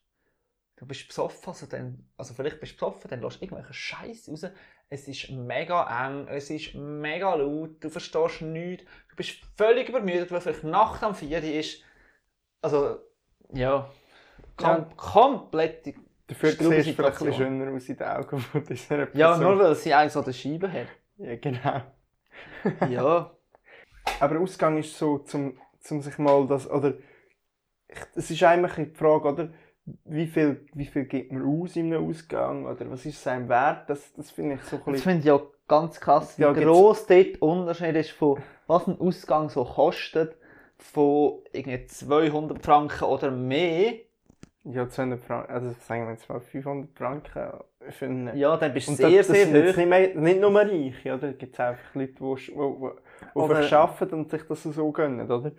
Du 0.75 0.85
bist 0.85 1.07
besoffen, 1.07 1.49
also, 1.49 1.65
dann, 1.65 2.09
also 2.15 2.33
vielleicht 2.33 2.61
bist 2.61 2.73
du 2.73 2.85
besoffen, 2.85 3.09
dann 3.09 3.21
lässt 3.21 3.37
du 3.37 3.43
irgendwelchen 3.43 3.73
Scheiß 3.73 4.29
raus. 4.29 4.45
Es 4.91 5.07
ist 5.07 5.29
mega 5.29 6.07
eng, 6.07 6.27
es 6.29 6.49
ist 6.49 6.73
mega 6.73 7.35
laut, 7.35 7.83
du 7.83 7.89
verstehst 7.89 8.41
nichts, 8.41 8.85
du 9.09 9.15
bist 9.15 9.37
völlig 9.55 9.87
übermüdet, 9.89 10.31
weil 10.31 10.41
vielleicht 10.41 10.63
Nacht 10.63 11.03
am 11.03 11.13
4 11.13 11.37
Uhr 11.37 11.43
ist. 11.43 11.83
Also, 12.61 12.97
ja, 13.53 13.87
kom 14.57 14.67
Ja. 14.67 14.89
komplett. 14.95 15.93
Dafür 16.27 16.49
siehst 16.49 16.61
du 16.61 16.71
vielleicht 16.71 16.97
ein 16.97 17.11
bisschen 17.11 17.33
schöner 17.33 17.71
aus 17.71 17.89
in 17.89 17.97
den 17.97 18.07
Augen 18.07 18.39
von 18.39 18.63
dieser 18.63 19.05
Person. 19.05 19.19
Ja, 19.19 19.37
nur 19.37 19.59
weil 19.59 19.75
sie 19.75 19.93
eigentlich 19.93 20.13
so 20.13 20.23
eine 20.23 20.33
Scheibe 20.33 20.71
hat. 20.71 20.87
Ja, 21.17 21.35
genau. 21.35 21.81
Ja. 22.89 23.31
Aber 24.19 24.39
Ausgang 24.39 24.77
ist 24.77 24.97
so, 24.97 25.19
zum, 25.19 25.59
zum 25.79 26.01
sich 26.01 26.17
mal 26.17 26.47
das, 26.47 26.69
oder, 26.69 26.93
es 28.15 28.31
ist 28.31 28.43
eigentlich 28.43 28.89
die 28.89 28.95
Frage, 28.95 29.27
oder, 29.27 29.49
wie 30.05 30.27
viel, 30.27 30.65
wie 30.73 30.85
viel 30.85 31.05
gibt 31.05 31.31
man 31.31 31.43
aus 31.43 31.75
in 31.75 31.93
einem 31.93 32.07
Ausgang, 32.09 32.65
oder 32.65 32.89
was 32.89 33.05
ist 33.05 33.21
sein 33.23 33.49
Wert, 33.49 33.89
das, 33.89 34.13
das 34.13 34.31
finde 34.31 34.55
ich 34.55 34.63
so 34.63 34.77
ein 34.77 34.83
Das 34.87 35.01
bisschen, 35.01 35.03
finde 35.03 35.19
ich 35.19 35.25
ja 35.25 35.39
ganz 35.67 35.99
krass, 36.01 36.37
wie 36.39 36.43
Ja, 36.43 36.53
gross 36.53 37.05
dort 37.05 37.09
der 37.35 37.41
Unterschied 37.43 37.95
ist 37.95 38.11
von 38.11 38.39
was 38.67 38.87
ein 38.87 38.99
Ausgang 38.99 39.49
so 39.49 39.63
kostet, 39.65 40.37
von 40.77 41.43
irgendwie 41.53 41.85
200 41.85 42.63
Franken 42.65 43.03
oder 43.05 43.31
mehr. 43.31 43.93
ja, 44.63 44.87
200 44.89 45.21
Franken, 45.21 45.51
also 45.51 45.75
sagen 45.79 46.05
wir 46.05 46.11
jetzt 46.11 46.29
mal 46.29 46.39
500 46.39 46.97
Franken 46.97 47.51
für 47.89 48.05
einen, 48.05 48.31
Ja, 48.31 48.57
dann 48.57 48.73
bist 48.73 48.91
du 48.91 48.91
und 48.91 48.97
sehr, 48.97 49.23
das, 49.23 49.25
das 49.25 49.45
sehr 49.45 49.47
hoch. 49.47 49.75
nicht, 49.75 49.89
mehr, 49.89 50.15
nicht 50.15 50.39
nur 50.39 50.53
Reiche, 50.55 51.13
oder, 51.15 51.27
da 51.29 51.31
gibt 51.33 51.53
es 51.55 51.59
einfach 51.59 51.95
Leute, 51.95 52.13
die, 52.13 52.35
die, 52.35 52.91
die, 53.37 53.47
die 53.69 53.75
arbeiten 53.75 54.15
und 54.15 54.29
sich 54.29 54.43
das 54.43 54.63
so 54.63 54.91
gönnen, 54.91 55.29
oder, 55.31 55.51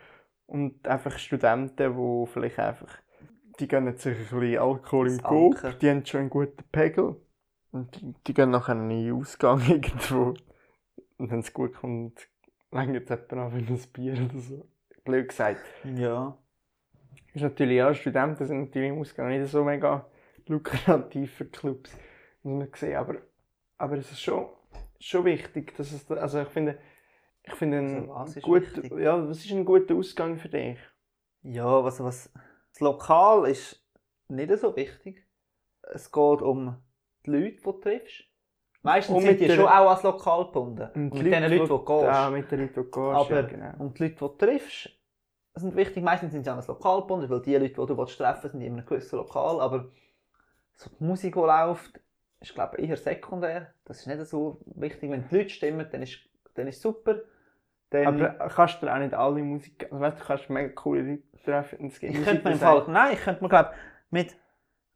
und 0.46 0.86
einfach 0.86 1.18
Studenten, 1.18 1.76
die 1.96 2.26
vielleicht 2.32 2.58
einfach, 2.58 2.98
die 3.60 3.68
gönnen 3.68 3.96
sich 3.96 4.16
ein 4.16 4.24
bisschen 4.40 4.58
Alkohol 4.58 5.10
im 5.10 5.24
Anker. 5.24 5.72
die 5.74 5.90
haben 5.90 6.04
schon 6.04 6.20
einen 6.20 6.30
guten 6.30 6.64
Pegel 6.72 7.16
und 7.72 7.94
die, 8.00 8.14
die 8.26 8.34
gehen 8.34 8.50
nachher 8.50 8.72
in 8.72 8.88
den 8.88 9.12
Ausgang 9.12 9.60
irgendwo 9.68 10.34
und 11.18 11.30
wenn 11.30 11.40
es 11.40 11.52
gut 11.52 11.74
kommt, 11.74 12.28
längert 12.72 13.10
es 13.10 13.10
jemand 13.10 13.32
an 13.32 13.50
für 13.50 13.72
ein 13.72 13.80
Bier 13.92 14.14
oder 14.14 14.38
so. 14.40 14.68
Blöd 15.04 15.28
gesagt. 15.28 15.60
Ja. 15.84 16.36
Ist 17.32 17.42
natürlich, 17.42 17.76
ja, 17.76 17.94
Studenten 17.94 18.44
sind 18.44 18.60
natürlich 18.60 18.90
im 18.90 18.98
Ausgang 18.98 19.28
nicht 19.28 19.50
so 19.50 19.62
mega 19.64 20.06
lukrativ 20.46 21.32
für 21.34 21.44
Clubs, 21.44 21.96
muss 22.42 22.58
man 22.58 22.68
sehen, 22.74 22.96
aber, 22.96 23.16
aber 23.78 23.96
es 23.98 24.10
ist 24.10 24.20
schon, 24.20 24.46
schon 24.98 25.24
wichtig, 25.24 25.76
dass 25.76 25.92
es, 25.92 26.10
also 26.10 26.42
ich 26.42 26.48
finde, 26.48 26.78
ich 27.44 27.54
finde, 27.54 27.78
ein 27.78 28.10
Also 28.10 28.14
was 28.14 28.36
ist 28.36 28.42
gut, 28.42 28.62
wichtig? 28.76 28.98
ja, 28.98 29.28
was 29.28 29.44
ist 29.44 29.52
ein 29.52 29.64
guter 29.64 29.94
Ausgang 29.94 30.36
für 30.36 30.48
dich? 30.48 30.78
Ja, 31.42 31.82
was, 31.84 32.00
was. 32.02 32.30
Das 32.80 32.86
Lokal 32.86 33.46
ist 33.46 33.86
nicht 34.28 34.58
so 34.58 34.74
wichtig. 34.74 35.26
Es 35.82 36.10
geht 36.10 36.40
um 36.40 36.82
die 37.26 37.30
Leute, 37.30 37.56
die 37.56 37.62
du 37.62 37.72
triffst. 37.72 38.24
Meistens 38.82 39.16
Und 39.16 39.22
sind 39.22 39.38
die 39.38 39.50
schon 39.50 39.66
auch 39.66 39.90
als 39.90 40.02
Lokal 40.02 40.46
gebunden. 40.46 40.88
Und 40.94 41.22
mit 41.22 41.30
den 41.30 41.42
Leuten, 41.42 41.62
die 41.64 41.68
du 41.68 41.84
gehst. 41.84 42.04
Ja, 42.04 42.30
mit 42.30 42.50
den 42.50 42.60
Leuten, 42.60 42.72
die 42.72 42.80
du 42.80 42.84
gehst, 42.84 42.96
Aber, 42.96 43.34
ja, 43.34 43.42
genau. 43.42 43.84
Und 43.84 43.98
die 43.98 44.02
Leute, 44.04 44.14
die 44.14 44.18
du 44.20 44.28
triffst, 44.28 44.90
sind 45.54 45.76
wichtig. 45.76 46.02
Meistens 46.02 46.32
sind 46.32 46.44
sie 46.44 46.50
an 46.50 46.58
ein 46.58 46.66
Lokal 46.66 47.02
gebunden, 47.02 47.28
weil 47.28 47.42
die 47.42 47.52
Leute, 47.52 47.68
die 47.68 47.74
du 47.74 47.98
willst 47.98 48.16
treffen 48.16 48.50
sind 48.50 48.62
in 48.62 48.72
einem 48.72 48.86
gewissen 48.86 49.16
Lokal. 49.16 49.60
Aber 49.60 49.90
so 50.72 50.88
die 50.98 51.04
Musik, 51.04 51.34
die 51.34 51.40
läuft, 51.40 52.00
ist 52.40 52.54
glaube 52.54 52.78
ich 52.78 52.88
eher 52.88 52.96
sekundär. 52.96 53.74
Das 53.84 54.00
ist 54.00 54.06
nicht 54.06 54.24
so 54.24 54.62
wichtig. 54.64 55.10
Wenn 55.10 55.28
die 55.28 55.36
Leute 55.36 55.50
stimmen, 55.50 55.86
dann 55.92 56.00
ist, 56.00 56.18
dann 56.54 56.66
ist 56.66 56.80
super. 56.80 57.20
Dann, 57.90 58.06
Aber 58.06 58.48
kannst 58.48 58.82
du 58.82 58.90
auch 58.90 58.98
nicht 58.98 59.12
alle 59.12 59.42
Musik, 59.42 59.84
also 59.90 60.00
weißt 60.00 60.20
du 60.20 60.24
kannst 60.24 60.48
mega 60.48 60.72
coole 60.72 61.02
Leute 61.02 61.29
treffen 61.42 61.86
es 61.88 61.98
gibt 62.00 62.14
ich 62.16 62.24
könnte 62.24 62.44
mir 62.44 62.52
im 62.52 62.58
Fall, 62.58 62.84
nein, 62.88 63.12
ich 63.14 63.20
könnte 63.20 63.42
mir 63.42 63.48
glaube 63.48 63.70
mit, 64.10 64.36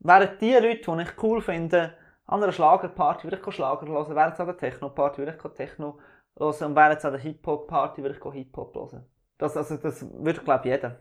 während 0.01 0.41
die 0.41 0.53
Leute, 0.55 0.97
die 0.97 1.03
ich 1.03 1.23
cool 1.23 1.41
finde, 1.41 1.97
an 2.27 2.43
einer 2.43 2.53
Schlagerparty 2.53 3.25
würde 3.25 3.41
ich 3.45 3.55
Schlager 3.55 3.87
hören, 3.87 4.15
während 4.17 4.39
an 4.41 4.47
der 4.47 4.57
Techno-Party 4.57 5.19
würde 5.19 5.37
ich 5.37 5.53
Techno 5.55 5.99
hören 6.39 6.63
und 6.71 6.77
während 6.77 7.05
an 7.05 7.13
der 7.13 7.21
Hip-Hop-Party 7.21 8.03
würde 8.03 8.17
ich 8.17 8.33
Hip-Hop 8.33 8.75
hören. 8.75 9.07
Das, 9.39 9.57
also, 9.57 9.77
das 9.77 10.03
würde 10.25 10.41
glaube 10.41 10.69
jeder. 10.69 11.01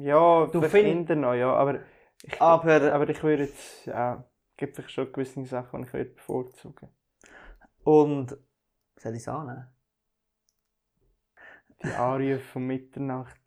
Ja, 0.00 0.46
Du 0.46 0.60
für 0.60 0.68
find- 0.68 0.84
Kinder 1.08 1.14
noch, 1.16 1.34
ja, 1.34 1.52
aber 1.54 1.80
ich, 2.22 2.40
Aber- 2.40 2.92
aber 2.92 3.08
ich 3.08 3.22
würde 3.22 3.44
jetzt, 3.44 3.86
ja, 3.86 4.24
gibt 4.56 4.76
vielleicht 4.76 4.92
schon 4.92 5.12
gewisse 5.12 5.44
Sachen, 5.46 5.82
die 5.82 5.86
ich 5.88 5.92
würde 5.92 6.10
bevorzugen. 6.10 6.88
Und, 7.84 8.36
soll 8.96 9.12
ich 9.12 9.18
es 9.22 9.28
annehmen? 9.28 9.66
Die 11.82 11.88
Arie 11.94 12.38
von 12.38 12.66
Mitternacht. 12.66 13.40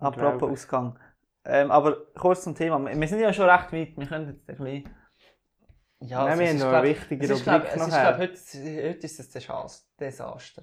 Apropos. 0.00 0.50
Ausgang. 0.50 0.98
Ähm, 1.44 1.70
aber 1.70 1.96
kurz 2.14 2.42
zum 2.44 2.54
Thema. 2.54 2.78
Wir 2.84 3.08
sind 3.08 3.20
ja 3.20 3.32
schon 3.32 3.48
recht 3.48 3.72
weit. 3.72 3.96
Wir 3.96 4.06
können 4.06 4.28
jetzt 4.28 4.48
ein 4.48 4.56
bisschen... 4.56 4.94
Ja, 6.00 6.24
Nein, 6.26 6.38
wir 6.38 6.44
ist, 6.46 6.50
haben 6.52 6.58
noch 6.58 6.68
glaub- 6.68 6.82
eine 6.82 6.88
wichtige 6.90 7.26
glaub, 7.26 7.38
Rubrik 7.40 7.74
ist, 7.74 7.76
nachher. 7.88 8.04
glaub, 8.16 8.18
heute, 8.20 8.88
heute 8.88 9.06
ist 9.06 9.20
es 9.20 9.36
ein 9.36 9.70
Desaster-. 9.98 10.62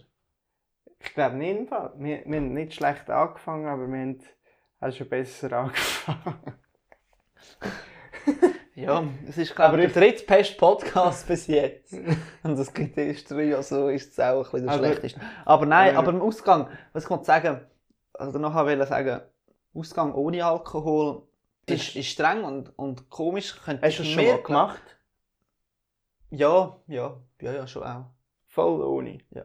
Ich 1.00 1.14
glaube 1.14 1.36
nicht. 1.36 1.70
Wir, 1.98 2.24
wir 2.26 2.38
haben 2.38 2.54
nicht 2.54 2.74
schlecht 2.74 3.10
angefangen, 3.10 3.68
aber 3.68 3.88
wir 3.88 3.98
haben 4.00 4.20
auch 4.80 4.92
schon 4.92 5.10
besser 5.10 5.52
angefangen. 5.54 6.36
Ja, 8.78 9.06
es 9.26 9.38
ist 9.38 9.56
glaube 9.56 9.70
Aber 9.76 9.84
ich 9.84 9.94
der 9.94 10.02
drittbeste 10.04 10.58
Podcast 10.58 11.26
bis 11.30 11.48
jetzt. 11.48 11.94
Und 12.44 12.58
das 12.60 12.74
gibt 12.74 12.98
erst 12.98 13.32
drei, 13.32 13.56
also 13.56 13.88
ist 13.88 14.12
es 14.12 14.20
auch 14.20 14.40
ein 14.40 14.52
bisschen 14.52 14.66
der 14.68 14.76
Aber- 14.76 14.86
schlechteste. 14.86 15.22
Aber 15.46 15.66
nein, 15.66 15.96
aber- 15.96 16.10
aber 16.10 16.18
im 16.18 16.22
Ausgang, 16.22 16.68
was 16.92 17.06
ich 17.06 17.10
wollte 17.10 17.24
sagen, 17.24 17.62
also 18.20 18.40
nachher 18.40 18.66
will 18.66 18.82
ich 18.82 18.88
sagen, 18.88 19.22
Ausgang 19.74 20.14
ohne 20.14 20.46
Alkohol 20.46 21.24
ist, 21.68 21.96
ist 21.96 22.08
streng 22.08 22.44
und, 22.44 22.78
und 22.78 23.10
komisch. 23.10 23.60
Könnte 23.64 23.86
Hast 23.86 24.00
du 24.00 24.04
das 24.04 24.12
schon 24.12 24.24
mehr- 24.24 24.36
mal 24.36 24.44
gemacht? 24.44 24.82
Ja, 26.32 26.80
ja, 26.88 27.18
ja, 27.42 27.54
ja, 27.54 27.68
schon 27.68 27.84
auch. 27.84 28.06
Voll 28.48 28.82
ohne? 28.82 29.20
Ja. 29.32 29.44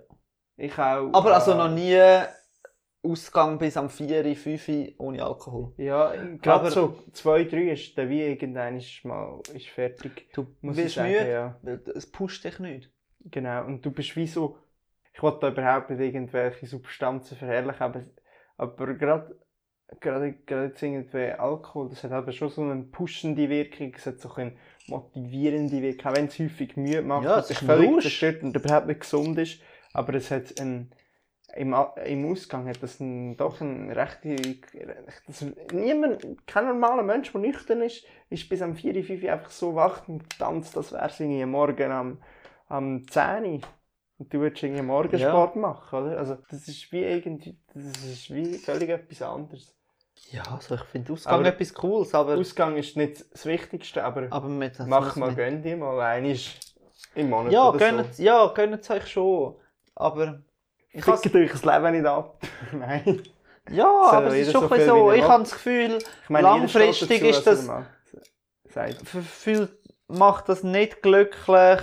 Ich 0.57 0.73
auch. 0.79 1.11
Aber 1.13 1.35
also 1.35 1.53
äh, 1.53 1.57
noch 1.57 1.71
nie 1.71 1.99
Ausgang 3.03 3.59
bis 3.59 3.77
am 3.77 3.89
4, 3.89 4.37
5 4.37 4.95
ohne 4.99 5.25
Alkohol. 5.25 5.73
Ja, 5.79 6.13
gerade 6.43 6.71
so 6.71 6.99
2, 7.13 7.45
3 7.45 7.71
ist 7.73 7.97
dann 7.97 8.09
wie 8.11 8.23
irgendein 8.23 8.77
ist 8.77 9.05
mal 9.05 9.41
ist 9.55 9.69
fertig. 9.69 10.29
Du 10.35 10.47
Muss 10.61 10.77
ich 10.77 10.85
wirst 10.85 10.95
sagen, 10.97 11.11
müde, 11.13 11.31
ja. 11.31 11.59
es 11.95 12.11
pusht 12.11 12.45
dich 12.45 12.59
nicht. 12.59 12.93
Genau, 13.21 13.65
und 13.65 13.85
du 13.85 13.91
bist 13.91 14.17
wie 14.17 14.27
so, 14.27 14.59
ich 15.15 15.23
wollte 15.23 15.41
da 15.41 15.49
überhaupt 15.49 15.91
nicht 15.91 16.01
irgendwelche 16.01 16.67
Substanzen 16.67 17.37
verherrlichen, 17.37 17.83
aber, 17.83 18.03
aber 18.61 18.95
gerade 18.95 19.37
gerade 20.01 20.35
gerade 20.47 20.67
jetzt 20.67 20.83
irgendwie 20.83 21.33
Alkohol, 21.33 21.89
das 21.89 22.05
hat 22.05 22.13
aber 22.13 22.33
schon 22.33 22.51
so 22.51 22.63
eine 22.63 22.83
pushende 22.85 23.49
Wirkung, 23.49 23.93
es 23.97 24.07
hat 24.07 24.21
so 24.21 24.33
eine 24.35 24.53
motivierende 24.87 25.83
Wirkung, 25.83 26.13
auch 26.13 26.17
wenn 26.17 26.27
es 26.27 26.39
häufig 26.39 26.77
müde 26.77 27.03
macht, 27.03 27.25
Ja, 27.25 27.39
es 27.39 27.51
ist 27.51 27.59
sich 27.59 27.63
ein 27.63 27.67
völlig 27.67 28.01
zerstört 28.03 28.43
und 28.43 28.55
überhaupt 28.55 28.87
nicht 28.87 29.01
gesund 29.01 29.39
ist, 29.39 29.61
aber 29.93 30.15
es 30.15 30.31
hat 30.31 30.61
ein, 30.61 30.91
im, 31.57 31.75
im 32.05 32.31
Ausgang 32.31 32.69
hat 32.69 32.83
das 32.83 33.01
ein, 33.01 33.37
doch 33.37 33.61
eine 33.61 33.97
rechte, 33.97 34.37
das, 35.27 35.45
niemand, 35.73 36.47
kein 36.47 36.67
normaler 36.67 37.03
Mensch, 37.03 37.33
der 37.33 37.41
nüchtern 37.41 37.83
ist, 37.83 38.05
ist 38.29 38.49
bis 38.49 38.63
am 38.63 38.77
4, 38.77 39.03
5 39.03 39.25
einfach 39.25 39.51
so 39.51 39.75
wach 39.75 40.07
und 40.09 40.39
tanzt, 40.39 40.77
als 40.77 40.93
wäre 40.93 41.07
es 41.07 41.19
irgendwie 41.19 41.45
morgen 41.47 41.91
am 41.91 42.19
am 42.71 43.07
10 43.09 43.45
Uhr. 43.45 43.61
Und 44.21 44.31
du 44.35 44.39
würdest 44.41 44.63
irgendwie 44.63 44.83
Morgensport 44.83 45.57
machen, 45.57 45.99
oder? 45.99 46.19
Also, 46.19 46.37
das 46.51 46.69
ist 46.69 46.93
wie 46.93 47.03
irgendwie, 47.05 47.57
das 47.73 48.05
ist 48.05 48.29
wie 48.31 48.59
völlig 48.59 48.91
etwas 48.91 49.23
anderes. 49.23 49.75
Ja, 50.31 50.43
also 50.43 50.75
ich 50.75 50.83
finde 50.83 51.15
Ausgang 51.15 51.41
Aber- 51.41 51.49
etwas 51.49 51.73
Cooles, 51.73 52.15
aber... 52.15 52.37
Ausgang 52.37 52.77
ist 52.77 52.99
nicht 52.99 53.25
das 53.33 53.47
Wichtigste, 53.47 54.05
aber 54.05 54.27
aber 54.29 54.49
mit, 54.49 54.79
mach 54.87 55.07
also 55.07 55.21
mal, 55.21 55.29
mit- 55.29 55.37
gönn 55.39 55.63
dir 55.63 55.79
mal. 55.79 55.99
Einmal 55.99 56.37
im 57.15 57.31
Monat 57.31 57.51
Ja, 57.51 57.71
oder 57.71 57.79
gönnt, 57.79 58.19
ja, 58.19 58.47
gönnt 58.49 58.83
es 58.83 58.91
euch 58.91 59.07
schon. 59.07 59.55
Aber 59.95 60.43
ich 60.93 61.03
so. 61.03 61.17
Fickt 61.17 61.35
euch 61.35 61.53
das 61.53 61.65
Leben 61.65 61.93
nicht 61.93 62.05
ab. 62.05 62.39
Nein. 62.73 63.23
ja, 63.71 63.85
Soll 63.85 64.15
aber 64.17 64.27
es 64.27 64.49
ist 64.49 64.53
schon 64.53 64.69
so 64.69 64.77
so. 64.85 65.13
Ich 65.13 65.23
habe 65.23 65.43
das 65.45 65.53
Gefühl, 65.53 65.97
Ich 66.25 66.29
meine, 66.29 66.47
Langfristig 66.47 67.21
dazu, 67.23 67.31
ist 67.31 67.47
das- 67.47 67.71
fühlt, 69.27 69.73
macht 70.09 70.51
das 70.51 70.63
nicht 70.63 71.01
glücklich, 71.01 71.81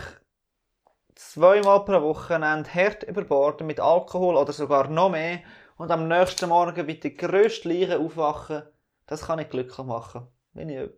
zweimal 1.17 1.83
pro 1.83 2.01
Wochenende 2.01 2.73
hart 2.73 3.03
überborden 3.03 3.67
mit 3.67 3.79
Alkohol 3.79 4.35
oder 4.35 4.53
sogar 4.53 4.87
noch 4.89 5.09
mehr 5.09 5.41
und 5.77 5.91
am 5.91 6.07
nächsten 6.07 6.49
Morgen 6.49 6.85
mit 6.85 7.03
der 7.03 7.11
grössten 7.11 7.69
Leiche 7.69 7.99
aufwachen. 7.99 8.63
Das 9.05 9.25
kann 9.25 9.39
nicht 9.39 9.51
glücklich 9.51 9.85
machen. 9.85 10.27
Wenn 10.53 10.69
ich 10.69 10.89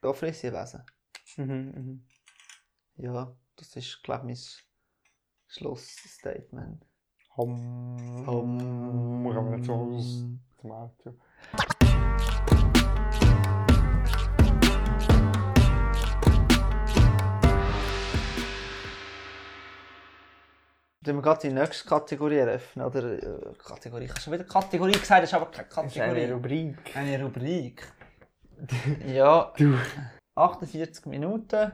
da 0.00 0.12
Frisienwesen. 0.12 0.84
Mhm, 1.36 1.44
mhm. 1.46 2.06
Ja, 2.96 3.34
das 3.56 3.76
ist, 3.76 4.02
glaube 4.02 4.20
ich, 4.20 4.26
mein 4.26 4.38
Schlussstatement. 5.46 6.84
Hom. 7.36 8.26
Hom. 8.26 9.32
Kann 9.32 9.44
man 9.44 9.60
nicht 9.60 9.66
so 9.66 9.72
Dann 21.04 21.16
wir 21.16 21.22
gerade 21.22 21.48
die 21.48 21.52
nächste 21.52 21.88
Kategorie 21.88 22.36
eröffnen, 22.36 22.86
oder? 22.86 23.02
äh, 23.20 23.52
Kategorie, 23.58 24.04
ich 24.04 24.10
habe 24.10 24.20
schon 24.20 24.32
wieder 24.34 24.44
Kategorie 24.44 24.92
gesagt, 24.92 25.22
das 25.22 25.30
ist 25.30 25.34
aber 25.34 25.46
keine 25.50 25.66
Das 25.68 25.86
ist 25.86 26.00
eine 26.00 26.14
Kategorie. 26.14 26.32
Rubrik. 26.32 26.96
Eine 26.96 27.22
Rubrik. 27.24 27.92
ja, 29.12 29.52
Du. 29.56 29.76
48 30.36 31.06
Minuten. 31.06 31.72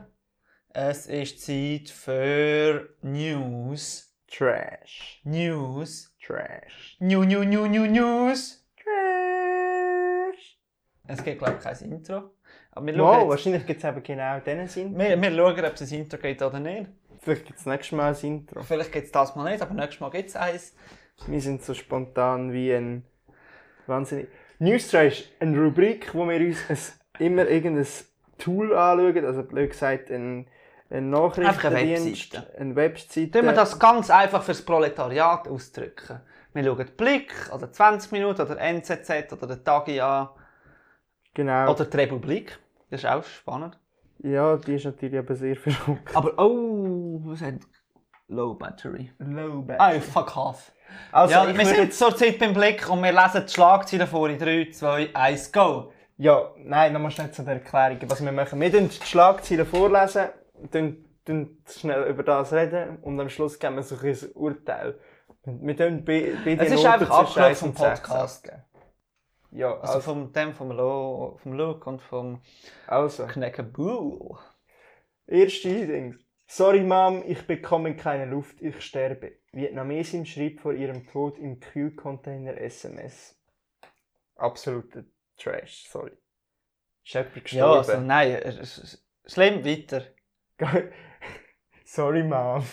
Es 0.69 1.05
ist 1.05 1.41
Zeit 1.45 1.89
für 1.89 2.89
News. 3.03 4.15
Trash. 4.27 5.21
News. 5.23 6.11
Trash. 6.25 6.97
New, 6.99 7.23
new, 7.23 7.43
new, 7.43 7.67
new, 7.67 7.85
News. 7.85 8.65
Trash. 8.83 10.59
Es 11.07 11.23
gibt, 11.23 11.39
glaube 11.39 11.55
ich, 11.57 11.63
kein 11.63 11.91
Intro. 11.91 12.31
Aber 12.71 12.85
wir 12.85 12.97
Wow, 12.97 13.19
jetzt, 13.21 13.29
wahrscheinlich 13.29 13.65
gibt 13.65 13.83
es 13.83 13.89
eben 13.89 14.03
genau 14.03 14.39
diesen 14.39 14.67
Sinn. 14.67 14.97
wir, 14.97 15.19
wir 15.21 15.31
schauen, 15.31 15.65
ob 15.65 15.73
es 15.73 15.91
ein 15.91 15.99
Intro 15.99 16.17
gibt 16.19 16.41
oder 16.41 16.59
nicht. 16.59 16.89
Vielleicht 17.19 17.45
gibt 17.45 17.59
es 17.59 17.65
nächstes 17.65 17.91
Mal 17.97 18.13
ein 18.13 18.19
Intro. 18.21 18.63
Vielleicht 18.63 18.91
gibt 18.91 19.05
es 19.07 19.11
das 19.11 19.35
mal 19.35 19.49
nicht, 19.51 19.61
aber 19.61 19.73
nächstes 19.73 19.99
Mal 19.99 20.09
gibt 20.09 20.29
es 20.29 20.35
eins. 20.35 20.73
Wir 21.27 21.41
sind 21.41 21.61
so 21.63 21.73
spontan 21.73 22.53
wie 22.53 22.73
ein 22.73 23.03
wahnsinnig. 23.87 24.27
News 24.59 24.89
Trash, 24.89 25.29
eine 25.39 25.57
Rubrik, 25.59 26.13
wo 26.13 26.27
wir 26.27 26.39
uns 26.39 26.57
ein, 26.69 26.77
immer 27.25 27.47
irgendein 27.47 27.87
Tool 28.37 28.73
anschauen, 28.75 29.25
also 29.25 29.43
blöd 29.43 29.71
gesagt 29.71 30.09
ein, 30.11 30.47
ein 30.89 31.09
Nachrichtendienst, 31.09 32.33
Webseite. 32.33 32.59
eine 32.59 32.75
Webseite. 32.75 33.31
Tun 33.31 33.45
wir 33.45 33.53
das 33.53 33.77
ganz 33.79 34.09
einfach 34.09 34.43
fürs 34.43 34.61
Proletariat 34.61 35.47
ausdrücken. 35.47 36.21
Wir 36.53 36.63
schauen 36.63 36.77
den 36.77 36.95
Blick, 36.95 37.33
oder 37.53 37.71
20 37.71 38.11
Minuten, 38.11 38.41
oder 38.41 38.57
NZZ, 38.57 39.31
oder 39.33 39.47
den 39.47 39.63
Tagi 39.63 39.99
an, 39.99 40.29
Genau. 41.33 41.71
oder 41.71 41.85
die 41.85 41.97
Republik. 41.97 42.57
Das 42.89 43.01
ist 43.03 43.09
auch 43.09 43.23
spannend. 43.23 43.77
Ja, 44.21 44.57
die 44.57 44.75
ist 44.75 44.85
natürlich 44.85 45.17
aber 45.19 45.35
sehr 45.35 45.55
verrückt. 45.55 46.13
Aber, 46.15 46.33
oh, 46.37 46.78
was 47.29 47.41
hat 47.41 47.55
Low 48.27 48.53
Battery. 48.53 49.11
Low 49.17 49.65
Oh, 49.79 49.99
fuck 49.99 50.37
off. 50.37 50.71
Also, 51.11 51.33
ja, 51.33 51.57
wir 51.57 51.65
sind 51.65 51.93
zurzeit 51.93 52.37
beim 52.39 52.53
Blick 52.53 52.87
und 52.89 53.03
wir 53.03 53.11
lesen 53.11 53.45
die 53.45 53.51
Schlagzeilen 53.53 54.07
vor 54.07 54.29
in 54.29 54.37
3, 54.37 54.69
2, 54.71 55.15
1, 55.15 55.51
go. 55.51 55.91
ja, 56.17 56.51
nein, 56.57 56.93
nochmal 56.93 57.11
schnell 57.11 57.31
zu 57.31 57.43
der 57.43 57.55
Erklärung, 57.55 57.99
was 58.07 58.23
wir 58.23 58.31
machen. 58.31 58.59
Wir 58.59 58.71
tun 58.71 58.89
die 58.89 59.05
Schlagzeilen 59.05 59.65
vorlesen, 59.65 60.29
tun, 60.71 61.05
tun 61.25 61.63
schnell 61.67 62.03
über 62.03 62.23
das 62.23 62.53
reden 62.53 62.97
und 63.01 63.19
am 63.19 63.29
Schluss 63.29 63.57
geben 63.57 63.75
wir 63.75 63.83
so 63.83 63.95
ein 63.95 64.31
Urteil. 64.33 64.99
Wir 65.45 65.77
tun 65.77 66.03
bei, 66.05 66.33
bei 66.43 66.53
Es 66.53 66.71
ist 66.71 66.83
Noten 66.83 66.87
einfach 66.87 67.37
1 67.37 67.59
vom 67.59 67.69
und 67.69 67.77
6 67.77 68.01
Podcast. 68.01 68.51
Ja, 69.51 69.71
Also, 69.79 69.93
also, 69.93 69.99
vom, 70.01 70.31
dem, 70.31 70.53
vom, 70.53 70.71
Lo, 70.71 71.37
vom 71.41 71.53
Look 71.53 71.87
und 71.87 72.01
vom 72.01 72.41
also. 72.85 73.25
Kneckebull. 73.25 74.37
Erste 75.25 75.87
Ding. 75.87 76.19
Sorry 76.51 76.81
Mom, 76.81 77.23
ich 77.27 77.45
bekomme 77.45 77.95
keine 77.95 78.25
Luft, 78.25 78.59
ich 78.59 78.81
sterbe. 78.81 79.33
Vietnamesin 79.51 80.25
schrieb 80.25 80.59
vor 80.61 80.73
ihrem 80.73 81.05
Tod 81.05 81.37
im 81.37 81.59
Kühlcontainer 81.59 82.57
SMS. 82.57 83.39
Absoluter 84.35 85.03
Trash, 85.37 85.87
sorry. 85.87 86.17
Ist 87.05 87.13
jemand 87.13 87.51
Ja, 87.51 87.65
also, 87.67 87.77
gestorben? 87.79 88.07
nein, 88.07 88.65
schlimm, 89.27 89.63
weiter. 89.63 90.05
sorry 91.85 92.23
Mom. 92.23 92.65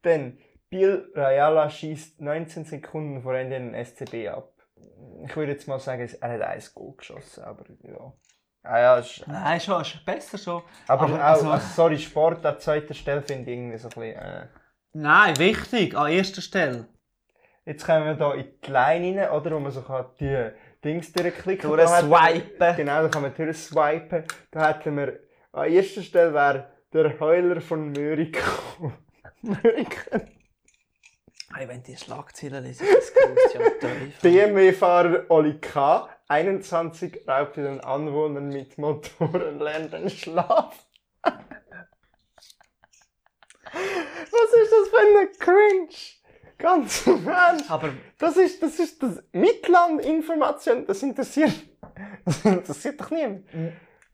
Dann, 0.00 0.38
Bill 0.70 1.12
Rayala 1.14 1.68
schießt 1.68 2.22
19 2.22 2.64
Sekunden 2.64 3.20
vor 3.20 3.34
Ende 3.34 3.58
den 3.58 3.74
SCB 3.74 4.28
ab. 4.28 4.54
Ich 5.26 5.36
würde 5.36 5.52
jetzt 5.52 5.68
mal 5.68 5.78
sagen, 5.78 6.08
er 6.18 6.32
hat 6.32 6.40
ein 6.40 6.62
Goal 6.74 6.96
geschossen, 6.96 7.44
aber 7.44 7.66
ja. 7.82 8.10
Ah 8.62 8.78
ja, 8.80 8.98
ist, 8.98 9.26
Nein, 9.26 9.60
schon, 9.60 9.80
ist 9.80 10.04
besser 10.04 10.36
schon. 10.36 10.62
aber, 10.88 11.04
Aber 11.04 11.14
auch, 11.14 11.18
also- 11.20 11.50
also, 11.50 11.66
sorry, 11.74 11.98
Sport 11.98 12.44
an 12.44 12.58
zweiter 12.58 12.92
Stelle 12.94 13.22
finde 13.22 13.50
ich 13.50 13.56
irgendwie 13.56 13.78
so 13.78 13.88
ein 13.88 13.94
bisschen... 13.94 14.16
Äh, 14.22 14.46
Nein, 14.92 15.38
wichtig, 15.38 15.96
an 15.96 16.10
erster 16.10 16.40
Stelle. 16.42 16.86
Jetzt 17.64 17.84
kommen 17.86 18.04
wir 18.06 18.14
hier 18.16 18.34
in 18.44 18.52
die 18.64 18.70
Line 18.70 19.22
rein, 19.22 19.30
oder? 19.30 19.50
Wo 19.52 19.60
man 19.60 19.70
so 19.72 19.82
kann 19.82 20.06
die 20.18 20.50
Dings 20.84 21.12
durchklicken 21.12 21.70
man- 21.70 21.86
swipen. 21.86 22.76
Genau, 22.76 23.02
da 23.02 23.08
kann 23.08 23.22
man 23.22 23.34
durchswipen. 23.34 24.24
Da 24.50 24.68
hätten 24.68 24.96
wir, 24.96 25.18
an 25.52 25.70
erster 25.70 26.02
Stelle 26.02 26.32
wäre 26.34 26.68
der 26.92 27.20
Heuler 27.20 27.60
von 27.60 27.92
Möriko. 27.92 28.92
Möriko. 29.42 30.20
Hey, 31.54 31.66
wenn 31.66 31.82
die 31.82 31.96
Schlagzeilen 31.96 32.62
lesen, 32.62 32.86
das 32.94 33.12
grüßt 33.14 33.54
ja 33.54 33.60
Teufel. 33.80 34.12
BMW-Fahrer 34.20 35.24
Oli 35.30 35.58
K., 35.58 36.06
21, 36.28 37.26
raubte 37.26 37.62
den 37.62 37.80
Anwohnern 37.80 38.48
mit 38.48 38.78
Motoren 38.78 39.58
lernenden 39.58 40.10
Schlaf. 40.10 40.86
Was 44.30 44.52
ist 44.62 44.72
das 44.72 44.88
für 44.88 44.98
eine 44.98 45.28
Cringe? 45.38 45.88
Ganz 46.58 47.06
im 47.06 47.26
Ernst. 47.28 47.70
Aber 47.70 47.90
Das 48.18 48.36
ist, 48.36 48.62
das 48.62 48.78
ist 48.78 49.02
das 49.02 49.22
Mitlandinformation, 49.32 50.86
das 50.86 51.02
interessiert, 51.02 51.52
das 52.24 52.44
interessiert 52.44 53.00
doch 53.00 53.10
niemand. 53.10 53.46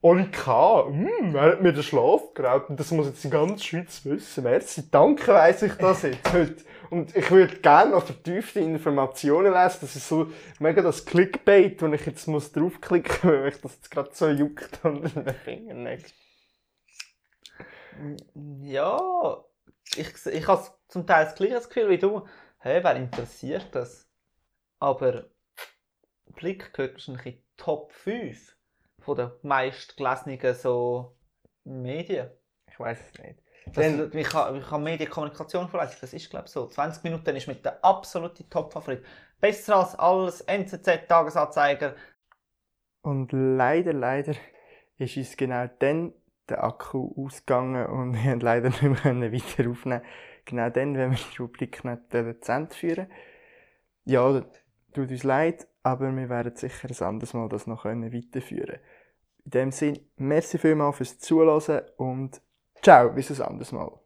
Oli 0.04 0.30
K., 0.30 0.84
hm, 0.84 1.34
er 1.34 1.52
hat 1.52 1.62
mir 1.62 1.72
den 1.72 1.82
Schlaf 1.82 2.34
geraubt 2.34 2.68
und 2.68 2.78
das 2.78 2.90
muss 2.90 3.06
jetzt 3.06 3.24
die 3.24 3.30
ganze 3.30 3.64
Schweiz 3.64 4.04
wissen. 4.04 4.44
Merci, 4.44 4.90
danke 4.90 5.28
weiss 5.28 5.62
ich 5.62 5.72
das 5.76 6.02
jetzt 6.02 6.30
heute. 6.30 6.62
Und 6.90 7.16
ich 7.16 7.30
würde 7.30 7.56
gerne 7.56 7.92
noch 7.92 8.04
vertiefte 8.04 8.60
Informationen 8.60 9.54
lesen. 9.54 9.78
Das 9.80 9.96
ist 9.96 10.06
so 10.06 10.30
mega 10.58 10.82
das 10.82 11.06
Clickbait, 11.06 11.80
wo 11.80 11.86
ich 11.86 12.04
jetzt 12.04 12.26
muss 12.26 12.52
draufklicken 12.52 13.14
muss, 13.22 13.32
weil 13.32 13.44
mich 13.44 13.60
das 13.62 13.76
jetzt 13.76 13.90
gerade 13.90 14.10
so 14.12 14.28
juckt 14.28 14.78
unter 14.84 15.22
den 15.22 15.34
Fingern. 15.36 15.98
ja, 18.60 19.42
ich, 19.96 20.26
ich 20.26 20.46
habe 20.46 20.66
zum 20.88 21.06
Teil 21.06 21.24
das 21.24 21.34
gleiche 21.34 21.66
Gefühl 21.66 21.88
wie 21.88 21.98
du. 21.98 22.26
Hey, 22.58 22.84
wer 22.84 22.96
interessiert 22.96 23.68
das? 23.72 24.06
Aber 24.80 25.30
Blick 26.34 26.74
gehört 26.74 26.92
wahrscheinlich 26.92 27.24
in 27.24 27.42
Top 27.56 27.90
5 27.92 28.54
von 29.04 29.16
den 29.16 29.30
meistgelesenen 29.42 30.54
so 30.54 31.16
Medien. 31.64 32.30
Ich 32.70 32.78
weiß 32.78 32.98
es 33.00 33.22
nicht. 33.22 33.40
Dann- 33.74 34.10
ich 34.12 34.34
habe 34.34 34.58
ich 34.58 34.70
Medienkommunikation 34.70 35.68
vorlesen, 35.68 35.96
das 36.00 36.12
ist 36.12 36.28
glaube 36.30 36.46
ich 36.46 36.52
so. 36.52 36.66
20 36.66 37.02
Minuten 37.04 37.34
ist 37.36 37.48
mit 37.48 37.64
der 37.64 37.82
absolute 37.84 38.48
Top-Favorit. 38.48 39.04
Besser 39.40 39.76
als 39.76 39.98
alles 39.98 40.40
NZZ, 40.42 41.08
Tagesanzeiger. 41.08 41.94
Und 43.02 43.32
leider, 43.32 43.92
leider 43.92 44.34
ist 44.96 45.16
uns 45.16 45.36
genau 45.36 45.68
dann 45.78 46.12
der 46.48 46.62
Akku 46.62 47.12
ausgegangen 47.24 47.86
und 47.86 48.14
wir 48.14 48.30
haben 48.30 48.40
leider 48.40 48.68
nicht 48.68 48.82
mehr 48.82 48.94
können 48.96 49.32
weiter 49.32 49.70
aufnehmen. 49.70 50.02
Genau 50.44 50.68
dann, 50.70 50.96
wenn 50.96 51.12
wir 51.12 51.18
die 51.18 51.36
Rubrik 51.42 51.84
nicht 51.84 52.12
dezent 52.12 52.74
führen. 52.74 53.10
Ja, 54.04 54.42
tut 54.92 55.10
uns 55.10 55.22
leid, 55.22 55.66
aber 55.82 56.14
wir 56.14 56.28
werden 56.28 56.54
sicher 56.54 56.88
ein 56.88 57.06
anderes 57.06 57.32
Mal 57.32 57.48
das 57.48 57.66
noch 57.66 57.82
können 57.82 58.12
weiterführen. 58.12 58.78
In 59.44 59.50
dem 59.50 59.72
Sinne, 59.72 60.00
merci 60.16 60.58
vielmals 60.58 60.96
fürs 60.96 61.18
Zuhören 61.18 61.82
und 61.96 62.40
ciao, 62.82 63.10
bis 63.10 63.30
ein 63.30 63.46
anderes 63.46 63.72
Mal. 63.72 64.03